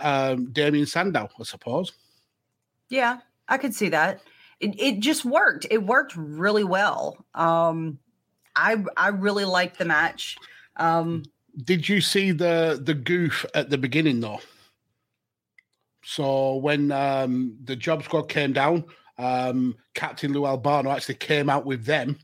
um, 0.00 0.52
Damien 0.52 0.84
Sandow, 0.84 1.30
I 1.40 1.44
suppose. 1.44 1.92
Yeah, 2.90 3.20
I 3.48 3.56
could 3.56 3.74
see 3.74 3.88
that. 3.88 4.20
It, 4.60 4.78
it 4.78 5.00
just 5.00 5.24
worked. 5.24 5.66
It 5.70 5.82
worked 5.82 6.14
really 6.14 6.64
well. 6.64 7.24
Um, 7.34 7.98
I 8.54 8.84
I 8.98 9.08
really 9.08 9.46
liked 9.46 9.78
the 9.78 9.86
match. 9.86 10.36
Um, 10.76 11.24
Did 11.64 11.88
you 11.88 12.02
see 12.02 12.32
the 12.32 12.78
the 12.82 12.94
goof 12.94 13.46
at 13.54 13.70
the 13.70 13.78
beginning 13.78 14.20
though? 14.20 14.40
So 16.04 16.56
when 16.56 16.92
um, 16.92 17.56
the 17.64 17.76
job 17.76 18.02
squad 18.02 18.28
came 18.28 18.52
down, 18.52 18.84
um, 19.18 19.76
Captain 19.94 20.32
Lou 20.32 20.46
Albano 20.46 20.90
actually 20.90 21.14
came 21.16 21.48
out 21.48 21.64
with 21.64 21.84
them 21.84 22.18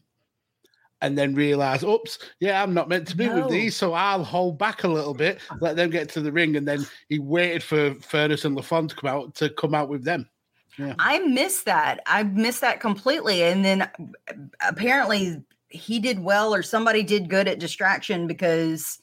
and 1.03 1.17
then 1.17 1.35
realized, 1.35 1.83
oops, 1.83 2.19
yeah, 2.41 2.63
I'm 2.63 2.75
not 2.75 2.89
meant 2.89 3.09
to 3.09 3.17
be 3.17 3.27
no. 3.27 3.41
with 3.41 3.51
these, 3.51 3.75
so 3.75 3.95
I'll 3.95 4.25
hold 4.25 4.59
back 4.59 4.85
a 4.85 4.89
little 4.89 5.15
bit, 5.15 5.39
let 5.61 5.77
them 5.77 5.89
get 5.89 6.11
to 6.11 6.21
the 6.21 6.31
ring, 6.31 6.57
and 6.57 6.69
then 6.69 6.87
he 7.09 7.19
waited 7.19 7.63
for 7.63 7.93
Furnas 7.95 8.45
and 8.45 8.57
LaFon 8.57 8.89
to 8.91 8.95
come 8.95 9.11
out 9.11 9.35
to 9.37 9.49
come 9.51 9.75
out 9.75 9.89
with 9.89 10.05
them. 10.05 10.29
Yeah. 10.79 10.95
I 10.99 11.19
missed 11.21 11.65
that. 11.67 12.01
I 12.07 12.23
missed 12.23 12.61
that 12.63 12.81
completely. 12.81 13.43
And 13.43 13.65
then 13.65 13.89
apparently 14.67 15.43
he 15.69 15.99
did 15.99 16.21
well, 16.21 16.55
or 16.55 16.63
somebody 16.63 17.03
did 17.03 17.29
good 17.29 17.49
at 17.49 17.59
distraction 17.59 18.27
because 18.27 18.99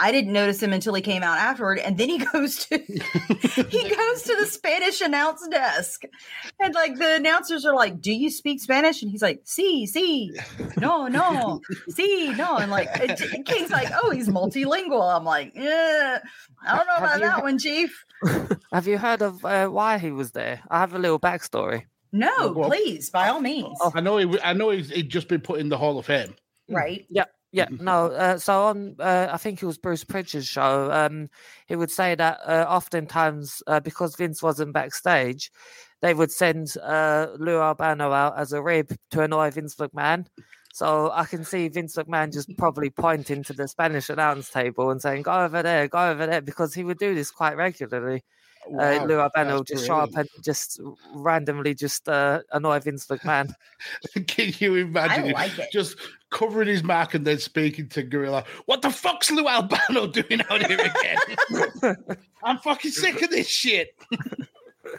I 0.00 0.12
didn't 0.12 0.32
notice 0.32 0.62
him 0.62 0.72
until 0.72 0.94
he 0.94 1.02
came 1.02 1.22
out 1.22 1.38
afterward, 1.38 1.78
and 1.80 1.98
then 1.98 2.08
he 2.08 2.18
goes 2.32 2.66
to 2.66 2.78
he 2.78 3.88
goes 3.88 4.22
to 4.22 4.36
the 4.38 4.46
Spanish 4.46 5.00
announce 5.00 5.46
desk, 5.48 6.02
and 6.60 6.74
like 6.74 6.96
the 6.96 7.16
announcers 7.16 7.66
are 7.66 7.74
like, 7.74 8.00
"Do 8.00 8.12
you 8.12 8.30
speak 8.30 8.60
Spanish?" 8.60 9.02
And 9.02 9.10
he's 9.10 9.22
like, 9.22 9.40
"See, 9.44 9.86
sí, 9.86 9.88
see, 9.88 10.32
sí. 10.36 10.80
no, 10.80 11.08
no, 11.08 11.60
see, 11.88 12.30
sí, 12.30 12.36
no," 12.36 12.56
and 12.56 12.70
like 12.70 12.88
King's 13.44 13.70
like, 13.70 13.88
"Oh, 14.02 14.10
he's 14.10 14.28
multilingual." 14.28 15.14
I'm 15.14 15.24
like, 15.24 15.52
"Yeah, 15.54 16.20
I 16.64 16.76
don't 16.76 16.86
know 16.86 16.96
about 16.96 17.20
that 17.20 17.42
one, 17.42 17.58
Chief." 17.58 18.04
Have 18.72 18.86
you 18.86 18.98
heard 18.98 19.22
of 19.22 19.44
uh, 19.44 19.68
why 19.68 19.98
he 19.98 20.10
was 20.10 20.32
there? 20.32 20.60
I 20.70 20.80
have 20.80 20.94
a 20.94 20.98
little 20.98 21.20
backstory. 21.20 21.84
No, 22.12 22.52
well, 22.52 22.70
please, 22.70 23.10
by 23.10 23.28
all 23.28 23.40
means. 23.40 23.78
I 23.94 24.00
know. 24.00 24.16
He, 24.16 24.40
I 24.40 24.52
know 24.54 24.70
he's, 24.70 24.90
he'd 24.90 25.10
just 25.10 25.28
been 25.28 25.40
put 25.40 25.60
in 25.60 25.68
the 25.68 25.76
Hall 25.76 25.98
of 25.98 26.06
Fame. 26.06 26.34
Right. 26.68 27.06
Yeah. 27.10 27.24
Yeah, 27.50 27.66
mm-hmm. 27.66 27.84
no. 27.84 28.06
Uh, 28.06 28.38
so 28.38 28.64
on, 28.64 28.96
uh, 28.98 29.28
I 29.30 29.38
think 29.38 29.62
it 29.62 29.66
was 29.66 29.78
Bruce 29.78 30.04
Prichard's 30.04 30.46
show. 30.46 30.92
Um, 30.92 31.28
he 31.66 31.76
would 31.76 31.90
say 31.90 32.14
that 32.14 32.40
uh, 32.46 32.66
oftentimes, 32.68 33.62
uh, 33.66 33.80
because 33.80 34.16
Vince 34.16 34.42
wasn't 34.42 34.74
backstage, 34.74 35.50
they 36.02 36.14
would 36.14 36.30
send 36.30 36.76
uh, 36.82 37.28
Lou 37.38 37.58
Albano 37.58 38.12
out 38.12 38.38
as 38.38 38.52
a 38.52 38.62
rib 38.62 38.94
to 39.12 39.22
annoy 39.22 39.50
Vince 39.50 39.74
McMahon. 39.76 40.26
So 40.74 41.10
I 41.12 41.24
can 41.24 41.42
see 41.44 41.68
Vince 41.68 41.96
McMahon 41.96 42.32
just 42.32 42.54
probably 42.58 42.90
pointing 42.90 43.42
to 43.44 43.52
the 43.52 43.66
Spanish 43.66 44.10
announce 44.10 44.50
table 44.50 44.90
and 44.90 45.00
saying, 45.00 45.22
"Go 45.22 45.44
over 45.44 45.62
there, 45.62 45.88
go 45.88 46.10
over 46.10 46.26
there," 46.26 46.42
because 46.42 46.74
he 46.74 46.84
would 46.84 46.98
do 46.98 47.14
this 47.14 47.30
quite 47.30 47.56
regularly. 47.56 48.22
Uh, 48.66 48.70
wow, 48.70 49.02
uh, 49.02 49.04
Lou 49.06 49.20
Albano 49.20 49.62
just 49.62 49.86
show 49.86 49.96
up 49.96 50.14
and 50.16 50.28
just 50.42 50.80
randomly 51.14 51.74
just 51.74 52.08
uh, 52.08 52.40
annoy 52.52 52.78
Vince 52.80 53.06
McMahon. 53.06 53.52
Can 54.26 54.52
you 54.58 54.74
imagine? 54.76 55.32
Like 55.32 55.52
just 55.72 55.96
covering 56.30 56.68
his 56.68 56.82
mark 56.82 57.14
and 57.14 57.26
then 57.26 57.38
speaking 57.38 57.88
to 57.90 58.02
Gorilla. 58.02 58.44
What 58.66 58.82
the 58.82 58.90
fuck's 58.90 59.30
Lou 59.30 59.48
Albano 59.48 60.06
doing 60.12 60.42
out 60.50 60.66
here 60.66 60.80
again? 60.80 61.96
I'm 62.44 62.58
fucking 62.58 62.90
sick 62.90 63.22
of 63.22 63.30
this 63.30 63.48
shit. 63.48 63.94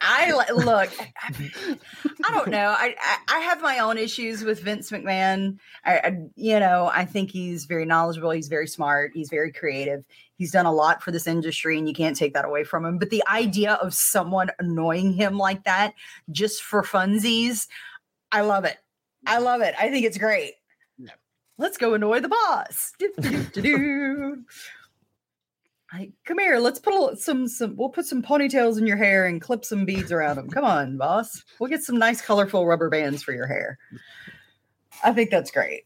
I 0.02 0.32
look. 0.52 0.90
I 2.30 2.32
don't 2.32 2.50
know. 2.50 2.76
I, 2.78 2.96
I, 3.00 3.38
I 3.38 3.40
have 3.40 3.62
my 3.62 3.80
own 3.80 3.98
issues 3.98 4.44
with 4.44 4.62
Vince 4.62 4.92
McMahon. 4.92 5.58
I, 5.84 5.98
I, 5.98 6.18
you 6.36 6.60
know 6.60 6.90
I 6.94 7.06
think 7.06 7.32
he's 7.32 7.66
very 7.66 7.86
knowledgeable. 7.86 8.32
He's 8.32 8.48
very 8.48 8.68
smart. 8.68 9.12
He's 9.14 9.30
very 9.30 9.52
creative. 9.52 10.04
He's 10.36 10.52
done 10.52 10.66
a 10.66 10.72
lot 10.72 11.02
for 11.04 11.12
this 11.12 11.28
industry, 11.28 11.78
and 11.78 11.88
you 11.88 11.94
can't 11.94 12.16
take 12.16 12.34
that 12.36 12.46
away 12.46 12.64
from 12.64 12.86
him. 12.86 12.98
But 12.98 13.10
the 13.10 13.24
idea 13.28 13.74
of 13.74 13.94
someone 13.94 14.52
annoying 14.60 15.14
him 15.14 15.38
like 15.38 15.64
that 15.64 15.96
just 16.32 16.62
for 16.62 16.84
funsies, 16.84 17.68
I 18.32 18.42
love 18.42 18.64
it. 18.64 18.78
I 19.26 19.40
love 19.40 19.62
it. 19.62 19.74
I 19.80 19.90
think 19.90 20.06
it's 20.06 20.18
great. 20.18 20.54
Yeah. 20.98 21.12
Let's 21.58 21.78
go 21.78 21.94
annoy 21.94 22.22
the 22.22 22.30
boss. 22.30 22.94
Like, 25.94 26.12
come 26.26 26.38
here, 26.38 26.60
let's 26.60 26.80
put 26.80 27.20
some 27.20 27.48
some. 27.48 27.76
We'll 27.76 27.90
put 27.90 28.06
some 28.06 28.22
ponytails 28.22 28.78
in 28.78 28.86
your 28.86 28.98
hair 28.98 29.26
and 29.26 29.42
clip 29.42 29.66
some 29.66 29.86
beads 29.86 30.12
around 30.12 30.36
them. 30.36 30.50
Come 30.50 30.64
on, 30.64 30.98
boss. 30.98 31.44
We'll 31.60 31.70
get 31.70 31.84
some 31.84 31.98
nice, 31.98 32.22
colorful 32.22 32.68
rubber 32.68 32.90
bands 32.90 33.24
for 33.24 33.34
your 33.34 33.48
hair. 33.48 33.80
I 35.04 35.14
think 35.14 35.32
that's 35.32 35.50
great. 35.50 35.86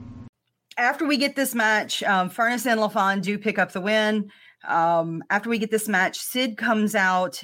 after 0.77 1.05
we 1.05 1.17
get 1.17 1.35
this 1.35 1.53
match, 1.53 2.03
um, 2.03 2.29
Furnas 2.29 2.65
and 2.65 2.79
LaFon 2.79 3.21
do 3.21 3.37
pick 3.37 3.59
up 3.59 3.71
the 3.71 3.81
win. 3.81 4.31
Um, 4.67 5.23
after 5.29 5.49
we 5.49 5.57
get 5.57 5.71
this 5.71 5.87
match, 5.87 6.19
Sid 6.19 6.57
comes 6.57 6.95
out, 6.95 7.43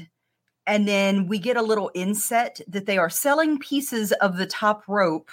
and 0.65 0.87
then 0.87 1.27
we 1.27 1.39
get 1.39 1.57
a 1.57 1.61
little 1.61 1.91
inset 1.93 2.61
that 2.67 2.85
they 2.85 2.97
are 2.97 3.09
selling 3.09 3.59
pieces 3.59 4.11
of 4.13 4.37
the 4.37 4.45
top 4.45 4.83
rope 4.87 5.31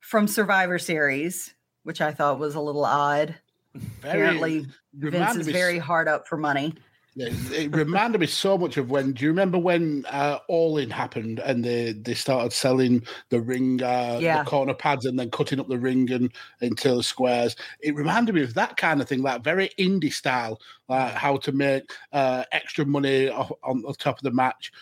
from 0.00 0.26
Survivor 0.26 0.78
Series, 0.78 1.54
which 1.84 2.00
I 2.00 2.12
thought 2.12 2.38
was 2.38 2.54
a 2.54 2.60
little 2.60 2.84
odd. 2.84 3.34
Very, 3.74 4.20
Apparently, 4.20 4.66
Vince 4.94 5.36
is 5.36 5.48
very 5.48 5.78
hard 5.78 6.06
up 6.08 6.28
for 6.28 6.36
money. 6.36 6.74
It 7.14 7.74
reminded 7.74 8.22
me 8.22 8.26
so 8.26 8.56
much 8.56 8.78
of 8.78 8.90
when. 8.90 9.12
Do 9.12 9.24
you 9.24 9.30
remember 9.30 9.58
when 9.58 10.06
uh, 10.08 10.38
All 10.48 10.78
In 10.78 10.88
happened 10.88 11.40
and 11.40 11.62
they 11.62 11.92
they 11.92 12.14
started 12.14 12.54
selling 12.54 13.04
the 13.28 13.40
ring, 13.40 13.82
uh, 13.82 14.18
yeah. 14.20 14.42
the 14.42 14.48
corner 14.48 14.72
pads, 14.72 15.04
and 15.04 15.18
then 15.18 15.30
cutting 15.30 15.60
up 15.60 15.68
the 15.68 15.78
ring 15.78 16.10
and 16.10 16.32
into 16.62 16.94
the 16.94 17.02
squares? 17.02 17.54
It 17.80 17.94
reminded 17.94 18.34
me 18.34 18.42
of 18.42 18.54
that 18.54 18.78
kind 18.78 19.02
of 19.02 19.08
thing, 19.08 19.20
like 19.20 19.44
very 19.44 19.70
indie 19.78 20.12
style, 20.12 20.58
like 20.88 21.12
how 21.12 21.36
to 21.38 21.52
make 21.52 21.92
uh, 22.12 22.44
extra 22.50 22.86
money 22.86 23.28
on 23.28 23.82
the 23.82 23.94
top 23.98 24.16
of 24.16 24.22
the 24.22 24.30
match 24.30 24.72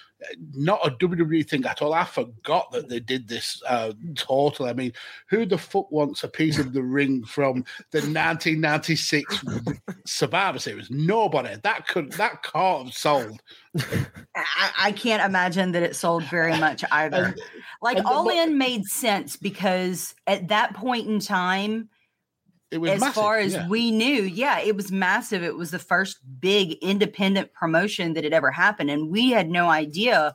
not 0.54 0.86
a 0.86 0.90
WWE 0.90 1.48
thing 1.48 1.64
at 1.64 1.82
all. 1.82 1.94
I 1.94 2.04
forgot 2.04 2.70
that 2.72 2.88
they 2.88 3.00
did 3.00 3.28
this 3.28 3.62
uh, 3.68 3.92
totally. 4.14 4.70
I 4.70 4.72
mean, 4.72 4.92
who 5.28 5.46
the 5.46 5.58
fuck 5.58 5.90
wants 5.90 6.24
a 6.24 6.28
piece 6.28 6.58
of 6.58 6.72
the 6.72 6.82
ring 6.82 7.24
from 7.24 7.64
the 7.90 7.98
1996 7.98 9.44
Survivor 10.04 10.58
Series? 10.58 10.90
Nobody. 10.90 11.56
That 11.62 11.86
could 11.86 12.12
that 12.12 12.42
can't 12.42 12.86
have 12.86 12.94
sold. 12.94 13.40
I, 14.36 14.70
I, 14.78 14.92
can't 14.92 15.22
imagine 15.22 15.72
that 15.72 15.82
it 15.82 15.94
sold 15.94 16.24
very 16.24 16.56
much 16.58 16.82
either. 16.90 17.34
like 17.82 17.98
and 17.98 18.06
All 18.06 18.28
In 18.28 18.58
made 18.58 18.84
sense 18.84 19.36
because 19.36 20.14
at 20.26 20.48
that 20.48 20.74
point 20.74 21.08
in 21.08 21.20
time 21.20 21.88
as 22.72 23.00
massive, 23.00 23.14
far 23.14 23.38
as 23.38 23.52
yeah. 23.54 23.68
we 23.68 23.90
knew, 23.90 24.22
yeah, 24.22 24.60
it 24.60 24.76
was 24.76 24.92
massive. 24.92 25.42
It 25.42 25.56
was 25.56 25.70
the 25.70 25.78
first 25.78 26.18
big 26.40 26.72
independent 26.80 27.52
promotion 27.52 28.14
that 28.14 28.24
had 28.24 28.32
ever 28.32 28.50
happened. 28.50 28.90
And 28.90 29.10
we 29.10 29.30
had 29.30 29.48
no 29.50 29.68
idea 29.68 30.34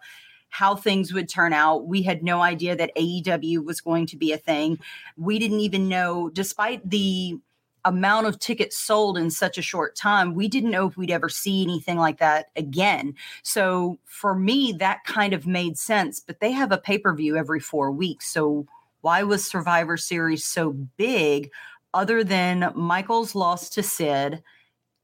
how 0.49 0.75
things 0.75 1.13
would 1.13 1.27
turn 1.27 1.53
out. 1.53 1.88
We 1.88 2.01
had 2.01 2.23
no 2.23 2.41
idea 2.41 2.75
that 2.75 2.95
AEW 2.95 3.63
was 3.65 3.81
going 3.81 4.07
to 4.07 4.17
be 4.17 4.31
a 4.31 4.38
thing. 4.38 4.79
We 5.17 5.39
didn't 5.39 5.59
even 5.59 5.89
know, 5.89 6.29
despite 6.29 6.89
the 6.89 7.38
amount 7.83 8.25
of 8.25 8.39
tickets 8.39 8.77
sold 8.77 9.17
in 9.17 9.29
such 9.29 9.57
a 9.57 9.61
short 9.61 9.95
time, 9.95 10.33
we 10.33 10.47
didn't 10.47 10.71
know 10.71 10.88
if 10.88 10.97
we'd 10.97 11.11
ever 11.11 11.29
see 11.29 11.61
anything 11.61 11.97
like 11.97 12.17
that 12.19 12.47
again. 12.55 13.13
So 13.43 13.99
for 14.05 14.33
me, 14.33 14.73
that 14.79 15.03
kind 15.05 15.33
of 15.33 15.45
made 15.45 15.77
sense. 15.77 16.19
But 16.19 16.39
they 16.39 16.51
have 16.51 16.71
a 16.71 16.77
pay 16.77 16.97
per 16.97 17.13
view 17.13 17.38
every 17.38 17.59
four 17.59 17.91
weeks. 17.91 18.27
So 18.27 18.65
why 19.01 19.21
was 19.23 19.45
Survivor 19.45 19.97
Series 19.97 20.43
so 20.43 20.71
big? 20.71 21.51
Other 21.95 22.25
than 22.25 22.73
Michaels' 22.75 23.35
loss 23.35 23.69
to 23.69 23.81
Sid, 23.81 24.43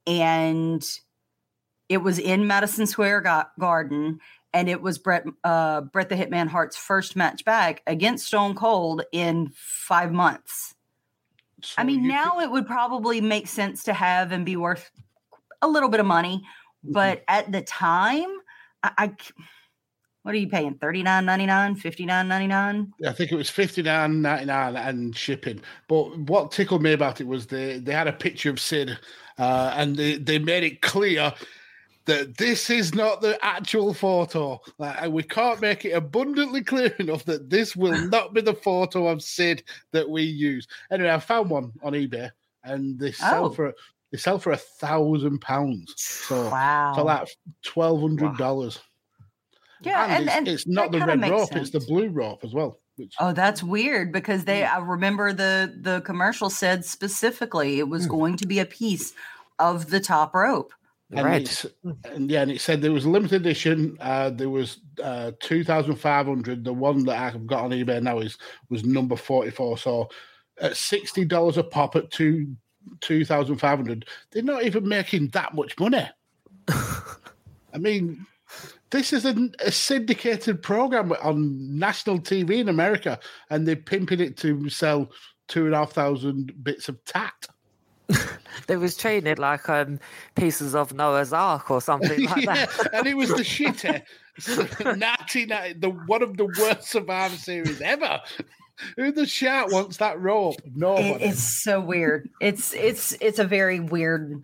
and 0.05 0.85
it 1.87 1.97
was 1.97 2.19
in 2.19 2.47
Madison 2.47 2.85
Square 2.85 3.21
Garden, 3.57 4.19
and 4.53 4.67
it 4.67 4.81
was 4.81 4.97
Bret 4.97 5.23
uh, 5.45 5.81
Bret 5.81 6.09
the 6.09 6.15
Hitman 6.15 6.49
Hart's 6.49 6.75
first 6.75 7.15
match 7.15 7.45
back 7.45 7.81
against 7.87 8.27
Stone 8.27 8.55
Cold 8.55 9.03
in 9.13 9.51
five 9.55 10.11
months. 10.11 10.75
So 11.63 11.75
I 11.77 11.85
mean, 11.85 12.07
now 12.07 12.31
could... 12.31 12.43
it 12.43 12.51
would 12.51 12.67
probably 12.67 13.21
make 13.21 13.47
sense 13.47 13.83
to 13.83 13.93
have 13.93 14.33
and 14.33 14.45
be 14.45 14.57
worth 14.57 14.91
a 15.61 15.69
little 15.69 15.89
bit 15.89 16.01
of 16.01 16.05
money, 16.05 16.43
mm-hmm. 16.83 16.91
but 16.91 17.23
at 17.29 17.51
the 17.53 17.61
time, 17.61 18.29
I, 18.83 18.91
I 18.97 19.15
what 20.23 20.35
are 20.35 20.37
you 20.37 20.47
paying? 20.47 20.75
Thirty 20.75 21.01
nine 21.01 21.25
ninety 21.25 21.45
nine, 21.45 21.75
fifty 21.75 22.05
nine 22.05 22.27
ninety 22.27 22.47
nine. 22.47 22.93
I 23.05 23.11
think 23.11 23.31
it 23.31 23.35
was 23.35 23.49
fifty 23.49 23.81
nine 23.81 24.21
ninety 24.21 24.45
nine 24.45 24.75
and 24.75 25.15
shipping. 25.15 25.61
But 25.87 26.17
what 26.19 26.51
tickled 26.51 26.83
me 26.83 26.93
about 26.93 27.21
it 27.21 27.27
was 27.27 27.47
they 27.47 27.79
they 27.79 27.93
had 27.93 28.07
a 28.07 28.13
picture 28.13 28.51
of 28.51 28.59
Sid, 28.59 28.97
uh, 29.39 29.73
and 29.75 29.95
they 29.95 30.17
they 30.17 30.37
made 30.37 30.63
it 30.63 30.81
clear 30.81 31.33
that 32.05 32.37
this 32.37 32.69
is 32.69 32.93
not 32.93 33.21
the 33.21 33.37
actual 33.43 33.93
photo. 33.93 34.59
Like, 34.77 35.09
we 35.09 35.23
can't 35.23 35.61
make 35.61 35.85
it 35.85 35.91
abundantly 35.91 36.63
clear 36.63 36.93
enough 36.99 37.25
that 37.25 37.49
this 37.49 37.75
will 37.75 37.99
not 38.09 38.33
be 38.33 38.41
the 38.41 38.55
photo 38.55 39.07
of 39.07 39.21
Sid 39.21 39.63
that 39.91 40.09
we 40.09 40.23
use. 40.23 40.67
Anyway, 40.91 41.09
I 41.11 41.19
found 41.19 41.49
one 41.49 41.71
on 41.83 41.93
eBay, 41.93 42.29
and 42.63 42.99
they 42.99 43.11
sell 43.11 43.45
oh. 43.45 43.49
for 43.49 43.73
they 44.11 44.17
sell 44.17 44.39
for 44.39 44.51
a 44.51 44.57
thousand 44.57 45.39
pounds. 45.39 45.93
So 45.97 46.49
wow, 46.49 46.93
so 46.95 47.05
like 47.05 47.27
twelve 47.63 48.01
hundred 48.01 48.37
dollars. 48.37 48.77
Wow. 48.77 48.83
Yeah, 49.83 50.03
and, 50.03 50.11
and, 50.11 50.23
it's, 50.23 50.35
and 50.35 50.47
it's 50.47 50.67
not 50.67 50.91
the 50.91 50.99
red 50.99 51.21
rope; 51.29 51.49
sense. 51.49 51.73
it's 51.73 51.85
the 51.85 51.91
blue 51.91 52.09
rope 52.09 52.43
as 52.43 52.53
well. 52.53 52.79
Which, 52.97 53.15
oh, 53.19 53.33
that's 53.33 53.63
weird 53.63 54.11
because 54.11 54.45
they. 54.45 54.63
I 54.63 54.77
remember 54.77 55.33
the 55.33 55.75
the 55.79 56.01
commercial 56.01 56.49
said 56.49 56.85
specifically 56.85 57.79
it 57.79 57.87
was 57.87 58.05
mm. 58.05 58.11
going 58.11 58.37
to 58.37 58.47
be 58.47 58.59
a 58.59 58.65
piece 58.65 59.13
of 59.61 59.89
the 59.89 59.99
top 59.99 60.33
rope, 60.33 60.73
And, 61.11 61.33
it's, 61.35 61.65
and 62.03 62.29
yeah, 62.29 62.41
and 62.41 62.51
it 62.51 62.61
said 62.61 62.81
there 62.81 62.91
was 62.91 63.05
a 63.05 63.09
limited 63.09 63.41
edition. 63.41 63.97
Uh, 63.99 64.31
there 64.31 64.49
was 64.49 64.79
uh, 65.01 65.31
two 65.39 65.63
thousand 65.63 65.95
five 65.95 66.25
hundred. 66.25 66.63
The 66.63 66.73
one 66.73 67.05
that 67.05 67.17
I've 67.17 67.47
got 67.47 67.63
on 67.63 67.71
eBay 67.71 68.01
now 68.01 68.19
is 68.19 68.37
was 68.69 68.83
number 68.83 69.15
forty 69.15 69.51
four. 69.51 69.77
So 69.77 70.09
at 70.59 70.77
sixty 70.77 71.25
dollars 71.25 71.57
a 71.57 71.63
pop 71.63 71.95
at 71.95 72.11
two 72.11 72.55
two 72.99 73.23
thousand 73.23 73.57
five 73.57 73.77
hundred, 73.77 74.05
they're 74.31 74.43
not 74.43 74.63
even 74.63 74.87
making 74.87 75.29
that 75.29 75.53
much 75.53 75.77
money. 75.79 76.09
I 77.73 77.77
mean, 77.77 78.25
this 78.91 79.13
is 79.13 79.25
a, 79.25 79.49
a, 79.59 79.71
syndicated 79.71 80.61
program 80.61 81.13
on 81.23 81.79
national 81.79 82.19
TV 82.19 82.59
in 82.59 82.69
America, 82.69 83.19
and 83.49 83.67
they're 83.67 83.75
pimping 83.75 84.19
it 84.19 84.37
to 84.37 84.69
sell 84.69 85.11
two 85.47 85.65
and 85.65 85.73
a 85.73 85.79
half 85.79 85.93
thousand 85.93 86.53
bits 86.63 86.89
of 86.89 87.03
tat. 87.05 87.47
they 88.67 88.77
was 88.77 88.97
treated 88.97 89.39
like 89.39 89.67
um, 89.69 89.99
pieces 90.35 90.75
of 90.75 90.93
Noah's 90.93 91.33
Ark 91.33 91.71
or 91.71 91.81
something 91.81 92.25
like 92.25 92.43
yeah, 92.45 92.65
that. 92.65 92.93
and 92.93 93.07
it 93.07 93.15
was 93.15 93.29
the 93.29 93.35
shitter, 93.37 94.03
ninety 94.97 95.45
nine, 95.45 95.79
the 95.79 95.89
one 95.89 96.21
of 96.21 96.37
the 96.37 96.45
worst 96.45 96.83
Survivor 96.83 97.37
series 97.37 97.81
ever. 97.81 98.19
Who 98.97 99.11
the 99.11 99.27
shark 99.27 99.71
wants 99.71 99.97
that 99.97 100.19
rope? 100.19 100.55
No, 100.73 100.97
it, 100.97 101.21
it's 101.21 101.63
so 101.63 101.79
weird. 101.79 102.29
It's 102.41 102.73
it's 102.73 103.15
it's 103.21 103.39
a 103.39 103.45
very 103.45 103.79
weird, 103.79 104.41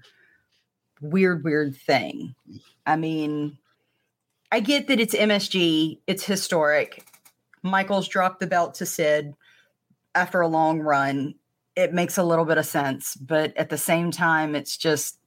weird, 1.02 1.44
weird 1.44 1.76
thing. 1.76 2.36
I 2.86 2.96
mean, 2.98 3.58
I 4.52 4.60
get 4.60 4.88
that 4.88 5.00
it's 5.00 5.16
MSG, 5.16 6.00
it's 6.08 6.24
historic. 6.24 7.04
Michaels 7.64 8.08
dropped 8.08 8.40
the 8.40 8.48
belt 8.48 8.76
to 8.76 8.86
Sid 8.86 9.34
after 10.16 10.42
a 10.42 10.48
long 10.48 10.80
run. 10.80 11.36
It 11.76 11.94
makes 11.94 12.18
a 12.18 12.24
little 12.24 12.46
bit 12.46 12.58
of 12.58 12.66
sense, 12.66 13.16
but 13.16 13.56
at 13.58 13.70
the 13.70 13.78
same 13.78 14.12
time, 14.12 14.56
it's 14.56 14.78
just. 14.78 15.20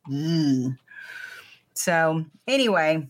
So, 1.74 2.24
anyway, 2.48 3.08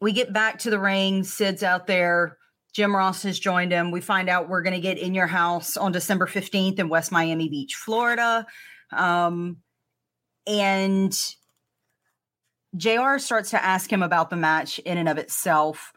we 0.00 0.12
get 0.12 0.32
back 0.32 0.60
to 0.60 0.70
the 0.70 0.78
ring. 0.78 1.24
Sid's 1.24 1.62
out 1.62 1.86
there. 1.86 2.38
Jim 2.72 2.94
Ross 2.94 3.22
has 3.24 3.38
joined 3.38 3.72
him. 3.72 3.90
We 3.90 4.00
find 4.00 4.28
out 4.28 4.48
we're 4.48 4.62
going 4.62 4.74
to 4.74 4.80
get 4.80 4.98
in 4.98 5.14
your 5.14 5.26
house 5.26 5.76
on 5.76 5.90
December 5.90 6.26
15th 6.26 6.78
in 6.78 6.88
West 6.88 7.10
Miami 7.10 7.48
Beach, 7.48 7.74
Florida. 7.74 8.46
Um, 8.92 9.56
and 10.46 11.18
JR 12.76 13.18
starts 13.18 13.50
to 13.50 13.64
ask 13.64 13.90
him 13.90 14.02
about 14.02 14.30
the 14.30 14.36
match 14.36 14.78
in 14.80 14.98
and 14.98 15.08
of 15.08 15.18
itself. 15.18 15.92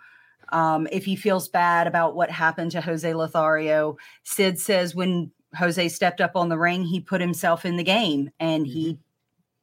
Um, 0.49 0.87
if 0.91 1.05
he 1.05 1.15
feels 1.15 1.47
bad 1.47 1.87
about 1.87 2.15
what 2.15 2.29
happened 2.29 2.71
to 2.71 2.81
Jose 2.81 3.13
Lothario, 3.13 3.97
Sid 4.23 4.59
says 4.59 4.95
when 4.95 5.31
Jose 5.57 5.89
stepped 5.89 6.21
up 6.21 6.35
on 6.35 6.49
the 6.49 6.57
ring, 6.57 6.83
he 6.83 6.99
put 6.99 7.21
himself 7.21 7.65
in 7.65 7.77
the 7.77 7.83
game 7.83 8.31
and 8.39 8.65
mm-hmm. 8.65 8.73
he 8.73 8.99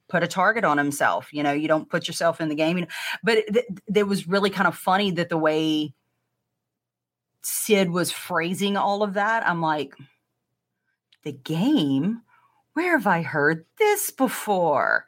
put 0.08 0.22
a 0.22 0.28
target 0.28 0.64
on 0.64 0.78
himself. 0.78 1.32
You 1.32 1.42
know, 1.42 1.52
you 1.52 1.68
don't 1.68 1.88
put 1.88 2.08
yourself 2.08 2.40
in 2.40 2.48
the 2.48 2.54
game. 2.54 2.86
But 3.22 3.38
it, 3.38 3.66
it 3.94 4.06
was 4.06 4.28
really 4.28 4.50
kind 4.50 4.68
of 4.68 4.76
funny 4.76 5.10
that 5.12 5.28
the 5.28 5.38
way 5.38 5.94
Sid 7.42 7.90
was 7.90 8.10
phrasing 8.10 8.76
all 8.76 9.02
of 9.02 9.14
that, 9.14 9.46
I'm 9.46 9.60
like, 9.60 9.94
the 11.24 11.32
game? 11.32 12.22
Where 12.74 12.96
have 12.96 13.06
I 13.06 13.22
heard 13.22 13.64
this 13.78 14.10
before? 14.10 15.04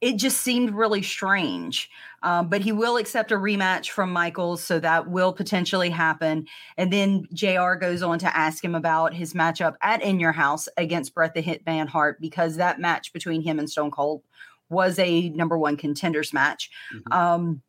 It 0.00 0.16
just 0.16 0.42
seemed 0.42 0.74
really 0.74 1.02
strange. 1.02 1.90
Um, 2.22 2.48
but 2.48 2.60
he 2.60 2.72
will 2.72 2.96
accept 2.96 3.30
a 3.30 3.36
rematch 3.36 3.90
from 3.90 4.12
Michaels, 4.12 4.62
so 4.62 4.80
that 4.80 5.08
will 5.08 5.32
potentially 5.32 5.90
happen. 5.90 6.46
And 6.76 6.92
then 6.92 7.26
JR 7.32 7.74
goes 7.74 8.02
on 8.02 8.18
to 8.20 8.36
ask 8.36 8.64
him 8.64 8.74
about 8.74 9.14
his 9.14 9.34
matchup 9.34 9.74
at 9.82 10.02
In 10.02 10.18
Your 10.18 10.32
House 10.32 10.68
against 10.76 11.14
Bret 11.14 11.34
the 11.34 11.42
Hitman 11.42 11.86
Hart, 11.86 12.20
because 12.20 12.56
that 12.56 12.80
match 12.80 13.12
between 13.12 13.40
him 13.40 13.58
and 13.58 13.70
Stone 13.70 13.92
Cold 13.92 14.22
was 14.68 14.98
a 14.98 15.28
number 15.30 15.56
one 15.56 15.76
contenders 15.76 16.32
match. 16.32 16.70
Mm-hmm. 16.94 17.12
Um, 17.12 17.62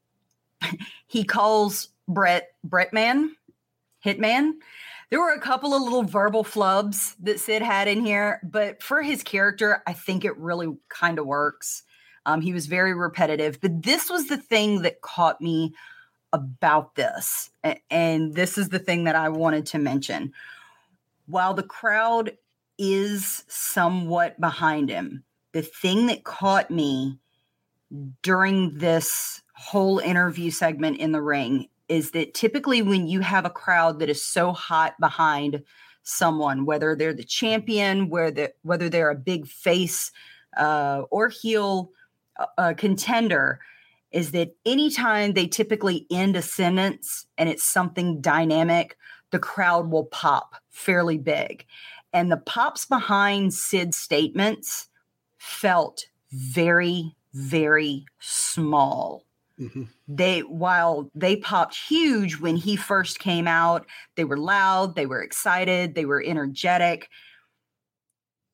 he 1.07 1.23
calls 1.23 1.89
Bret 2.07 2.49
Brettman, 2.67 3.29
Hitman. 4.03 4.53
There 5.09 5.19
were 5.19 5.33
a 5.33 5.39
couple 5.39 5.73
of 5.73 5.81
little 5.81 6.03
verbal 6.03 6.43
flubs 6.43 7.15
that 7.21 7.39
Sid 7.39 7.61
had 7.61 7.87
in 7.87 8.03
here, 8.05 8.39
but 8.43 8.83
for 8.83 9.01
his 9.01 9.23
character, 9.23 9.81
I 9.87 9.93
think 9.93 10.23
it 10.23 10.37
really 10.37 10.77
kind 10.89 11.17
of 11.17 11.25
works. 11.25 11.83
Um, 12.25 12.41
he 12.41 12.53
was 12.53 12.67
very 12.67 12.93
repetitive, 12.93 13.59
but 13.61 13.83
this 13.83 14.09
was 14.09 14.27
the 14.27 14.37
thing 14.37 14.81
that 14.81 15.01
caught 15.01 15.41
me 15.41 15.73
about 16.33 16.95
this. 16.95 17.49
And 17.89 18.35
this 18.35 18.57
is 18.57 18.69
the 18.69 18.79
thing 18.79 19.05
that 19.05 19.15
I 19.15 19.29
wanted 19.29 19.65
to 19.67 19.79
mention. 19.79 20.33
While 21.25 21.53
the 21.53 21.63
crowd 21.63 22.37
is 22.77 23.43
somewhat 23.47 24.39
behind 24.39 24.89
him, 24.89 25.23
the 25.51 25.61
thing 25.61 26.07
that 26.07 26.23
caught 26.23 26.69
me 26.69 27.17
during 28.21 28.77
this 28.77 29.41
whole 29.53 29.99
interview 29.99 30.51
segment 30.51 30.97
in 30.97 31.11
the 31.11 31.21
ring 31.21 31.67
is 31.87 32.11
that 32.11 32.33
typically 32.33 32.81
when 32.81 33.07
you 33.07 33.19
have 33.19 33.45
a 33.45 33.49
crowd 33.49 33.99
that 33.99 34.09
is 34.09 34.23
so 34.23 34.53
hot 34.53 34.93
behind 34.99 35.63
someone, 36.03 36.65
whether 36.65 36.95
they're 36.95 37.13
the 37.13 37.23
champion, 37.23 38.09
whether 38.09 38.49
whether 38.61 38.89
they're 38.89 39.09
a 39.09 39.15
big 39.15 39.47
face 39.47 40.11
uh, 40.57 41.03
or 41.09 41.29
heel, 41.29 41.91
a 42.57 42.73
contender 42.73 43.59
is 44.11 44.31
that 44.31 44.55
anytime 44.65 45.33
they 45.33 45.47
typically 45.47 46.07
end 46.11 46.35
a 46.35 46.41
sentence 46.41 47.25
and 47.37 47.47
it's 47.47 47.63
something 47.63 48.21
dynamic, 48.21 48.97
the 49.31 49.39
crowd 49.39 49.91
will 49.91 50.05
pop 50.05 50.55
fairly 50.69 51.17
big. 51.17 51.65
And 52.11 52.31
the 52.31 52.37
pops 52.37 52.85
behind 52.85 53.53
Sid's 53.53 53.97
statements 53.97 54.87
felt 55.37 56.05
very, 56.31 57.15
very 57.33 58.05
small. 58.19 59.25
Mm-hmm. 59.59 59.83
They 60.07 60.39
while 60.39 61.11
they 61.13 61.35
popped 61.35 61.75
huge 61.75 62.37
when 62.37 62.55
he 62.55 62.75
first 62.75 63.19
came 63.19 63.47
out, 63.47 63.85
they 64.15 64.23
were 64.23 64.37
loud, 64.37 64.95
they 64.95 65.05
were 65.05 65.21
excited, 65.21 65.95
they 65.95 66.05
were 66.05 66.23
energetic. 66.25 67.09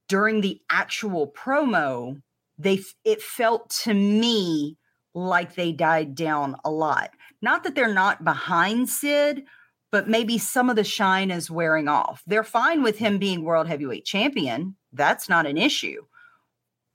During 0.08 0.42
the 0.42 0.62
actual 0.70 1.32
promo, 1.32 2.22
they 2.58 2.82
it 3.04 3.22
felt 3.22 3.70
to 3.84 3.94
me 3.94 4.78
like 5.14 5.56
they 5.56 5.72
died 5.72 6.16
down 6.16 6.56
a 6.66 6.72
lot. 6.72 7.12
Not 7.42 7.64
that 7.64 7.76
they're 7.76 7.94
not 7.94 8.24
behind 8.24 8.90
Sid, 8.90 9.44
but 9.92 10.10
maybe 10.10 10.38
some 10.38 10.70
of 10.70 10.76
the 10.76 10.84
shine 10.84 11.32
is 11.32 11.50
wearing 11.50 11.88
off. 11.88 12.22
They're 12.28 12.44
fine 12.44 12.84
with 12.84 12.98
him 12.98 13.18
being 13.18 13.44
world 13.44 13.68
heavyweight 13.68 14.06
champion. 14.06 14.76
That's 14.92 15.30
not 15.30 15.46
an 15.46 15.58
issue. 15.58 16.02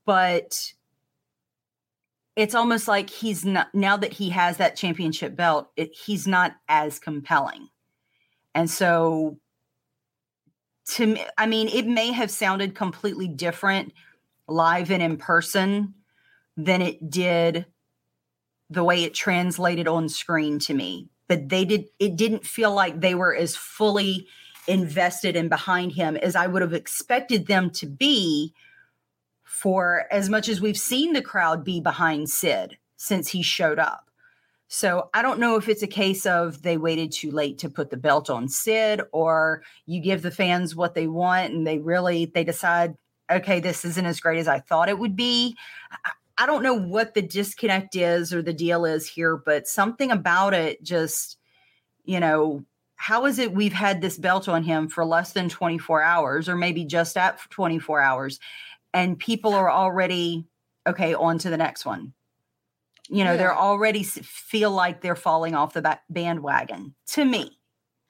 But 0.04 0.72
it's 2.36 2.54
almost 2.54 2.88
like 2.88 3.10
he's 3.10 3.44
not 3.44 3.74
now 3.74 3.96
that 3.96 4.12
he 4.12 4.30
has 4.30 4.58
that 4.58 4.76
championship 4.76 5.36
belt, 5.36 5.70
it, 5.76 5.94
he's 5.94 6.26
not 6.26 6.56
as 6.68 6.98
compelling. 6.98 7.68
And 8.54 8.68
so 8.68 9.38
to 10.88 11.06
me, 11.06 11.24
I 11.38 11.46
mean, 11.46 11.68
it 11.68 11.86
may 11.86 12.12
have 12.12 12.30
sounded 12.30 12.74
completely 12.74 13.28
different 13.28 13.92
live 14.50 14.90
and 14.90 15.02
in 15.02 15.16
person 15.16 15.94
than 16.56 16.82
it 16.82 17.10
did 17.10 17.66
the 18.68 18.84
way 18.84 19.04
it 19.04 19.14
translated 19.14 19.88
on 19.88 20.08
screen 20.08 20.58
to 20.60 20.74
me. 20.74 21.08
But 21.28 21.48
they 21.48 21.64
did 21.64 21.86
it 21.98 22.16
didn't 22.16 22.44
feel 22.44 22.72
like 22.72 23.00
they 23.00 23.14
were 23.14 23.34
as 23.34 23.56
fully 23.56 24.26
invested 24.66 25.36
and 25.36 25.48
behind 25.48 25.92
him 25.92 26.16
as 26.16 26.36
i 26.36 26.46
would 26.46 26.62
have 26.62 26.74
expected 26.74 27.46
them 27.46 27.70
to 27.70 27.86
be 27.86 28.52
for 29.42 30.06
as 30.12 30.28
much 30.28 30.48
as 30.48 30.60
we've 30.60 30.78
seen 30.78 31.12
the 31.12 31.22
crowd 31.22 31.64
be 31.64 31.80
behind 31.80 32.28
sid 32.30 32.76
since 32.96 33.28
he 33.28 33.42
showed 33.42 33.78
up. 33.78 34.10
So 34.68 35.10
i 35.14 35.22
don't 35.22 35.40
know 35.40 35.56
if 35.56 35.68
it's 35.68 35.82
a 35.82 35.88
case 35.88 36.26
of 36.26 36.62
they 36.62 36.76
waited 36.76 37.10
too 37.10 37.30
late 37.30 37.58
to 37.58 37.70
put 37.70 37.90
the 37.90 37.96
belt 37.96 38.30
on 38.30 38.48
sid 38.48 39.02
or 39.12 39.62
you 39.86 40.00
give 40.00 40.22
the 40.22 40.30
fans 40.30 40.76
what 40.76 40.94
they 40.94 41.06
want 41.06 41.52
and 41.52 41.66
they 41.66 41.78
really 41.78 42.26
they 42.26 42.44
decide 42.44 42.96
okay, 43.30 43.60
this 43.60 43.84
isn't 43.84 44.06
as 44.06 44.20
great 44.20 44.38
as 44.38 44.48
I 44.48 44.58
thought 44.60 44.88
it 44.88 44.98
would 44.98 45.16
be. 45.16 45.56
I, 46.36 46.46
don't 46.46 46.62
know 46.62 46.74
what 46.74 47.12
the 47.12 47.20
disconnect 47.20 47.94
is 47.94 48.32
or 48.32 48.40
the 48.40 48.52
deal 48.52 48.86
is 48.86 49.06
here, 49.06 49.36
but 49.36 49.68
something 49.68 50.10
about 50.10 50.54
it 50.54 50.82
just, 50.82 51.36
you 52.04 52.18
know, 52.18 52.64
how 53.00 53.24
is 53.24 53.38
it 53.38 53.54
we've 53.54 53.72
had 53.72 54.02
this 54.02 54.18
belt 54.18 54.46
on 54.46 54.62
him 54.62 54.86
for 54.86 55.06
less 55.06 55.32
than 55.32 55.48
24 55.48 56.02
hours 56.02 56.50
or 56.50 56.54
maybe 56.54 56.84
just 56.84 57.16
at 57.16 57.38
24 57.50 58.00
hours 58.00 58.38
and 58.92 59.18
people 59.18 59.54
are 59.54 59.70
already 59.70 60.44
okay 60.86 61.14
on 61.14 61.38
to 61.38 61.48
the 61.48 61.56
next 61.56 61.86
one 61.86 62.12
you 63.08 63.24
know 63.24 63.32
yeah. 63.32 63.38
they're 63.38 63.56
already 63.56 64.02
feel 64.02 64.70
like 64.70 65.00
they're 65.00 65.16
falling 65.16 65.54
off 65.54 65.72
the 65.72 65.98
bandwagon 66.10 66.94
to 67.06 67.24
me 67.24 67.58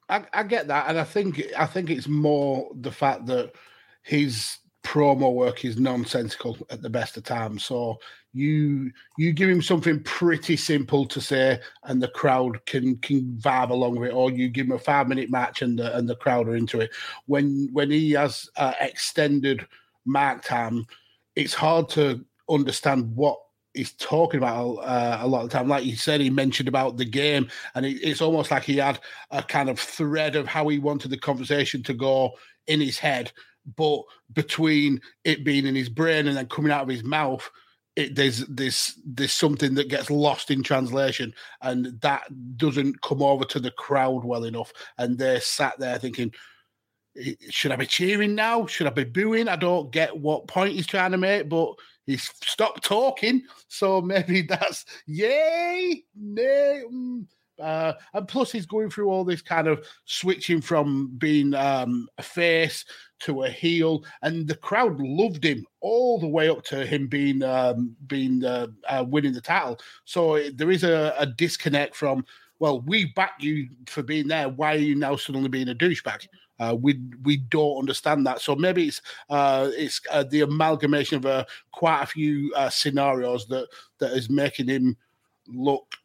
I, 0.09 0.25
I, 0.33 0.43
get 0.43 0.67
that 0.67 0.89
and 0.89 0.99
i 0.99 1.05
think 1.05 1.41
i 1.57 1.65
think 1.65 1.89
it's 1.89 2.09
more 2.09 2.69
the 2.75 2.91
fact 2.91 3.27
that 3.27 3.53
he's 4.03 4.59
promo 4.83 5.33
work 5.33 5.63
is 5.63 5.79
nonsensical 5.79 6.57
at 6.69 6.81
the 6.81 6.89
best 6.89 7.17
of 7.17 7.23
times. 7.23 7.63
So 7.63 7.97
you 8.33 8.91
you 9.17 9.33
give 9.33 9.49
him 9.49 9.61
something 9.61 10.01
pretty 10.03 10.55
simple 10.55 11.05
to 11.05 11.21
say, 11.21 11.59
and 11.83 12.01
the 12.01 12.07
crowd 12.09 12.65
can 12.65 12.97
can 12.97 13.37
vibe 13.41 13.69
along 13.69 13.97
with 13.97 14.09
it, 14.09 14.13
or 14.13 14.31
you 14.31 14.49
give 14.49 14.67
him 14.67 14.71
a 14.73 14.79
five 14.79 15.07
minute 15.07 15.29
match 15.29 15.61
and 15.61 15.77
the 15.77 15.95
and 15.97 16.07
the 16.07 16.15
crowd 16.15 16.47
are 16.47 16.55
into 16.55 16.79
it. 16.79 16.91
When 17.25 17.69
when 17.73 17.91
he 17.91 18.11
has 18.11 18.49
uh, 18.55 18.73
extended 18.79 19.65
mark 20.05 20.43
time, 20.43 20.85
it's 21.35 21.53
hard 21.53 21.89
to 21.89 22.23
understand 22.49 23.15
what 23.15 23.37
he's 23.73 23.93
talking 23.93 24.37
about 24.37 24.75
uh, 24.77 25.19
a 25.21 25.27
lot 25.27 25.43
of 25.43 25.49
the 25.49 25.57
time. 25.57 25.67
Like 25.67 25.85
you 25.85 25.95
said, 25.95 26.21
he 26.21 26.29
mentioned 26.29 26.67
about 26.67 26.97
the 26.97 27.05
game, 27.05 27.49
and 27.75 27.85
it, 27.85 27.97
it's 28.01 28.21
almost 28.21 28.51
like 28.51 28.63
he 28.63 28.77
had 28.77 28.99
a 29.31 29.43
kind 29.43 29.69
of 29.69 29.79
thread 29.79 30.35
of 30.35 30.47
how 30.47 30.67
he 30.67 30.79
wanted 30.79 31.11
the 31.11 31.17
conversation 31.17 31.83
to 31.83 31.93
go 31.93 32.31
in 32.67 32.79
his 32.79 32.99
head, 32.99 33.31
but 33.75 34.01
between 34.33 35.01
it 35.23 35.43
being 35.43 35.65
in 35.65 35.75
his 35.75 35.89
brain 35.89 36.27
and 36.27 36.37
then 36.37 36.47
coming 36.47 36.71
out 36.71 36.83
of 36.83 36.89
his 36.89 37.03
mouth. 37.03 37.49
It, 37.97 38.15
there's 38.15 38.45
this 38.47 38.97
there's 39.05 39.33
something 39.33 39.73
that 39.75 39.89
gets 39.89 40.09
lost 40.09 40.49
in 40.49 40.63
translation 40.63 41.33
and 41.61 41.99
that 41.99 42.23
doesn't 42.55 43.01
come 43.01 43.21
over 43.21 43.43
to 43.43 43.59
the 43.59 43.71
crowd 43.71 44.23
well 44.23 44.45
enough 44.45 44.71
and 44.97 45.17
they're 45.17 45.41
sat 45.41 45.77
there 45.77 45.99
thinking 45.99 46.31
should 47.49 47.71
I 47.71 47.75
be 47.75 47.85
cheering 47.85 48.35
now? 48.35 48.65
Should 48.65 48.87
I 48.87 48.91
be 48.91 49.03
booing? 49.03 49.47
I 49.47 49.55
don't 49.55 49.91
get 49.91 50.17
what 50.17 50.47
point 50.47 50.73
he's 50.73 50.87
trying 50.87 51.11
to 51.11 51.17
make, 51.17 51.49
but 51.49 51.73
he's 52.05 52.23
stopped 52.43 52.83
talking. 52.83 53.43
So 53.67 54.01
maybe 54.01 54.41
that's 54.49 54.85
yay, 55.05 56.03
nay. 56.15 56.83
Mm. 56.91 57.25
Uh, 57.59 57.93
and 58.13 58.27
plus, 58.27 58.51
he's 58.51 58.65
going 58.65 58.89
through 58.89 59.09
all 59.09 59.23
this 59.23 59.41
kind 59.41 59.67
of 59.67 59.85
switching 60.05 60.61
from 60.61 61.11
being 61.17 61.53
um, 61.53 62.07
a 62.17 62.23
face 62.23 62.85
to 63.21 63.43
a 63.43 63.49
heel, 63.49 64.03
and 64.21 64.47
the 64.47 64.55
crowd 64.55 64.99
loved 64.99 65.43
him 65.43 65.65
all 65.79 66.19
the 66.19 66.27
way 66.27 66.49
up 66.49 66.63
to 66.65 66.85
him 66.85 67.07
being 67.07 67.43
um, 67.43 67.95
being 68.07 68.43
uh, 68.43 68.67
uh, 68.87 69.03
winning 69.07 69.33
the 69.33 69.41
title. 69.41 69.79
So 70.05 70.49
there 70.51 70.71
is 70.71 70.83
a, 70.83 71.13
a 71.17 71.25
disconnect 71.25 71.95
from 71.95 72.25
well, 72.61 72.81
we 72.81 73.05
back 73.15 73.33
you 73.39 73.69
for 73.87 74.03
being 74.03 74.27
there. 74.27 74.47
Why 74.47 74.75
are 74.75 74.77
you 74.77 74.93
now 74.93 75.15
suddenly 75.15 75.49
being 75.49 75.69
a 75.69 75.75
douchebag? 75.75 76.27
Uh, 76.59 76.75
we 76.79 77.01
we 77.23 77.37
don't 77.37 77.79
understand 77.79 78.27
that. 78.27 78.39
So 78.39 78.55
maybe 78.55 78.87
it's 78.87 79.01
uh, 79.31 79.71
it's 79.73 79.99
uh, 80.11 80.23
the 80.23 80.41
amalgamation 80.41 81.17
of 81.17 81.25
uh, 81.25 81.45
quite 81.71 82.03
a 82.03 82.05
few 82.05 82.53
uh, 82.55 82.69
scenarios 82.69 83.47
that 83.47 83.67
that 83.97 84.11
is 84.11 84.29
making 84.29 84.67
him 84.67 84.95
look 85.47 85.95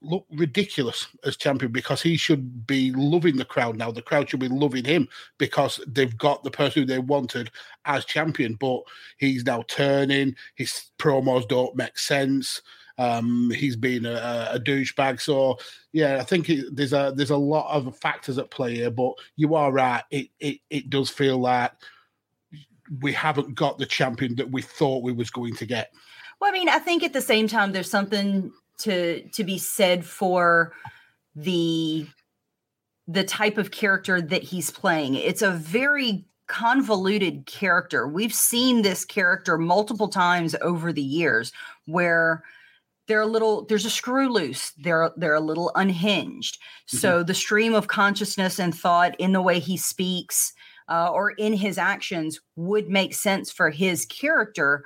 look 0.00 0.26
ridiculous 0.30 1.06
as 1.24 1.36
champion 1.36 1.72
because 1.72 2.00
he 2.00 2.16
should 2.16 2.66
be 2.66 2.92
loving 2.92 3.36
the 3.36 3.44
crowd 3.44 3.76
now. 3.76 3.90
The 3.90 4.02
crowd 4.02 4.30
should 4.30 4.40
be 4.40 4.48
loving 4.48 4.84
him 4.84 5.08
because 5.38 5.80
they've 5.86 6.16
got 6.16 6.44
the 6.44 6.50
person 6.50 6.82
who 6.82 6.86
they 6.86 6.98
wanted 6.98 7.50
as 7.84 8.04
champion. 8.04 8.54
But 8.54 8.82
he's 9.18 9.44
now 9.44 9.64
turning. 9.68 10.36
His 10.54 10.90
promos 10.98 11.48
don't 11.48 11.76
make 11.76 11.98
sense. 11.98 12.62
Um, 12.96 13.50
he's 13.54 13.76
been 13.76 14.06
a, 14.06 14.50
a 14.52 14.60
douchebag. 14.60 15.20
So 15.20 15.58
yeah, 15.92 16.18
I 16.20 16.24
think 16.24 16.48
it, 16.50 16.66
there's 16.74 16.92
a 16.92 17.12
there's 17.14 17.30
a 17.30 17.36
lot 17.36 17.72
of 17.74 17.96
factors 17.96 18.38
at 18.38 18.50
play 18.50 18.76
here. 18.76 18.90
But 18.90 19.14
you 19.36 19.54
are 19.54 19.72
right. 19.72 20.02
It 20.10 20.28
it 20.40 20.60
it 20.70 20.90
does 20.90 21.10
feel 21.10 21.38
like 21.38 21.72
we 23.00 23.12
haven't 23.12 23.54
got 23.54 23.78
the 23.78 23.86
champion 23.86 24.34
that 24.36 24.50
we 24.50 24.62
thought 24.62 25.02
we 25.02 25.12
was 25.12 25.30
going 25.30 25.54
to 25.56 25.66
get. 25.66 25.92
Well, 26.40 26.50
I 26.50 26.52
mean, 26.52 26.68
I 26.68 26.78
think 26.78 27.02
at 27.02 27.12
the 27.12 27.20
same 27.20 27.48
time, 27.48 27.72
there's 27.72 27.90
something 27.90 28.52
to 28.78 29.28
to 29.30 29.44
be 29.44 29.58
said 29.58 30.04
for 30.04 30.72
the 31.34 32.06
the 33.06 33.24
type 33.24 33.56
of 33.56 33.70
character 33.70 34.20
that 34.20 34.42
he's 34.42 34.70
playing. 34.70 35.14
It's 35.14 35.42
a 35.42 35.50
very 35.50 36.26
convoluted 36.46 37.46
character. 37.46 38.06
We've 38.06 38.34
seen 38.34 38.82
this 38.82 39.04
character 39.04 39.56
multiple 39.56 40.08
times 40.08 40.54
over 40.60 40.92
the 40.92 41.02
years 41.02 41.52
where 41.86 42.42
they're 43.08 43.22
a 43.22 43.26
little 43.26 43.64
there's 43.64 43.86
a 43.86 43.90
screw 43.90 44.28
loose 44.28 44.72
they're 44.78 45.10
they're 45.16 45.34
a 45.34 45.40
little 45.40 45.72
unhinged 45.74 46.56
mm-hmm. 46.56 46.98
so 46.98 47.22
the 47.22 47.34
stream 47.34 47.74
of 47.74 47.88
consciousness 47.88 48.58
and 48.60 48.74
thought 48.74 49.18
in 49.18 49.32
the 49.32 49.40
way 49.40 49.58
he 49.58 49.76
speaks 49.76 50.52
uh, 50.88 51.10
or 51.10 51.30
in 51.32 51.54
his 51.54 51.78
actions 51.78 52.40
would 52.56 52.88
make 52.88 53.14
sense 53.14 53.50
for 53.50 53.70
his 53.70 54.06
character 54.06 54.84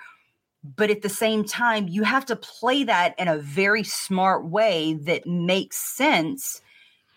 but 0.65 0.91
at 0.91 1.03
the 1.03 1.09
same 1.09 1.45
time 1.45 1.89
you 1.89 2.03
have 2.03 2.25
to 2.27 2.37
play 2.37 2.85
that 2.85 3.15
in 3.19 3.29
a 3.29 3.39
very 3.39 3.83
smart 3.83 4.45
way 4.45 4.95
that 4.95 5.27
makes 5.27 5.77
sense 5.77 6.61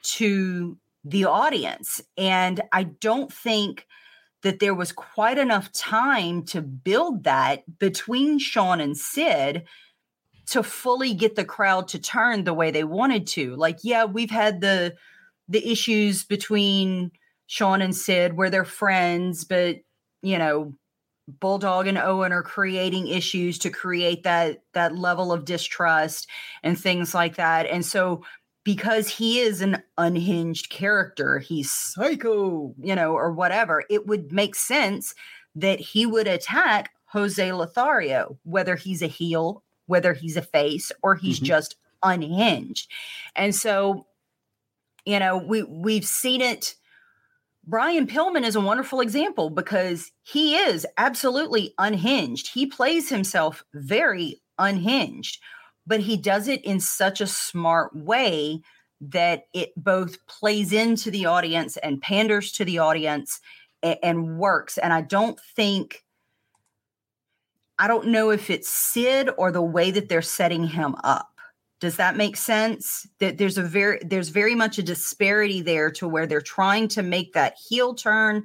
to 0.01 0.77
the 1.03 1.25
audience 1.25 2.01
and 2.17 2.61
i 2.71 2.83
don't 2.83 3.31
think 3.31 3.85
that 4.45 4.59
there 4.59 4.75
was 4.75 4.91
quite 4.91 5.39
enough 5.39 5.71
time 5.71 6.43
to 6.43 6.61
build 6.61 7.23
that 7.23 7.63
between 7.79 8.37
shawn 8.37 8.79
and 8.79 8.95
Sid 8.95 9.63
to 10.51 10.61
fully 10.61 11.15
get 11.15 11.35
the 11.35 11.43
crowd 11.43 11.87
to 11.87 11.99
turn 11.99 12.43
the 12.43 12.53
way 12.53 12.69
they 12.69 12.83
wanted 12.83 13.25
to. 13.25 13.55
Like, 13.55 13.79
yeah, 13.81 14.05
we've 14.05 14.29
had 14.29 14.61
the 14.61 14.95
the 15.49 15.67
issues 15.71 16.23
between 16.23 17.11
shawn 17.47 17.81
and 17.81 17.95
Sid 17.95 18.37
where 18.37 18.51
they're 18.51 18.65
friends, 18.65 19.45
but 19.45 19.77
you 20.21 20.37
know, 20.37 20.75
Bulldog 21.27 21.87
and 21.87 21.97
Owen 21.97 22.31
are 22.31 22.43
creating 22.43 23.07
issues 23.07 23.57
to 23.59 23.69
create 23.69 24.23
that 24.23 24.63
that 24.73 24.95
level 24.95 25.31
of 25.31 25.45
distrust 25.45 26.27
and 26.63 26.79
things 26.79 27.13
like 27.13 27.35
that. 27.35 27.65
And 27.65 27.85
so 27.85 28.23
because 28.63 29.07
he 29.07 29.39
is 29.39 29.61
an 29.61 29.81
unhinged 29.97 30.69
character, 30.69 31.39
he's 31.39 31.71
psycho, 31.71 32.73
you 32.79 32.95
know, 32.95 33.13
or 33.13 33.31
whatever, 33.31 33.83
it 33.89 34.07
would 34.07 34.31
make 34.31 34.55
sense 34.55 35.13
that 35.55 35.79
he 35.79 36.05
would 36.05 36.27
attack 36.27 36.91
Jose 37.07 37.51
Lothario, 37.51 38.37
whether 38.43 38.75
he's 38.75 39.01
a 39.01 39.07
heel 39.07 39.63
whether 39.87 40.13
he's 40.13 40.37
a 40.37 40.41
face 40.41 40.91
or 41.01 41.15
he's 41.15 41.37
mm-hmm. 41.37 41.45
just 41.45 41.75
unhinged. 42.03 42.89
And 43.35 43.53
so, 43.53 44.07
you 45.05 45.19
know, 45.19 45.37
we 45.37 45.63
we've 45.63 46.05
seen 46.05 46.41
it. 46.41 46.75
Brian 47.67 48.05
Pillman 48.05 48.43
is 48.43 48.55
a 48.55 48.61
wonderful 48.61 49.01
example 49.01 49.49
because 49.49 50.11
he 50.21 50.55
is 50.55 50.85
absolutely 50.97 51.73
unhinged. 51.79 52.49
He 52.53 52.67
plays 52.67 53.09
himself 53.09 53.63
very 53.73 54.41
unhinged, 54.59 55.41
but 55.87 56.01
he 56.01 56.15
does 56.15 56.47
it 56.47 56.63
in 56.63 56.79
such 56.79 57.21
a 57.21 57.27
smart 57.27 57.95
way 57.95 58.61
that 59.01 59.43
it 59.53 59.71
both 59.75 60.25
plays 60.27 60.71
into 60.71 61.09
the 61.09 61.25
audience 61.25 61.75
and 61.77 62.01
panders 62.01 62.51
to 62.53 62.65
the 62.65 62.79
audience 62.79 63.41
and, 63.81 63.97
and 64.03 64.37
works. 64.37 64.77
And 64.77 64.93
I 64.93 65.01
don't 65.01 65.39
think 65.55 66.03
I 67.77 67.87
don't 67.89 68.07
know 68.07 68.29
if 68.29 68.49
it's 68.49 68.69
Sid 68.69 69.29
or 69.37 69.51
the 69.51 69.61
way 69.61 69.91
that 69.91 70.07
they're 70.07 70.21
setting 70.21 70.65
him 70.65 70.95
up. 71.03 71.34
Does 71.79 71.97
that 71.97 72.15
make 72.15 72.37
sense? 72.37 73.07
That 73.19 73.37
there's 73.37 73.57
a 73.57 73.63
very 73.63 73.99
there's 74.03 74.29
very 74.29 74.55
much 74.55 74.77
a 74.77 74.83
disparity 74.83 75.61
there 75.61 75.91
to 75.91 76.07
where 76.07 76.25
they're 76.25 76.41
trying 76.41 76.87
to 76.89 77.03
make 77.03 77.33
that 77.33 77.55
heel 77.69 77.93
turn, 77.93 78.43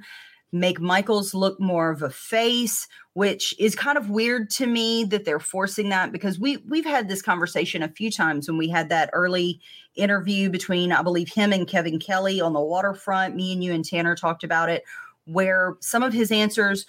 make 0.52 0.80
Michaels 0.80 1.32
look 1.32 1.60
more 1.60 1.90
of 1.90 2.02
a 2.02 2.10
face, 2.10 2.88
which 3.12 3.54
is 3.58 3.74
kind 3.76 3.96
of 3.96 4.10
weird 4.10 4.50
to 4.50 4.66
me 4.66 5.04
that 5.04 5.24
they're 5.24 5.38
forcing 5.38 5.90
that 5.90 6.10
because 6.10 6.40
we 6.40 6.58
we've 6.68 6.84
had 6.84 7.08
this 7.08 7.22
conversation 7.22 7.82
a 7.82 7.88
few 7.88 8.10
times 8.10 8.48
when 8.48 8.58
we 8.58 8.68
had 8.68 8.88
that 8.88 9.10
early 9.12 9.60
interview 9.94 10.50
between 10.50 10.90
I 10.92 11.02
believe 11.02 11.32
him 11.32 11.52
and 11.52 11.68
Kevin 11.68 11.98
Kelly 11.98 12.40
on 12.40 12.52
the 12.52 12.60
waterfront. 12.60 13.36
Me 13.36 13.52
and 13.52 13.62
you 13.62 13.72
and 13.72 13.84
Tanner 13.84 14.16
talked 14.16 14.44
about 14.44 14.68
it 14.68 14.82
where 15.26 15.76
some 15.80 16.02
of 16.02 16.12
his 16.12 16.32
answers 16.32 16.86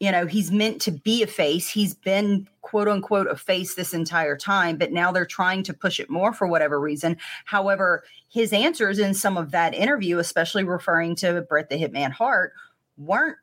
you 0.00 0.10
know 0.10 0.26
he's 0.26 0.50
meant 0.50 0.80
to 0.82 0.90
be 0.90 1.22
a 1.22 1.26
face. 1.26 1.68
He's 1.68 1.94
been 1.94 2.48
quote 2.62 2.88
unquote 2.88 3.28
a 3.28 3.36
face 3.36 3.74
this 3.74 3.94
entire 3.94 4.36
time 4.36 4.76
but 4.76 4.92
now 4.92 5.12
they're 5.12 5.26
trying 5.26 5.62
to 5.64 5.74
push 5.74 6.00
it 6.00 6.10
more 6.10 6.32
for 6.32 6.46
whatever 6.46 6.80
reason. 6.80 7.16
However 7.44 8.02
his 8.28 8.52
answers 8.52 8.98
in 8.98 9.14
some 9.14 9.36
of 9.36 9.52
that 9.52 9.74
interview 9.74 10.18
especially 10.18 10.64
referring 10.64 11.14
to 11.16 11.42
Bret 11.42 11.68
the 11.68 11.76
Hitman 11.76 12.10
Hart 12.10 12.52
weren't 12.96 13.38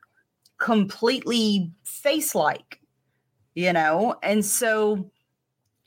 completely 0.58 1.72
face 1.84 2.34
like 2.34 2.80
you 3.54 3.72
know? 3.72 4.14
And 4.22 4.44
so 4.44 5.10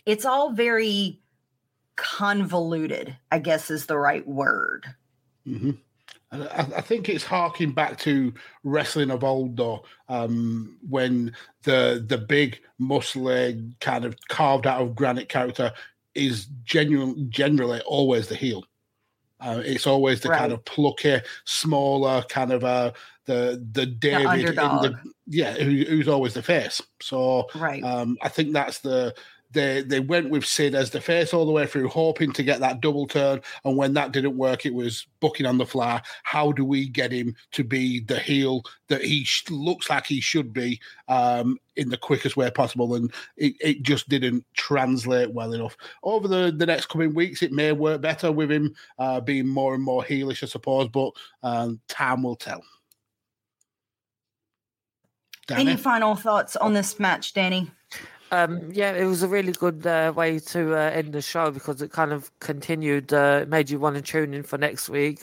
it's 0.05 0.25
all 0.25 0.51
very 0.51 1.21
convoluted 1.95 3.15
i 3.31 3.37
guess 3.37 3.69
is 3.69 3.85
the 3.85 3.97
right 3.97 4.27
word. 4.27 4.85
Mm-hmm. 5.47 5.71
I, 6.31 6.67
I, 6.77 6.81
think 6.81 7.09
it's 7.09 7.25
harking 7.25 7.71
back 7.71 7.97
to 7.99 8.33
wrestling 8.63 9.11
of 9.11 9.23
old, 9.23 9.57
though, 9.57 9.83
um, 10.07 10.77
when 10.87 11.33
the 11.63 12.03
the 12.07 12.17
big, 12.17 12.59
muscly, 12.79 13.73
kind 13.81 14.05
of 14.05 14.15
carved 14.29 14.65
out 14.65 14.81
of 14.81 14.95
granite 14.95 15.27
character 15.27 15.73
is 16.15 16.47
genuine, 16.63 17.29
generally 17.29 17.81
always 17.81 18.27
the 18.27 18.35
heel. 18.35 18.63
Uh, 19.41 19.61
it's 19.65 19.87
always 19.87 20.21
the 20.21 20.29
right. 20.29 20.39
kind 20.39 20.53
of 20.53 20.63
plucky, 20.65 21.19
smaller 21.45 22.23
kind 22.29 22.51
of 22.51 22.63
uh, 22.63 22.91
the 23.25 23.65
the 23.73 23.85
David, 23.85 24.47
the 24.47 24.53
the, 24.53 24.99
yeah, 25.27 25.53
who, 25.53 25.83
who's 25.83 26.07
always 26.07 26.33
the 26.33 26.43
face. 26.43 26.81
So 27.01 27.47
right. 27.55 27.83
um, 27.83 28.17
I 28.21 28.29
think 28.29 28.53
that's 28.53 28.79
the 28.79 29.13
they 29.51 29.81
they 29.81 29.99
went 29.99 30.29
with 30.29 30.45
Sid 30.45 30.75
as 30.75 30.89
the 30.89 31.01
face 31.01 31.33
all 31.33 31.45
the 31.45 31.51
way 31.51 31.65
through, 31.65 31.89
hoping 31.89 32.31
to 32.33 32.43
get 32.43 32.59
that 32.59 32.81
double 32.81 33.07
turn. 33.07 33.41
And 33.63 33.77
when 33.77 33.93
that 33.93 34.11
didn't 34.11 34.37
work, 34.37 34.65
it 34.65 34.73
was 34.73 35.07
booking 35.19 35.45
on 35.45 35.57
the 35.57 35.65
fly. 35.65 36.01
How 36.23 36.51
do 36.51 36.63
we 36.63 36.87
get 36.87 37.11
him 37.11 37.35
to 37.51 37.63
be 37.63 37.99
the 37.99 38.19
heel 38.19 38.63
that 38.87 39.03
he 39.03 39.23
sh- 39.23 39.49
looks 39.49 39.89
like 39.89 40.05
he 40.05 40.21
should 40.21 40.53
be 40.53 40.79
um, 41.07 41.57
in 41.75 41.89
the 41.89 41.97
quickest 41.97 42.37
way 42.37 42.49
possible? 42.51 42.95
And 42.95 43.11
it, 43.37 43.55
it 43.59 43.83
just 43.83 44.09
didn't 44.09 44.45
translate 44.53 45.31
well 45.31 45.53
enough. 45.53 45.75
Over 46.03 46.27
the, 46.27 46.53
the 46.55 46.65
next 46.65 46.87
coming 46.87 47.13
weeks, 47.13 47.41
it 47.41 47.51
may 47.51 47.71
work 47.71 48.01
better 48.01 48.31
with 48.31 48.51
him 48.51 48.73
uh, 48.99 49.21
being 49.21 49.47
more 49.47 49.73
and 49.73 49.83
more 49.83 50.03
heelish, 50.03 50.43
I 50.43 50.47
suppose, 50.47 50.87
but 50.89 51.11
um, 51.43 51.79
time 51.87 52.23
will 52.23 52.35
tell. 52.35 52.63
Danny? 55.47 55.71
Any 55.71 55.77
final 55.77 56.15
thoughts 56.15 56.55
on 56.55 56.73
this 56.73 56.99
match, 56.99 57.33
Danny? 57.33 57.69
Um, 58.33 58.71
yeah, 58.71 58.93
it 58.93 59.03
was 59.03 59.23
a 59.23 59.27
really 59.27 59.51
good 59.51 59.85
uh, 59.85 60.13
way 60.15 60.39
to 60.39 60.73
uh, 60.73 60.89
end 60.91 61.11
the 61.11 61.21
show 61.21 61.51
because 61.51 61.81
it 61.81 61.91
kind 61.91 62.13
of 62.13 62.31
continued, 62.39 63.11
uh, 63.11 63.45
made 63.45 63.69
you 63.69 63.77
want 63.77 63.97
to 63.97 64.01
tune 64.01 64.33
in 64.33 64.43
for 64.43 64.57
next 64.57 64.87
week. 64.87 65.19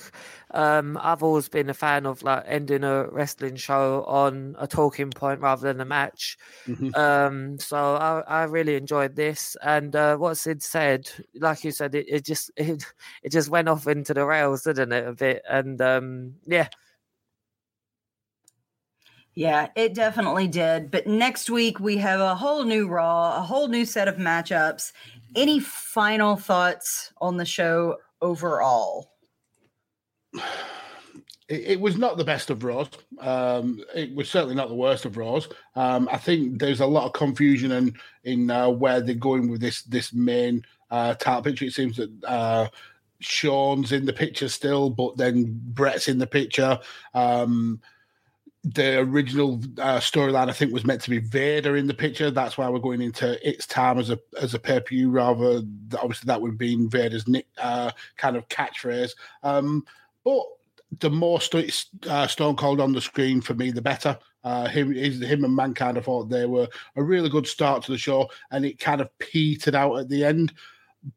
Um, 0.50 0.98
I've 1.00 1.22
always 1.22 1.48
been 1.48 1.70
a 1.70 1.74
fan 1.74 2.04
of 2.04 2.22
like 2.22 2.44
ending 2.46 2.84
a 2.84 3.09
wrestling 3.09 3.56
show 3.56 4.04
on 4.04 4.56
a 4.59 4.66
talking 4.66 5.11
point 5.11 5.40
rather 5.40 5.66
than 5.66 5.80
a 5.80 5.86
match. 5.86 6.36
Mm-hmm. 6.66 6.94
Um, 6.94 7.59
so 7.59 7.96
I, 7.96 8.20
I, 8.20 8.42
really 8.44 8.76
enjoyed 8.76 9.16
this, 9.16 9.56
and 9.62 9.96
uh, 9.96 10.16
what 10.16 10.36
Sid 10.36 10.62
said, 10.62 11.11
like 11.34 11.64
you 11.64 11.70
said, 11.70 11.94
it, 11.94 12.06
it 12.09 12.24
just 12.26 12.50
it, 12.56 12.84
it 13.22 13.32
just 13.32 13.48
went 13.48 13.68
off 13.68 13.86
into 13.86 14.12
the 14.12 14.26
rails, 14.26 14.64
didn't 14.64 14.92
it, 14.92 15.06
a 15.06 15.12
bit? 15.12 15.42
And 15.48 15.80
um, 15.80 16.34
yeah. 16.46 16.68
Yeah, 19.39 19.68
it 19.76 19.95
definitely 19.95 20.49
did. 20.49 20.91
But 20.91 21.07
next 21.07 21.49
week 21.49 21.78
we 21.78 21.97
have 21.99 22.18
a 22.18 22.34
whole 22.34 22.64
new 22.64 22.89
Raw, 22.89 23.36
a 23.36 23.41
whole 23.41 23.68
new 23.68 23.84
set 23.84 24.09
of 24.09 24.16
matchups. 24.16 24.91
Any 25.36 25.61
final 25.61 26.34
thoughts 26.34 27.12
on 27.20 27.36
the 27.36 27.45
show 27.45 27.99
overall? 28.20 29.12
It, 31.51 31.62
it 31.62 31.80
was 31.80 31.97
not 31.97 32.18
the 32.18 32.24
best 32.24 32.51
of 32.51 32.62
Raws. 32.62 32.91
Um, 33.20 33.82
it 33.95 34.14
was 34.14 34.28
certainly 34.28 34.55
not 34.55 34.68
the 34.68 34.74
worst 34.74 35.07
of 35.07 35.16
Raws. 35.16 35.49
Um, 35.76 36.07
I 36.12 36.18
think 36.18 36.59
there's 36.59 36.80
a 36.80 36.86
lot 36.86 37.07
of 37.07 37.14
confusion 37.14 37.72
in 37.72 37.95
in 38.24 38.51
uh, 38.51 38.68
where 38.68 39.01
they're 39.01 39.14
going 39.14 39.49
with 39.49 39.62
this 39.62 39.80
this 39.84 40.12
main 40.12 40.62
uh, 40.91 41.14
title 41.14 41.41
picture. 41.41 41.64
It 41.64 41.72
seems 41.72 41.97
that. 41.97 42.11
Uh, 42.22 42.68
Shawn's 43.20 43.93
in 43.93 44.05
the 44.05 44.12
picture 44.12 44.49
still, 44.51 44.91
but 44.91 45.16
then 45.16 45.59
Bret's 45.72 46.07
in 46.07 46.18
the 46.18 46.26
picture. 46.26 46.78
Um, 47.14 47.80
the 48.64 48.98
original 48.98 49.61
uh, 49.78 49.98
storyline, 49.98 50.48
I 50.48 50.52
think, 50.52 50.72
was 50.72 50.84
meant 50.84 51.00
to 51.02 51.11
be 51.11 51.18
Vader 51.18 51.76
in 51.76 51.86
the 51.86 51.94
picture. 51.94 52.30
That's 52.30 52.59
why 52.59 52.68
we're 52.68 52.80
going 52.80 53.00
into 53.00 53.48
its 53.48 53.66
time 53.66 53.98
as 53.98 54.11
a 54.11 54.18
as 54.40 54.54
a 54.54 54.59
pay 54.59 54.80
per 54.80 54.88
view. 54.88 55.11
Rather, 55.11 55.62
obviously, 55.98 56.26
that 56.26 56.40
would 56.40 56.59
been 56.59 56.88
Vader's 56.88 57.24
uh, 57.59 57.90
kind 58.16 58.36
of 58.36 58.48
catchphrase. 58.48 59.12
Um, 59.42 59.86
but 60.24 60.42
the 61.00 61.11
more 61.11 61.40
st- 61.40 61.88
uh, 62.09 62.26
Stone 62.26 62.56
Cold 62.56 62.80
on 62.80 62.92
the 62.92 63.00
screen 63.00 63.40
for 63.40 63.54
me, 63.54 63.70
the 63.70 63.82
better. 63.82 64.18
Uh, 64.44 64.68
him, 64.68 64.92
him, 64.94 65.44
and 65.44 65.54
Mankind. 65.54 65.98
I 65.98 66.00
thought 66.00 66.30
they 66.30 66.46
were 66.46 66.68
a 66.96 67.02
really 67.02 67.28
good 67.28 67.46
start 67.46 67.82
to 67.84 67.92
the 67.92 67.98
show, 67.98 68.30
and 68.50 68.64
it 68.64 68.78
kind 68.78 69.00
of 69.00 69.16
petered 69.18 69.74
out 69.74 69.96
at 69.96 70.09
the 70.09 70.24
end. 70.24 70.52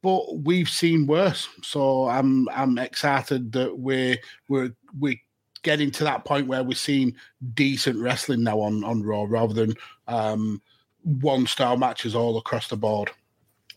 But 0.01 0.39
we've 0.39 0.69
seen 0.69 1.07
worse, 1.07 1.47
so 1.63 2.07
I'm 2.07 2.49
I'm 2.49 2.77
excited 2.77 3.51
that 3.53 3.77
we're 3.77 4.17
we're 4.47 4.75
we 4.99 5.21
getting 5.63 5.91
to 5.91 6.03
that 6.05 6.25
point 6.25 6.47
where 6.47 6.63
we're 6.63 6.73
seeing 6.73 7.15
decent 7.53 7.99
wrestling 7.99 8.43
now 8.43 8.59
on 8.61 8.83
on 8.83 9.03
Raw 9.03 9.25
rather 9.27 9.53
than 9.53 9.75
um, 10.07 10.61
one 11.03 11.47
star 11.47 11.77
matches 11.77 12.15
all 12.15 12.37
across 12.37 12.67
the 12.67 12.77
board. 12.77 13.11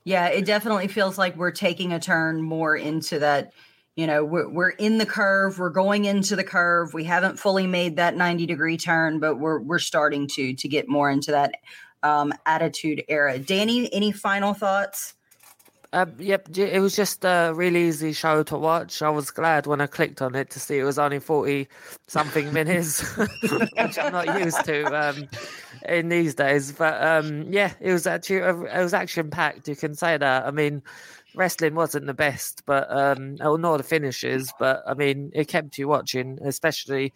Yeah, 0.05 0.27
it 0.29 0.45
definitely 0.45 0.89
feels 0.89 1.17
like 1.17 1.37
we're 1.37 1.51
taking 1.51 1.93
a 1.93 2.01
turn 2.01 2.43
more 2.43 2.77
into 2.77 3.21
that. 3.21 3.53
You 3.97 4.07
know, 4.09 4.25
we're, 4.25 4.49
we're 4.49 4.71
in 4.71 4.99
the 4.99 5.07
curve. 5.07 5.59
We're 5.59 5.71
going 5.71 6.05
into 6.05 6.35
the 6.35 6.45
curve. 6.45 6.93
We 6.93 7.05
haven't 7.05 7.39
fully 7.39 7.67
made 7.67 7.97
that 7.97 8.17
ninety 8.17 8.45
degree 8.45 8.77
turn, 8.77 9.21
but 9.21 9.37
we're 9.37 9.61
we're 9.61 9.79
starting 9.79 10.27
to 10.35 10.55
to 10.55 10.69
get 10.69 10.89
more 10.89 11.11
into 11.11 11.31
that 11.31 11.55
um, 12.03 12.33
attitude 12.45 13.05
era. 13.09 13.39
Danny, 13.39 13.93
any 13.93 14.13
final 14.13 14.53
thoughts? 14.53 15.15
Um, 15.95 16.17
yep, 16.19 16.49
it 16.59 16.81
was 16.81 16.97
just 16.97 17.25
a 17.25 17.53
really 17.55 17.87
easy 17.87 18.13
show 18.13 18.43
to 18.43 18.59
watch. 18.59 19.01
I 19.01 19.11
was 19.11 19.31
glad 19.31 19.69
when 19.69 19.81
I 19.81 19.87
clicked 19.87 20.21
on 20.21 20.35
it 20.35 20.51
to 20.51 20.59
see 20.59 20.77
it 20.77 20.83
was 20.83 20.99
only 20.99 21.21
40 21.21 21.69
something 22.09 22.53
minutes, 22.53 23.17
which 23.17 23.97
I'm 23.99 24.13
not 24.13 24.41
used 24.41 24.65
to 24.65 24.85
um, 24.87 25.29
in 25.89 26.09
these 26.09 26.35
days. 26.35 26.73
But 26.73 27.01
um, 27.01 27.45
yeah, 27.49 27.75
it 27.81 27.93
was 27.93 28.09
actually 28.09 28.39
it 28.39 28.83
was 28.83 28.93
action 28.93 29.31
packed. 29.31 29.69
You 29.69 29.77
can 29.77 29.95
say 29.95 30.17
that. 30.17 30.45
I 30.45 30.51
mean, 30.51 30.83
wrestling 31.37 31.77
wasn't 31.77 32.07
the 32.07 32.15
best, 32.15 32.63
but 32.67 32.91
um, 32.91 33.37
or 33.41 33.57
nor 33.57 33.79
the 33.79 33.85
finishes, 33.85 34.53
but 34.59 34.83
I 34.89 34.95
mean, 34.95 35.31
it 35.33 35.47
kept 35.47 35.79
you 35.79 35.87
watching, 35.87 36.41
especially 36.45 37.13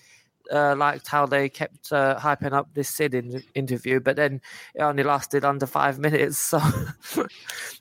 uh, 0.52 0.74
liked 0.76 1.08
how 1.08 1.26
they 1.26 1.48
kept 1.48 1.92
uh, 1.92 2.18
hyping 2.18 2.52
up 2.52 2.68
this 2.74 2.88
Sid 2.88 3.14
in- 3.14 3.42
interview, 3.54 4.00
but 4.00 4.16
then 4.16 4.40
it 4.74 4.82
only 4.82 5.02
lasted 5.02 5.44
under 5.44 5.66
five 5.66 5.98
minutes. 6.06 6.38
So, 6.38 6.60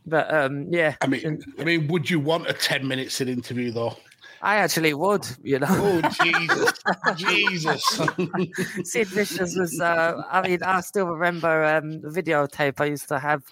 but 0.05 0.33
um, 0.33 0.67
yeah, 0.69 0.95
I 1.01 1.07
mean, 1.07 1.43
I 1.59 1.63
mean, 1.63 1.87
would 1.87 2.09
you 2.09 2.19
want 2.19 2.49
a 2.49 2.53
ten 2.53 2.87
minute 2.87 3.11
Sid 3.11 3.29
interview 3.29 3.71
though? 3.71 3.95
I 4.41 4.57
actually 4.57 4.93
would, 4.93 5.27
you 5.43 5.59
know. 5.59 5.67
Oh 5.69 6.01
Jesus, 6.23 6.73
Jesus! 7.15 7.83
Sid 8.83 9.07
Vicious 9.07 9.57
was. 9.57 9.79
Uh, 9.79 10.21
I 10.29 10.47
mean, 10.47 10.61
I 10.63 10.81
still 10.81 11.07
remember 11.07 11.63
um, 11.65 12.01
the 12.01 12.09
videotape 12.09 12.79
I 12.79 12.85
used 12.85 13.07
to 13.07 13.19
have 13.19 13.43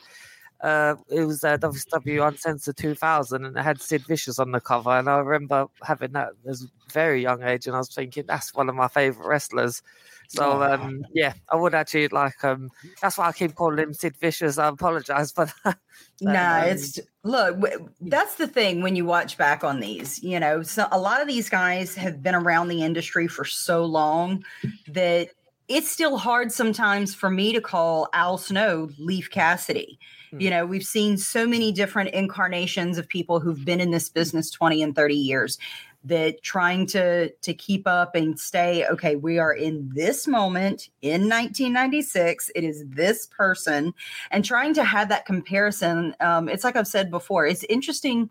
uh, 0.61 0.95
it 1.09 1.25
was 1.25 1.43
uh, 1.43 1.57
WCW 1.57 2.27
Uncensored 2.27 2.77
2000, 2.77 3.45
and 3.45 3.57
it 3.57 3.61
had 3.61 3.81
Sid 3.81 4.05
Vicious 4.07 4.39
on 4.39 4.51
the 4.51 4.59
cover. 4.59 4.91
And 4.91 5.09
I 5.09 5.17
remember 5.17 5.67
having 5.83 6.13
that 6.13 6.29
as 6.47 6.63
a 6.63 6.91
very 6.91 7.21
young 7.21 7.43
age, 7.43 7.67
and 7.67 7.75
I 7.75 7.79
was 7.79 7.93
thinking 7.93 8.25
that's 8.27 8.53
one 8.53 8.69
of 8.69 8.75
my 8.75 8.87
favorite 8.87 9.27
wrestlers. 9.27 9.81
So 10.27 10.63
um, 10.63 11.05
yeah, 11.13 11.33
I 11.51 11.55
would 11.55 11.75
actually 11.75 12.07
like. 12.07 12.43
Um, 12.43 12.71
that's 13.01 13.17
why 13.17 13.27
I 13.27 13.31
keep 13.31 13.53
calling 13.55 13.79
him 13.79 13.93
Sid 13.93 14.17
Vicious. 14.17 14.57
I 14.57 14.69
apologize 14.69 15.31
for 15.31 15.47
that. 15.63 15.77
nah, 16.21 16.61
um, 16.61 16.69
it's 16.69 16.99
look. 17.23 17.57
That's 18.01 18.35
the 18.35 18.47
thing 18.47 18.81
when 18.81 18.95
you 18.95 19.05
watch 19.05 19.37
back 19.37 19.63
on 19.63 19.79
these. 19.79 20.23
You 20.23 20.39
know, 20.39 20.63
so 20.63 20.87
a 20.91 20.99
lot 20.99 21.21
of 21.21 21.27
these 21.27 21.49
guys 21.49 21.95
have 21.95 22.23
been 22.23 22.35
around 22.35 22.69
the 22.69 22.81
industry 22.81 23.27
for 23.27 23.45
so 23.45 23.85
long 23.85 24.43
that 24.87 25.29
it's 25.67 25.89
still 25.89 26.17
hard 26.17 26.51
sometimes 26.51 27.15
for 27.15 27.29
me 27.29 27.53
to 27.53 27.61
call 27.61 28.07
Al 28.13 28.37
Snow 28.37 28.89
Leif 28.99 29.29
Cassidy. 29.29 29.99
Hmm. 30.31 30.39
You 30.39 30.49
know, 30.49 30.65
we've 30.65 30.83
seen 30.83 31.17
so 31.17 31.47
many 31.47 31.71
different 31.71 32.09
incarnations 32.11 32.97
of 32.97 33.07
people 33.07 33.39
who've 33.39 33.65
been 33.65 33.79
in 33.79 33.91
this 33.91 34.09
business 34.09 34.51
20 34.51 34.83
and 34.83 34.95
30 34.95 35.15
years 35.15 35.57
that 36.05 36.41
trying 36.43 36.85
to 36.85 37.29
to 37.29 37.53
keep 37.53 37.87
up 37.87 38.15
and 38.15 38.39
stay 38.39 38.85
okay 38.87 39.15
we 39.15 39.39
are 39.39 39.53
in 39.53 39.89
this 39.93 40.27
moment 40.27 40.89
in 41.01 41.21
1996 41.21 42.51
it 42.53 42.63
is 42.63 42.83
this 42.87 43.25
person. 43.25 43.93
And 44.29 44.45
trying 44.45 44.75
to 44.75 44.83
have 44.83 45.09
that 45.09 45.25
comparison 45.25 46.15
um, 46.19 46.47
it's 46.47 46.63
like 46.63 46.75
i've 46.75 46.87
said 46.87 47.09
before 47.09 47.47
it's 47.47 47.63
interesting 47.63 48.29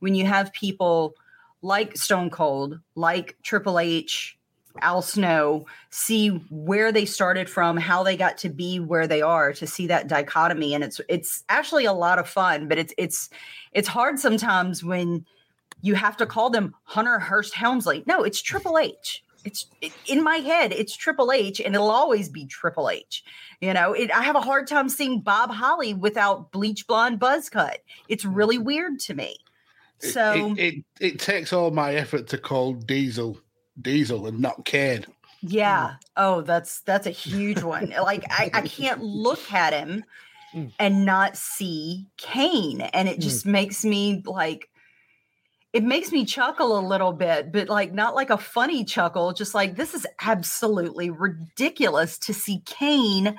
when 0.00 0.16
you 0.16 0.26
have 0.26 0.52
people 0.52 1.14
like 1.62 1.96
stone 1.96 2.28
cold 2.28 2.80
like 2.96 3.36
triple 3.44 3.78
h 3.78 4.36
Al 4.80 5.02
Snow, 5.02 5.66
see 5.90 6.28
where 6.50 6.92
they 6.92 7.04
started 7.04 7.48
from, 7.48 7.76
how 7.76 8.02
they 8.02 8.16
got 8.16 8.38
to 8.38 8.48
be 8.48 8.80
where 8.80 9.06
they 9.06 9.22
are, 9.22 9.52
to 9.52 9.66
see 9.66 9.86
that 9.88 10.08
dichotomy, 10.08 10.74
and 10.74 10.82
it's 10.82 11.00
it's 11.08 11.44
actually 11.48 11.84
a 11.84 11.92
lot 11.92 12.18
of 12.18 12.28
fun. 12.28 12.68
But 12.68 12.78
it's 12.78 12.94
it's 12.96 13.30
it's 13.72 13.88
hard 13.88 14.18
sometimes 14.18 14.82
when 14.82 15.26
you 15.82 15.94
have 15.94 16.16
to 16.16 16.26
call 16.26 16.50
them 16.50 16.74
Hunter 16.84 17.18
Hearst 17.18 17.54
Helmsley. 17.54 18.04
No, 18.06 18.22
it's 18.22 18.40
Triple 18.40 18.78
H. 18.78 19.22
It's 19.44 19.66
it, 19.80 19.92
in 20.06 20.22
my 20.22 20.36
head. 20.36 20.72
It's 20.72 20.96
Triple 20.96 21.32
H, 21.32 21.60
and 21.60 21.74
it'll 21.74 21.90
always 21.90 22.28
be 22.28 22.46
Triple 22.46 22.88
H. 22.88 23.24
You 23.60 23.74
know, 23.74 23.92
it, 23.92 24.10
I 24.12 24.22
have 24.22 24.36
a 24.36 24.40
hard 24.40 24.66
time 24.66 24.88
seeing 24.88 25.20
Bob 25.20 25.50
Holly 25.50 25.94
without 25.94 26.52
bleach 26.52 26.86
blonde 26.86 27.18
buzz 27.18 27.48
cut. 27.48 27.80
It's 28.08 28.24
really 28.24 28.58
weird 28.58 29.00
to 29.00 29.14
me. 29.14 29.36
So 29.98 30.54
it, 30.56 30.58
it, 30.58 30.84
it 31.00 31.18
takes 31.20 31.52
all 31.52 31.70
my 31.70 31.94
effort 31.94 32.26
to 32.28 32.38
call 32.38 32.74
Diesel 32.74 33.38
Diesel 33.82 34.26
and 34.26 34.40
not 34.40 34.64
Kane. 34.64 35.06
Yeah. 35.42 35.94
Oh, 36.16 36.40
that's 36.42 36.80
that's 36.80 37.06
a 37.06 37.10
huge 37.10 37.62
one. 37.62 37.90
like 38.02 38.24
I, 38.30 38.50
I 38.54 38.62
can't 38.62 39.02
look 39.02 39.52
at 39.52 39.72
him 39.72 40.04
mm. 40.54 40.72
and 40.78 41.04
not 41.04 41.36
see 41.36 42.06
Kane. 42.16 42.80
And 42.80 43.08
it 43.08 43.18
mm. 43.18 43.22
just 43.22 43.46
mm. 43.46 43.50
makes 43.50 43.84
me 43.84 44.22
like 44.24 44.68
it 45.72 45.82
makes 45.82 46.12
me 46.12 46.24
chuckle 46.24 46.78
a 46.78 46.86
little 46.86 47.12
bit, 47.12 47.50
but 47.50 47.68
like 47.68 47.92
not 47.92 48.14
like 48.14 48.30
a 48.30 48.36
funny 48.36 48.84
chuckle, 48.84 49.32
just 49.32 49.54
like 49.54 49.76
this 49.76 49.94
is 49.94 50.06
absolutely 50.20 51.10
ridiculous 51.10 52.18
to 52.18 52.34
see 52.34 52.62
Kane 52.66 53.36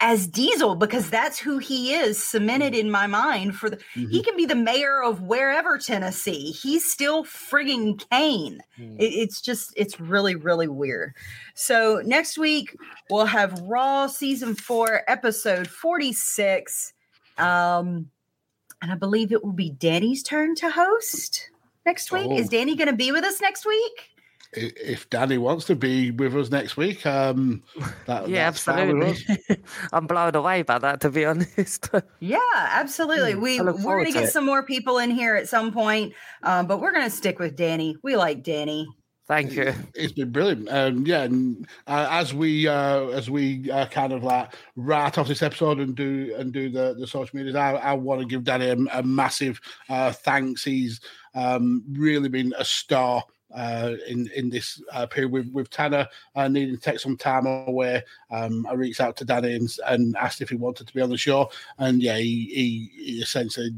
as 0.00 0.26
Diesel 0.26 0.74
because 0.74 1.08
that's 1.08 1.38
who 1.38 1.58
he 1.58 1.94
is 1.94 2.22
cemented 2.22 2.74
mm-hmm. 2.74 2.86
in 2.86 2.90
my 2.90 3.06
mind 3.06 3.56
for 3.56 3.70
the 3.70 3.76
mm-hmm. 3.76 4.08
he 4.08 4.22
can 4.22 4.36
be 4.36 4.44
the 4.44 4.54
mayor 4.54 5.02
of 5.02 5.22
wherever 5.22 5.78
Tennessee 5.78 6.50
he's 6.50 6.90
still 6.90 7.24
frigging 7.24 8.02
Kane 8.10 8.60
mm. 8.78 8.96
it, 8.98 9.04
it's 9.04 9.40
just 9.40 9.72
it's 9.76 9.98
really 9.98 10.34
really 10.34 10.68
weird 10.68 11.14
so 11.54 12.02
next 12.04 12.36
week 12.36 12.76
we'll 13.10 13.26
have 13.26 13.60
Raw 13.62 14.06
season 14.08 14.54
4 14.54 15.02
episode 15.08 15.68
46 15.68 16.92
um 17.38 18.10
and 18.82 18.92
I 18.92 18.94
believe 18.94 19.32
it 19.32 19.42
will 19.42 19.52
be 19.52 19.70
Danny's 19.70 20.22
turn 20.22 20.54
to 20.56 20.70
host 20.70 21.50
next 21.86 22.12
week 22.12 22.26
oh. 22.28 22.36
is 22.36 22.50
Danny 22.50 22.76
going 22.76 22.90
to 22.90 22.96
be 22.96 23.10
with 23.10 23.24
us 23.24 23.40
next 23.40 23.64
week 23.64 24.10
if 24.52 25.08
Danny 25.10 25.38
wants 25.38 25.64
to 25.66 25.76
be 25.76 26.10
with 26.10 26.34
us 26.36 26.50
next 26.50 26.76
week, 26.76 27.04
um, 27.06 27.62
that, 28.06 28.28
yeah, 28.28 28.46
absolutely. 28.46 29.16
I'm 29.92 30.06
blown 30.06 30.34
away 30.34 30.62
by 30.62 30.78
that, 30.78 31.00
to 31.00 31.10
be 31.10 31.24
honest. 31.24 31.90
yeah, 32.20 32.38
absolutely. 32.54 33.32
Hmm, 33.32 33.40
we 33.40 33.60
we're 33.60 33.72
going 33.72 34.06
to 34.06 34.12
get 34.12 34.24
it. 34.24 34.32
some 34.32 34.46
more 34.46 34.62
people 34.62 34.98
in 34.98 35.10
here 35.10 35.36
at 35.36 35.48
some 35.48 35.72
point, 35.72 36.14
um, 36.42 36.66
but 36.66 36.80
we're 36.80 36.92
going 36.92 37.04
to 37.04 37.16
stick 37.16 37.38
with 37.38 37.56
Danny. 37.56 37.96
We 38.02 38.16
like 38.16 38.42
Danny. 38.42 38.86
Thank 39.26 39.54
you. 39.54 39.74
It's 39.94 40.12
been 40.12 40.30
brilliant. 40.30 40.68
Um, 40.70 41.04
yeah, 41.04 41.24
and 41.24 41.66
uh, 41.88 42.06
as 42.10 42.32
we 42.32 42.68
uh, 42.68 43.06
as 43.08 43.28
we 43.28 43.68
uh, 43.72 43.86
kind 43.86 44.12
of 44.12 44.22
like 44.22 44.54
write 44.76 45.18
off 45.18 45.26
this 45.26 45.42
episode 45.42 45.80
and 45.80 45.96
do 45.96 46.32
and 46.38 46.52
do 46.52 46.70
the 46.70 46.94
the 46.96 47.08
social 47.08 47.36
medias, 47.36 47.56
I, 47.56 47.72
I 47.72 47.92
want 47.94 48.20
to 48.20 48.26
give 48.26 48.44
Danny 48.44 48.66
a, 48.66 48.76
a 48.98 49.02
massive 49.02 49.60
uh, 49.88 50.12
thanks. 50.12 50.62
He's 50.62 51.00
um, 51.34 51.82
really 51.90 52.28
been 52.28 52.54
a 52.56 52.64
star 52.64 53.24
uh, 53.54 53.92
in 54.08 54.28
in 54.34 54.50
this 54.50 54.82
uh, 54.92 55.06
period 55.06 55.32
with 55.32 55.50
with 55.52 55.70
Tanner 55.70 56.08
uh, 56.34 56.48
needing 56.48 56.74
to 56.74 56.80
take 56.80 56.98
some 56.98 57.16
time 57.16 57.46
away. 57.46 58.02
Um, 58.30 58.66
I 58.68 58.74
reached 58.74 59.00
out 59.00 59.16
to 59.18 59.24
Danny 59.24 59.54
and, 59.54 59.70
and, 59.86 60.16
asked 60.16 60.40
if 60.40 60.50
he 60.50 60.56
wanted 60.56 60.86
to 60.86 60.94
be 60.94 61.00
on 61.00 61.10
the 61.10 61.16
show, 61.16 61.50
and 61.78 62.02
yeah, 62.02 62.16
he, 62.16 62.50
he, 62.52 63.04
he 63.04 63.12
essentially 63.20 63.70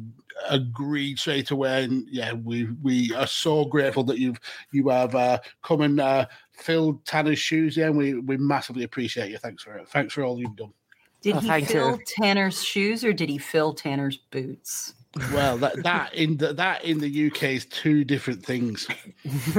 agreed 0.49 1.19
straight 1.19 1.51
away. 1.51 1.85
And 1.85 2.07
yeah, 2.11 2.33
we 2.33 2.69
we 2.83 3.15
are 3.15 3.27
so 3.27 3.65
grateful 3.65 4.05
that 4.05 4.19
you've 4.19 4.41
you 4.73 4.89
have 4.89 5.15
uh, 5.15 5.39
come 5.63 5.83
and 5.83 6.01
uh, 6.01 6.27
filled 6.53 7.05
Tanner's 7.05 7.39
shoes. 7.39 7.77
Yeah, 7.77 7.87
and 7.87 7.97
we 7.97 8.15
we 8.15 8.37
massively 8.37 8.85
appreciate 8.85 9.31
you. 9.31 9.39
Thanks 9.39 9.63
for 9.63 9.77
it. 9.77 9.89
Thanks 9.89 10.15
for 10.15 10.25
all 10.25 10.41
you've 10.41 10.57
done. 10.57 10.73
Did 11.21 11.37
oh, 11.37 11.41
he 11.41 11.65
fill 11.65 11.91
you. 11.93 12.03
Tanner's 12.07 12.63
shoes 12.63 13.05
or 13.05 13.13
did 13.13 13.29
he 13.29 13.39
fill 13.39 13.75
Tanner's 13.75 14.17
boots? 14.17 14.95
Well, 15.33 15.57
that 15.59 15.83
that 15.83 16.15
in 16.15 16.37
the 16.37 16.53
that 16.55 16.85
in 16.85 16.99
the 16.99 17.29
UK 17.29 17.43
is 17.45 17.67
two 17.67 18.05
different 18.05 18.45
things. 18.45 18.87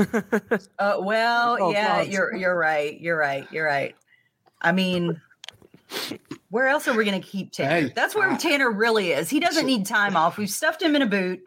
uh, 0.80 0.98
well, 1.00 1.58
oh, 1.60 1.72
yeah, 1.72 2.04
God. 2.04 2.08
you're 2.08 2.36
you're 2.36 2.58
right. 2.58 3.00
You're 3.00 3.18
right. 3.18 3.48
You're 3.52 3.66
right. 3.66 3.96
I 4.62 4.72
mean, 4.72 5.20
where 6.50 6.68
else 6.68 6.88
are 6.88 6.96
we 6.96 7.04
going 7.04 7.20
to 7.20 7.28
keep 7.28 7.52
Tanner? 7.52 7.88
Hey, 7.88 7.94
That's 7.96 8.16
where 8.16 8.36
Tanner 8.38 8.72
really 8.72 9.12
is. 9.12 9.30
He 9.30 9.40
doesn't 9.40 9.66
need 9.66 9.86
time 9.86 10.16
off. 10.16 10.38
We've 10.38 10.50
stuffed 10.50 10.82
him 10.82 10.96
in 10.96 11.02
a 11.02 11.08
boot. 11.08 11.40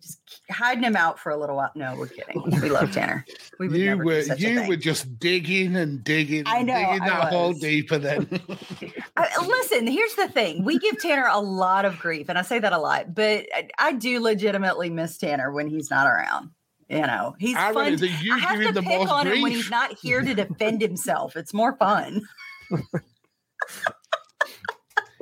Just 0.00 0.42
hiding 0.50 0.84
him 0.84 0.96
out 0.96 1.18
for 1.18 1.30
a 1.30 1.36
little 1.36 1.56
while. 1.56 1.70
No, 1.74 1.94
we're 1.96 2.08
kidding. 2.08 2.42
We 2.62 2.70
love 2.70 2.92
Tanner. 2.94 3.24
We 3.58 3.68
you 3.78 3.96
were 3.96 4.20
you 4.20 4.66
were 4.66 4.76
just 4.76 5.18
digging 5.18 5.76
and 5.76 6.02
digging. 6.02 6.44
I 6.46 6.62
know. 6.62 6.74
Digging 6.74 7.06
that 7.06 7.24
was. 7.24 7.32
hole 7.32 7.52
deeper. 7.52 7.98
Then 7.98 8.28
I, 9.16 9.46
listen. 9.46 9.86
Here's 9.86 10.14
the 10.14 10.28
thing: 10.28 10.64
we 10.64 10.78
give 10.78 11.00
Tanner 11.00 11.28
a 11.30 11.40
lot 11.40 11.84
of 11.84 11.98
grief, 11.98 12.28
and 12.28 12.38
I 12.38 12.42
say 12.42 12.58
that 12.58 12.72
a 12.72 12.78
lot. 12.78 13.14
But 13.14 13.46
I, 13.54 13.68
I 13.78 13.92
do 13.92 14.20
legitimately 14.20 14.90
miss 14.90 15.18
Tanner 15.18 15.52
when 15.52 15.68
he's 15.68 15.90
not 15.90 16.06
around. 16.06 16.50
You 16.88 17.02
know, 17.02 17.36
he's 17.38 17.56
I 17.56 17.72
fun. 17.72 18.02
I 18.02 18.38
have 18.38 18.74
to 18.74 18.82
pick 18.82 19.10
on 19.10 19.24
grief. 19.26 19.36
him 19.36 19.42
when 19.42 19.52
he's 19.52 19.70
not 19.70 19.98
here 19.98 20.22
to 20.22 20.34
defend 20.34 20.80
himself. 20.80 21.36
It's 21.36 21.52
more 21.52 21.76
fun 21.76 22.22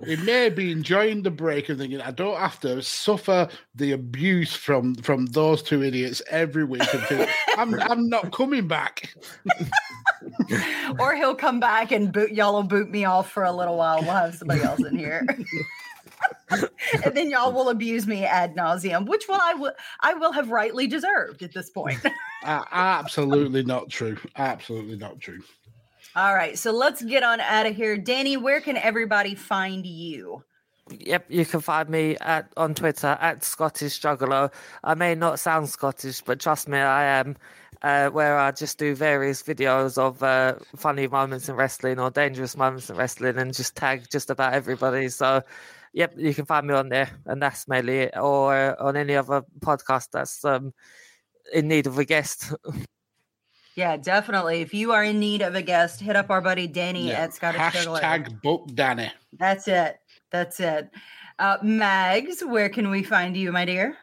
it 0.06 0.22
may 0.22 0.48
be 0.48 0.72
enjoying 0.72 1.22
the 1.22 1.30
break 1.30 1.68
and 1.68 1.78
thinking 1.78 2.00
I 2.00 2.10
don't 2.10 2.38
have 2.38 2.60
to 2.60 2.82
suffer 2.82 3.48
the 3.74 3.92
abuse 3.92 4.54
from 4.54 4.94
from 4.96 5.26
those 5.26 5.62
two 5.62 5.82
idiots 5.82 6.22
every 6.30 6.64
week 6.64 6.82
until 6.92 7.26
I'm 7.56 7.80
I'm 7.80 8.08
not 8.08 8.32
coming 8.32 8.68
back. 8.68 9.14
or 10.98 11.14
he'll 11.14 11.34
come 11.34 11.60
back 11.60 11.92
and 11.92 12.12
boot 12.12 12.32
y'all 12.32 12.54
will 12.54 12.62
boot 12.62 12.90
me 12.90 13.04
off 13.04 13.30
for 13.30 13.44
a 13.44 13.52
little 13.52 13.76
while. 13.76 14.00
We'll 14.02 14.12
have 14.12 14.34
somebody 14.34 14.62
else 14.62 14.80
in 14.80 14.96
here. 14.96 15.26
and 16.50 17.14
then 17.14 17.30
y'all 17.30 17.52
will 17.52 17.68
abuse 17.68 18.06
me 18.06 18.24
ad 18.24 18.54
nauseum, 18.54 19.06
which 19.06 19.24
will 19.28 19.40
I 19.40 19.54
will 19.54 19.72
I 20.00 20.14
will 20.14 20.32
have 20.32 20.50
rightly 20.50 20.86
deserved 20.86 21.42
at 21.42 21.52
this 21.52 21.70
point. 21.70 21.98
uh, 22.44 22.64
absolutely 22.70 23.64
not 23.64 23.88
true. 23.88 24.16
Absolutely 24.36 24.96
not 24.96 25.20
true. 25.20 25.40
All 26.16 26.34
right, 26.34 26.58
so 26.58 26.72
let's 26.72 27.02
get 27.02 27.22
on 27.22 27.40
out 27.40 27.66
of 27.66 27.76
here. 27.76 27.98
Danny, 27.98 28.38
where 28.38 28.62
can 28.62 28.78
everybody 28.78 29.34
find 29.34 29.84
you? 29.84 30.42
Yep, 30.88 31.26
you 31.28 31.44
can 31.44 31.60
find 31.60 31.90
me 31.90 32.16
at 32.22 32.50
on 32.56 32.74
Twitter 32.74 33.18
at 33.20 33.44
Scottish 33.44 34.00
Juggalo. 34.00 34.50
I 34.82 34.94
may 34.94 35.14
not 35.14 35.38
sound 35.38 35.68
Scottish, 35.68 36.22
but 36.22 36.40
trust 36.40 36.68
me, 36.68 36.78
I 36.78 37.04
am. 37.18 37.36
Uh, 37.82 38.08
where 38.08 38.38
I 38.38 38.50
just 38.52 38.78
do 38.78 38.94
various 38.94 39.42
videos 39.42 39.98
of 39.98 40.22
uh, 40.22 40.54
funny 40.74 41.06
moments 41.06 41.50
in 41.50 41.54
wrestling 41.54 42.00
or 42.00 42.10
dangerous 42.10 42.56
moments 42.56 42.88
in 42.88 42.96
wrestling, 42.96 43.36
and 43.36 43.52
just 43.52 43.76
tag 43.76 44.06
just 44.10 44.30
about 44.30 44.54
everybody. 44.54 45.10
So, 45.10 45.42
yep, 45.92 46.14
you 46.16 46.32
can 46.32 46.46
find 46.46 46.66
me 46.66 46.72
on 46.72 46.88
there, 46.88 47.10
and 47.26 47.42
that's 47.42 47.68
mainly 47.68 47.98
it. 47.98 48.16
Or 48.16 48.80
on 48.80 48.96
any 48.96 49.16
other 49.16 49.42
podcast 49.60 50.08
that's 50.12 50.42
um, 50.46 50.72
in 51.52 51.68
need 51.68 51.86
of 51.86 51.98
a 51.98 52.06
guest. 52.06 52.54
Yeah, 53.76 53.98
definitely. 53.98 54.62
If 54.62 54.72
you 54.72 54.92
are 54.92 55.04
in 55.04 55.20
need 55.20 55.42
of 55.42 55.54
a 55.54 55.60
guest, 55.60 56.00
hit 56.00 56.16
up 56.16 56.30
our 56.30 56.40
buddy 56.40 56.66
Danny 56.66 57.08
yeah. 57.08 57.24
at 57.24 57.34
Scottish 57.34 57.60
Hashtag 57.60 58.40
book 58.40 58.70
Danny. 58.74 59.12
That's 59.38 59.68
it. 59.68 59.98
That's 60.30 60.58
it. 60.60 60.90
Uh, 61.38 61.58
Mags, 61.62 62.40
where 62.40 62.70
can 62.70 62.88
we 62.88 63.02
find 63.02 63.36
you, 63.36 63.52
my 63.52 63.66
dear? 63.66 63.98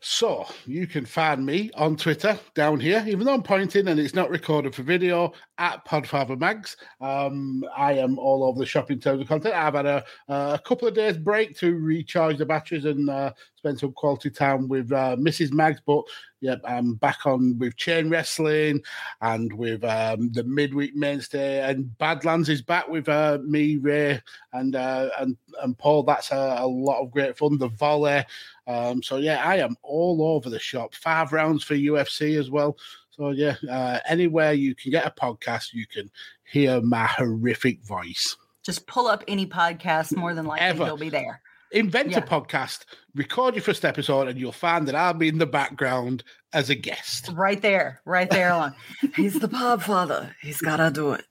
So 0.00 0.46
you 0.64 0.86
can 0.86 1.04
find 1.04 1.44
me 1.44 1.70
on 1.74 1.96
Twitter 1.96 2.38
down 2.54 2.80
here, 2.80 3.04
even 3.06 3.26
though 3.26 3.34
I'm 3.34 3.42
pointing 3.42 3.88
and 3.88 4.00
it's 4.00 4.14
not 4.14 4.30
recorded 4.30 4.74
for 4.74 4.82
video, 4.82 5.34
at 5.58 5.84
Podfather 5.84 6.38
Mags. 6.38 6.78
Um, 7.02 7.62
I 7.76 7.92
am 7.94 8.18
all 8.18 8.42
over 8.44 8.58
the 8.58 8.64
shop 8.64 8.90
in 8.90 9.00
terms 9.00 9.20
of 9.20 9.28
content. 9.28 9.54
I've 9.54 9.74
had 9.74 9.84
a, 9.84 10.04
a 10.28 10.60
couple 10.64 10.88
of 10.88 10.94
days 10.94 11.18
break 11.18 11.58
to 11.58 11.74
recharge 11.74 12.38
the 12.38 12.46
batteries 12.46 12.86
and 12.86 13.10
uh, 13.10 13.32
spend 13.58 13.78
some 13.80 13.92
quality 13.92 14.30
time 14.30 14.68
with 14.68 14.92
uh, 14.92 15.16
Mrs. 15.16 15.52
Mags, 15.52 15.80
but 15.84 16.04
yep, 16.40 16.60
I'm 16.64 16.94
back 16.94 17.26
on 17.26 17.58
with 17.58 17.76
chain 17.76 18.08
wrestling 18.08 18.80
and 19.20 19.52
with 19.52 19.82
um, 19.84 20.30
the 20.32 20.44
midweek 20.44 20.94
mainstay. 20.94 21.68
And 21.68 21.96
Badlands 21.98 22.48
is 22.48 22.62
back 22.62 22.88
with 22.88 23.08
uh, 23.08 23.38
me, 23.44 23.76
Ray, 23.76 24.22
and 24.52 24.76
uh, 24.76 25.10
and 25.18 25.36
and 25.60 25.76
Paul. 25.76 26.04
That's 26.04 26.30
a, 26.30 26.56
a, 26.60 26.66
lot 26.66 27.02
of 27.02 27.10
great 27.10 27.36
fun. 27.36 27.58
The 27.58 27.68
volley. 27.68 28.24
Um, 28.68 29.02
so 29.02 29.16
yeah, 29.16 29.42
I 29.44 29.56
am 29.56 29.76
all 29.82 30.36
over 30.36 30.48
the 30.48 30.60
shop. 30.60 30.94
Five 30.94 31.32
rounds 31.32 31.64
for 31.64 31.74
UFC 31.74 32.38
as 32.38 32.50
well. 32.50 32.78
So 33.10 33.30
yeah, 33.30 33.56
uh, 33.68 33.98
anywhere 34.08 34.52
you 34.52 34.76
can 34.76 34.92
get 34.92 35.06
a 35.06 35.10
podcast, 35.10 35.74
you 35.74 35.86
can 35.86 36.10
hear 36.44 36.80
my 36.80 37.06
horrific 37.06 37.82
voice. 37.82 38.36
Just 38.62 38.86
pull 38.86 39.08
up 39.08 39.24
any 39.26 39.46
podcast. 39.46 40.16
More 40.16 40.34
than 40.34 40.46
likely, 40.46 40.66
Ever. 40.66 40.86
you'll 40.86 40.96
be 40.96 41.08
there 41.08 41.40
invent 41.72 42.10
yeah. 42.10 42.18
a 42.18 42.22
podcast, 42.22 42.84
record 43.14 43.54
your 43.54 43.62
first 43.62 43.84
episode, 43.84 44.28
and 44.28 44.38
you'll 44.38 44.52
find 44.52 44.88
that 44.88 44.94
I'll 44.94 45.14
be 45.14 45.28
in 45.28 45.38
the 45.38 45.46
background 45.46 46.24
as 46.52 46.70
a 46.70 46.74
guest. 46.74 47.30
Right 47.32 47.60
there, 47.60 48.00
right 48.04 48.30
there. 48.30 48.50
Along. 48.50 48.74
He's 49.16 49.38
the 49.38 49.48
Podfather. 49.48 50.34
He's 50.40 50.60
got 50.60 50.76
to 50.76 50.90
do 50.90 51.12
it. 51.12 51.24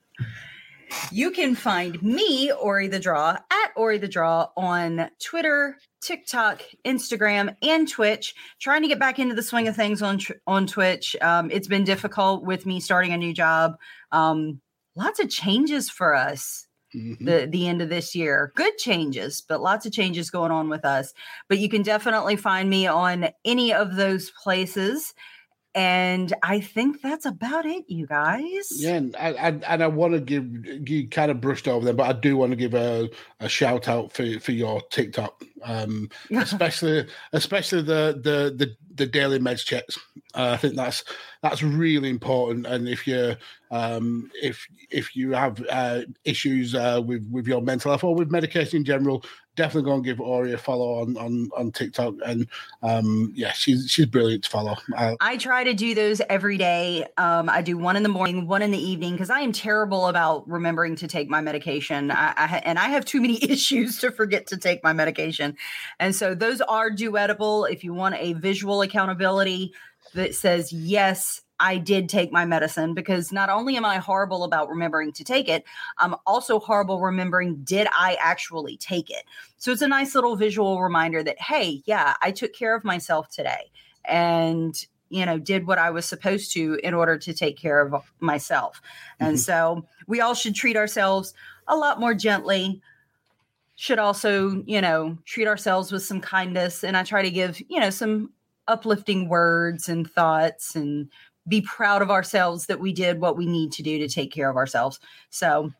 You 1.10 1.30
can 1.30 1.54
find 1.54 2.02
me, 2.02 2.50
Ori 2.50 2.88
the 2.88 2.98
Draw, 2.98 3.36
at 3.50 3.72
Ori 3.76 3.98
the 3.98 4.08
Draw 4.08 4.48
on 4.56 5.10
Twitter, 5.22 5.76
TikTok, 6.00 6.62
Instagram, 6.86 7.54
and 7.62 7.86
Twitch. 7.88 8.34
Trying 8.58 8.82
to 8.82 8.88
get 8.88 8.98
back 8.98 9.18
into 9.18 9.34
the 9.34 9.42
swing 9.42 9.68
of 9.68 9.76
things 9.76 10.00
on 10.00 10.18
on 10.46 10.66
Twitch. 10.66 11.14
Um, 11.20 11.50
it's 11.50 11.68
been 11.68 11.84
difficult 11.84 12.44
with 12.44 12.64
me 12.64 12.80
starting 12.80 13.12
a 13.12 13.18
new 13.18 13.34
job. 13.34 13.76
Um, 14.12 14.62
lots 14.96 15.20
of 15.20 15.28
changes 15.28 15.90
for 15.90 16.14
us 16.14 16.67
mm-hmm. 16.94 17.24
the 17.24 17.46
the 17.50 17.68
end 17.68 17.82
of 17.82 17.88
this 17.88 18.14
year. 18.14 18.52
Good 18.54 18.78
changes, 18.78 19.40
but 19.40 19.60
lots 19.60 19.86
of 19.86 19.92
changes 19.92 20.30
going 20.30 20.52
on 20.52 20.68
with 20.68 20.84
us. 20.84 21.12
But 21.48 21.58
you 21.58 21.68
can 21.68 21.82
definitely 21.82 22.36
find 22.36 22.68
me 22.68 22.86
on 22.86 23.28
any 23.44 23.72
of 23.72 23.96
those 23.96 24.30
places. 24.42 25.14
And 25.78 26.34
I 26.42 26.58
think 26.58 27.02
that's 27.02 27.24
about 27.24 27.64
it, 27.64 27.84
you 27.86 28.08
guys. 28.08 28.66
Yeah, 28.72 28.96
and 28.96 29.14
I, 29.16 29.28
I 29.28 29.48
and 29.48 29.80
I 29.80 29.86
want 29.86 30.12
to 30.14 30.18
give 30.18 30.88
you 30.90 31.08
kind 31.08 31.30
of 31.30 31.40
brushed 31.40 31.68
over 31.68 31.84
them, 31.84 31.94
but 31.94 32.08
I 32.08 32.18
do 32.18 32.36
want 32.36 32.50
to 32.50 32.56
give 32.56 32.74
a, 32.74 33.08
a 33.38 33.48
shout 33.48 33.86
out 33.86 34.10
for 34.12 34.40
for 34.40 34.50
your 34.50 34.82
TikTok, 34.90 35.40
um, 35.62 36.10
especially 36.36 37.06
especially 37.32 37.82
the 37.82 38.20
the 38.20 38.52
the 38.56 38.76
the 38.92 39.06
daily 39.06 39.38
meds 39.38 39.64
checks. 39.64 39.96
Uh, 40.34 40.50
I 40.54 40.56
think 40.56 40.74
that's 40.74 41.04
that's 41.42 41.62
really 41.62 42.10
important. 42.10 42.66
And 42.66 42.88
if 42.88 43.06
you 43.06 43.36
um, 43.70 44.32
if 44.42 44.66
if 44.90 45.14
you 45.14 45.30
have 45.30 45.64
uh, 45.70 46.00
issues 46.24 46.74
uh, 46.74 47.00
with 47.06 47.24
with 47.30 47.46
your 47.46 47.62
mental 47.62 47.92
health 47.92 48.02
or 48.02 48.16
with 48.16 48.32
medication 48.32 48.78
in 48.78 48.84
general, 48.84 49.24
definitely 49.58 49.90
go 49.90 49.94
and 49.96 50.04
give 50.04 50.20
Ori 50.20 50.52
a 50.52 50.58
follow 50.58 51.02
on 51.02 51.16
on 51.18 51.50
on 51.56 51.72
TikTok. 51.72 52.14
And 52.24 52.46
um, 52.82 53.32
yeah, 53.34 53.52
she's 53.52 53.90
she's 53.90 54.06
brilliant 54.06 54.44
to 54.44 54.50
follow. 54.50 54.76
I, 54.96 55.16
I 55.20 55.36
try 55.36 55.64
to 55.64 55.74
do 55.74 55.94
those 55.94 56.22
every 56.30 56.56
day. 56.56 57.06
Um, 57.18 57.50
I 57.50 57.60
do 57.60 57.76
one 57.76 57.96
in 57.96 58.04
the 58.04 58.08
morning, 58.08 58.46
one 58.46 58.62
in 58.62 58.70
the 58.70 58.78
evening, 58.78 59.12
because 59.12 59.30
I 59.30 59.40
am 59.40 59.52
terrible 59.52 60.06
about 60.06 60.48
remembering 60.48 60.96
to 60.96 61.08
take 61.08 61.28
my 61.28 61.40
medication. 61.40 62.10
I, 62.10 62.32
I 62.36 62.62
and 62.64 62.78
I 62.78 62.88
have 62.88 63.04
too 63.04 63.20
many 63.20 63.42
issues 63.50 63.98
to 63.98 64.10
forget 64.10 64.46
to 64.46 64.56
take 64.56 64.82
my 64.82 64.92
medication. 64.92 65.56
And 65.98 66.14
so 66.14 66.34
those 66.34 66.60
are 66.62 66.90
duetable. 66.90 67.70
If 67.70 67.84
you 67.84 67.92
want 67.92 68.14
a 68.14 68.34
visual 68.34 68.80
accountability 68.80 69.74
that 70.14 70.34
says 70.34 70.72
yes 70.72 71.42
I 71.60 71.78
did 71.78 72.08
take 72.08 72.32
my 72.32 72.44
medicine 72.44 72.94
because 72.94 73.32
not 73.32 73.50
only 73.50 73.76
am 73.76 73.84
I 73.84 73.96
horrible 73.96 74.44
about 74.44 74.68
remembering 74.68 75.12
to 75.12 75.24
take 75.24 75.48
it, 75.48 75.64
I'm 75.98 76.14
also 76.26 76.60
horrible 76.60 77.00
remembering 77.00 77.56
did 77.64 77.88
I 77.92 78.16
actually 78.20 78.76
take 78.76 79.10
it. 79.10 79.24
So 79.56 79.72
it's 79.72 79.82
a 79.82 79.88
nice 79.88 80.14
little 80.14 80.36
visual 80.36 80.80
reminder 80.80 81.22
that, 81.22 81.40
hey, 81.40 81.82
yeah, 81.84 82.14
I 82.22 82.30
took 82.30 82.52
care 82.52 82.76
of 82.76 82.84
myself 82.84 83.28
today 83.28 83.70
and, 84.04 84.74
you 85.08 85.26
know, 85.26 85.38
did 85.38 85.66
what 85.66 85.78
I 85.78 85.90
was 85.90 86.06
supposed 86.06 86.52
to 86.52 86.78
in 86.84 86.94
order 86.94 87.18
to 87.18 87.34
take 87.34 87.56
care 87.56 87.80
of 87.80 88.12
myself. 88.20 88.80
Mm-hmm. 89.20 89.24
And 89.30 89.40
so 89.40 89.84
we 90.06 90.20
all 90.20 90.34
should 90.34 90.54
treat 90.54 90.76
ourselves 90.76 91.34
a 91.66 91.76
lot 91.76 91.98
more 91.98 92.14
gently. 92.14 92.80
Should 93.74 93.98
also, 93.98 94.62
you 94.66 94.80
know, 94.80 95.18
treat 95.24 95.46
ourselves 95.46 95.92
with 95.92 96.02
some 96.02 96.20
kindness. 96.20 96.82
And 96.82 96.96
I 96.96 97.04
try 97.04 97.22
to 97.22 97.30
give, 97.30 97.60
you 97.68 97.78
know, 97.78 97.90
some 97.90 98.30
uplifting 98.66 99.28
words 99.28 99.88
and 99.88 100.10
thoughts 100.10 100.76
and 100.76 101.08
be 101.48 101.62
proud 101.62 102.02
of 102.02 102.10
ourselves 102.10 102.66
that 102.66 102.80
we 102.80 102.92
did 102.92 103.20
what 103.20 103.36
we 103.36 103.46
need 103.46 103.72
to 103.72 103.82
do 103.82 103.98
to 103.98 104.08
take 104.08 104.32
care 104.32 104.50
of 104.50 104.56
ourselves. 104.56 105.00
So, 105.30 105.72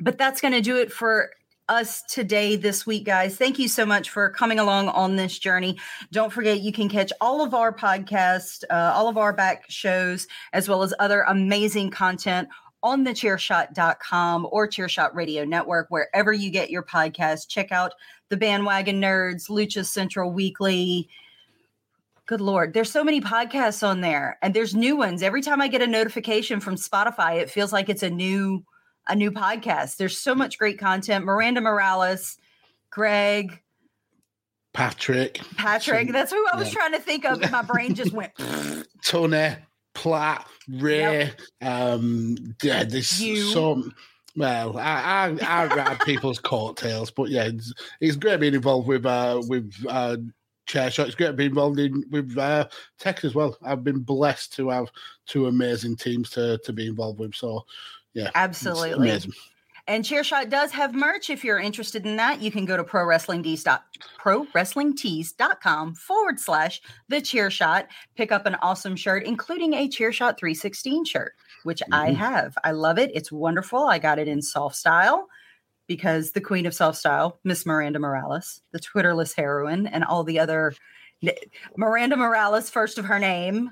but 0.00 0.18
that's 0.18 0.40
going 0.40 0.54
to 0.54 0.60
do 0.60 0.76
it 0.76 0.90
for 0.90 1.30
us 1.68 2.02
today 2.02 2.56
this 2.56 2.86
week 2.86 3.04
guys. 3.04 3.36
Thank 3.36 3.58
you 3.58 3.68
so 3.68 3.86
much 3.86 4.10
for 4.10 4.28
coming 4.30 4.58
along 4.58 4.88
on 4.88 5.16
this 5.16 5.38
journey. 5.38 5.78
Don't 6.12 6.32
forget 6.32 6.60
you 6.60 6.72
can 6.72 6.88
catch 6.88 7.10
all 7.20 7.42
of 7.42 7.54
our 7.54 7.72
podcasts 7.72 8.64
uh, 8.70 8.92
all 8.94 9.08
of 9.08 9.16
our 9.16 9.32
back 9.32 9.64
shows 9.68 10.26
as 10.52 10.68
well 10.68 10.82
as 10.82 10.92
other 10.98 11.22
amazing 11.22 11.90
content 11.90 12.48
on 12.82 13.04
the 13.04 13.12
chairshot.com 13.12 14.46
or 14.52 14.68
chairshot 14.68 15.14
radio 15.14 15.42
network 15.42 15.86
wherever 15.88 16.34
you 16.34 16.50
get 16.50 16.68
your 16.68 16.82
podcast 16.82 17.48
check 17.48 17.72
out 17.72 17.94
the 18.28 18.36
bandwagon 18.36 19.00
nerds 19.00 19.48
lucha 19.48 19.86
central 19.86 20.30
weekly 20.30 21.08
good 22.26 22.40
lord 22.40 22.72
there's 22.72 22.90
so 22.90 23.04
many 23.04 23.20
podcasts 23.20 23.86
on 23.86 24.00
there 24.00 24.38
and 24.42 24.54
there's 24.54 24.74
new 24.74 24.96
ones 24.96 25.22
every 25.22 25.42
time 25.42 25.60
i 25.60 25.68
get 25.68 25.82
a 25.82 25.86
notification 25.86 26.60
from 26.60 26.76
spotify 26.76 27.36
it 27.36 27.50
feels 27.50 27.72
like 27.72 27.88
it's 27.88 28.02
a 28.02 28.10
new 28.10 28.64
a 29.08 29.14
new 29.14 29.30
podcast. 29.30 29.96
There's 29.96 30.18
so 30.18 30.34
much 30.34 30.58
great 30.58 30.78
content. 30.78 31.24
Miranda 31.24 31.60
Morales, 31.60 32.38
Greg, 32.90 33.60
Patrick. 34.72 35.40
Patrick. 35.56 36.10
That's 36.10 36.32
who 36.32 36.44
I 36.52 36.56
was 36.56 36.68
yeah. 36.68 36.74
trying 36.74 36.92
to 36.92 36.98
think 36.98 37.24
of. 37.24 37.50
My 37.50 37.62
brain 37.62 37.94
just 37.94 38.12
went. 38.12 38.32
Tony, 39.04 39.54
Platt, 39.94 40.46
Ray. 40.68 41.30
Yep. 41.60 41.70
Um, 41.70 42.36
yeah, 42.62 42.84
there's 42.84 43.22
you. 43.22 43.36
some. 43.52 43.94
Well, 44.36 44.76
I, 44.78 45.36
I, 45.40 45.62
I 45.64 45.66
ride 45.66 46.00
people's 46.00 46.40
coattails, 46.40 47.12
but 47.12 47.28
yeah, 47.28 47.44
it's, 47.44 47.72
it's 48.00 48.16
great 48.16 48.40
being 48.40 48.54
involved 48.54 48.88
with 48.88 49.06
uh, 49.06 49.40
with 49.46 49.72
uh, 49.88 50.16
chair 50.66 50.90
shot. 50.90 51.06
It's 51.06 51.14
great 51.14 51.28
to 51.28 51.32
be 51.32 51.46
involved 51.46 51.78
in 51.78 52.04
with 52.10 52.36
uh, 52.36 52.68
tech 52.98 53.24
as 53.24 53.34
well. 53.34 53.56
I've 53.62 53.84
been 53.84 54.00
blessed 54.00 54.52
to 54.54 54.68
have 54.70 54.90
two 55.26 55.46
amazing 55.46 55.96
teams 55.96 56.30
to 56.30 56.58
to 56.58 56.72
be 56.72 56.86
involved 56.86 57.18
with. 57.18 57.34
So 57.34 57.64
yeah, 58.12 58.30
absolutely. 58.34 59.20
And 59.86 60.02
Chairshot 60.02 60.48
does 60.48 60.72
have 60.72 60.94
merch. 60.94 61.28
If 61.28 61.44
you're 61.44 61.60
interested 61.60 62.06
in 62.06 62.16
that, 62.16 62.40
you 62.40 62.50
can 62.50 62.64
go 62.64 62.74
to 62.74 62.84
pro 62.84 63.04
wrestling 63.04 63.44
prowrestlingtees.com 63.44 65.94
forward 65.94 66.40
slash 66.40 66.80
the 67.08 67.16
chairshot. 67.16 67.88
Pick 68.16 68.32
up 68.32 68.46
an 68.46 68.54
awesome 68.62 68.96
shirt, 68.96 69.24
including 69.24 69.74
a 69.74 69.86
Chairshot 69.86 70.38
316 70.38 71.04
shirt, 71.04 71.34
which 71.64 71.80
mm-hmm. 71.80 71.92
I 71.92 72.12
have. 72.12 72.56
I 72.64 72.70
love 72.70 72.98
it. 72.98 73.10
It's 73.12 73.30
wonderful. 73.30 73.84
I 73.84 73.98
got 73.98 74.18
it 74.18 74.26
in 74.26 74.40
soft 74.40 74.76
style 74.76 75.28
because 75.86 76.32
the 76.32 76.40
queen 76.40 76.66
of 76.66 76.74
self 76.74 76.96
style, 76.96 77.38
Miss 77.44 77.66
Miranda 77.66 77.98
Morales, 77.98 78.60
the 78.72 78.80
Twitterless 78.80 79.34
heroine, 79.34 79.86
and 79.86 80.04
all 80.04 80.24
the 80.24 80.38
other 80.38 80.74
Miranda 81.76 82.16
Morales, 82.16 82.70
first 82.70 82.98
of 82.98 83.04
her 83.04 83.18
name, 83.18 83.70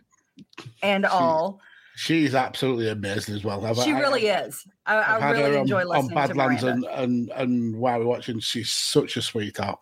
and 0.82 1.04
all. 1.04 1.60
She's 1.94 2.34
absolutely 2.34 2.88
amazing 2.88 3.34
as 3.34 3.44
well. 3.44 3.64
I've, 3.66 3.76
she 3.76 3.92
really 3.92 4.30
I, 4.30 4.42
is. 4.44 4.66
I, 4.86 4.96
I 4.96 5.30
really 5.32 5.58
enjoy 5.58 5.82
on, 5.82 5.88
listening 5.88 6.18
on 6.18 6.28
Badlands 6.28 6.62
and, 6.62 6.84
and 6.86 7.30
and 7.36 7.76
while 7.76 7.98
we're 7.98 8.06
watching, 8.06 8.40
she's 8.40 8.72
such 8.72 9.16
a 9.18 9.22
sweetheart. 9.22 9.78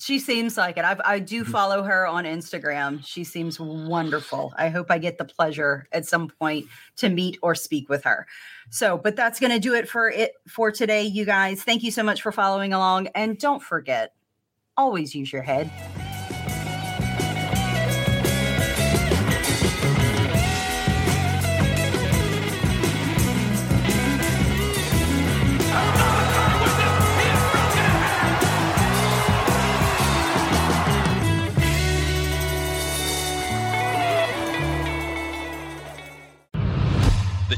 She 0.00 0.18
seems 0.18 0.56
like 0.56 0.78
it. 0.78 0.84
I've, 0.84 1.00
I 1.04 1.18
do 1.18 1.42
mm-hmm. 1.42 1.52
follow 1.52 1.82
her 1.82 2.06
on 2.06 2.24
Instagram. 2.24 3.04
She 3.06 3.22
seems 3.22 3.60
wonderful. 3.60 4.54
I 4.56 4.70
hope 4.70 4.90
I 4.90 4.96
get 4.96 5.18
the 5.18 5.26
pleasure 5.26 5.86
at 5.92 6.06
some 6.06 6.28
point 6.28 6.66
to 6.96 7.10
meet 7.10 7.38
or 7.42 7.54
speak 7.54 7.90
with 7.90 8.02
her. 8.04 8.26
So, 8.70 8.96
but 8.96 9.14
that's 9.14 9.38
going 9.38 9.52
to 9.52 9.58
do 9.58 9.74
it 9.74 9.90
for 9.90 10.08
it 10.08 10.32
for 10.48 10.72
today, 10.72 11.02
you 11.02 11.26
guys. 11.26 11.62
Thank 11.62 11.82
you 11.82 11.90
so 11.90 12.02
much 12.02 12.22
for 12.22 12.32
following 12.32 12.72
along, 12.72 13.08
and 13.08 13.38
don't 13.38 13.62
forget, 13.62 14.14
always 14.74 15.14
use 15.14 15.30
your 15.30 15.42
head. 15.42 15.70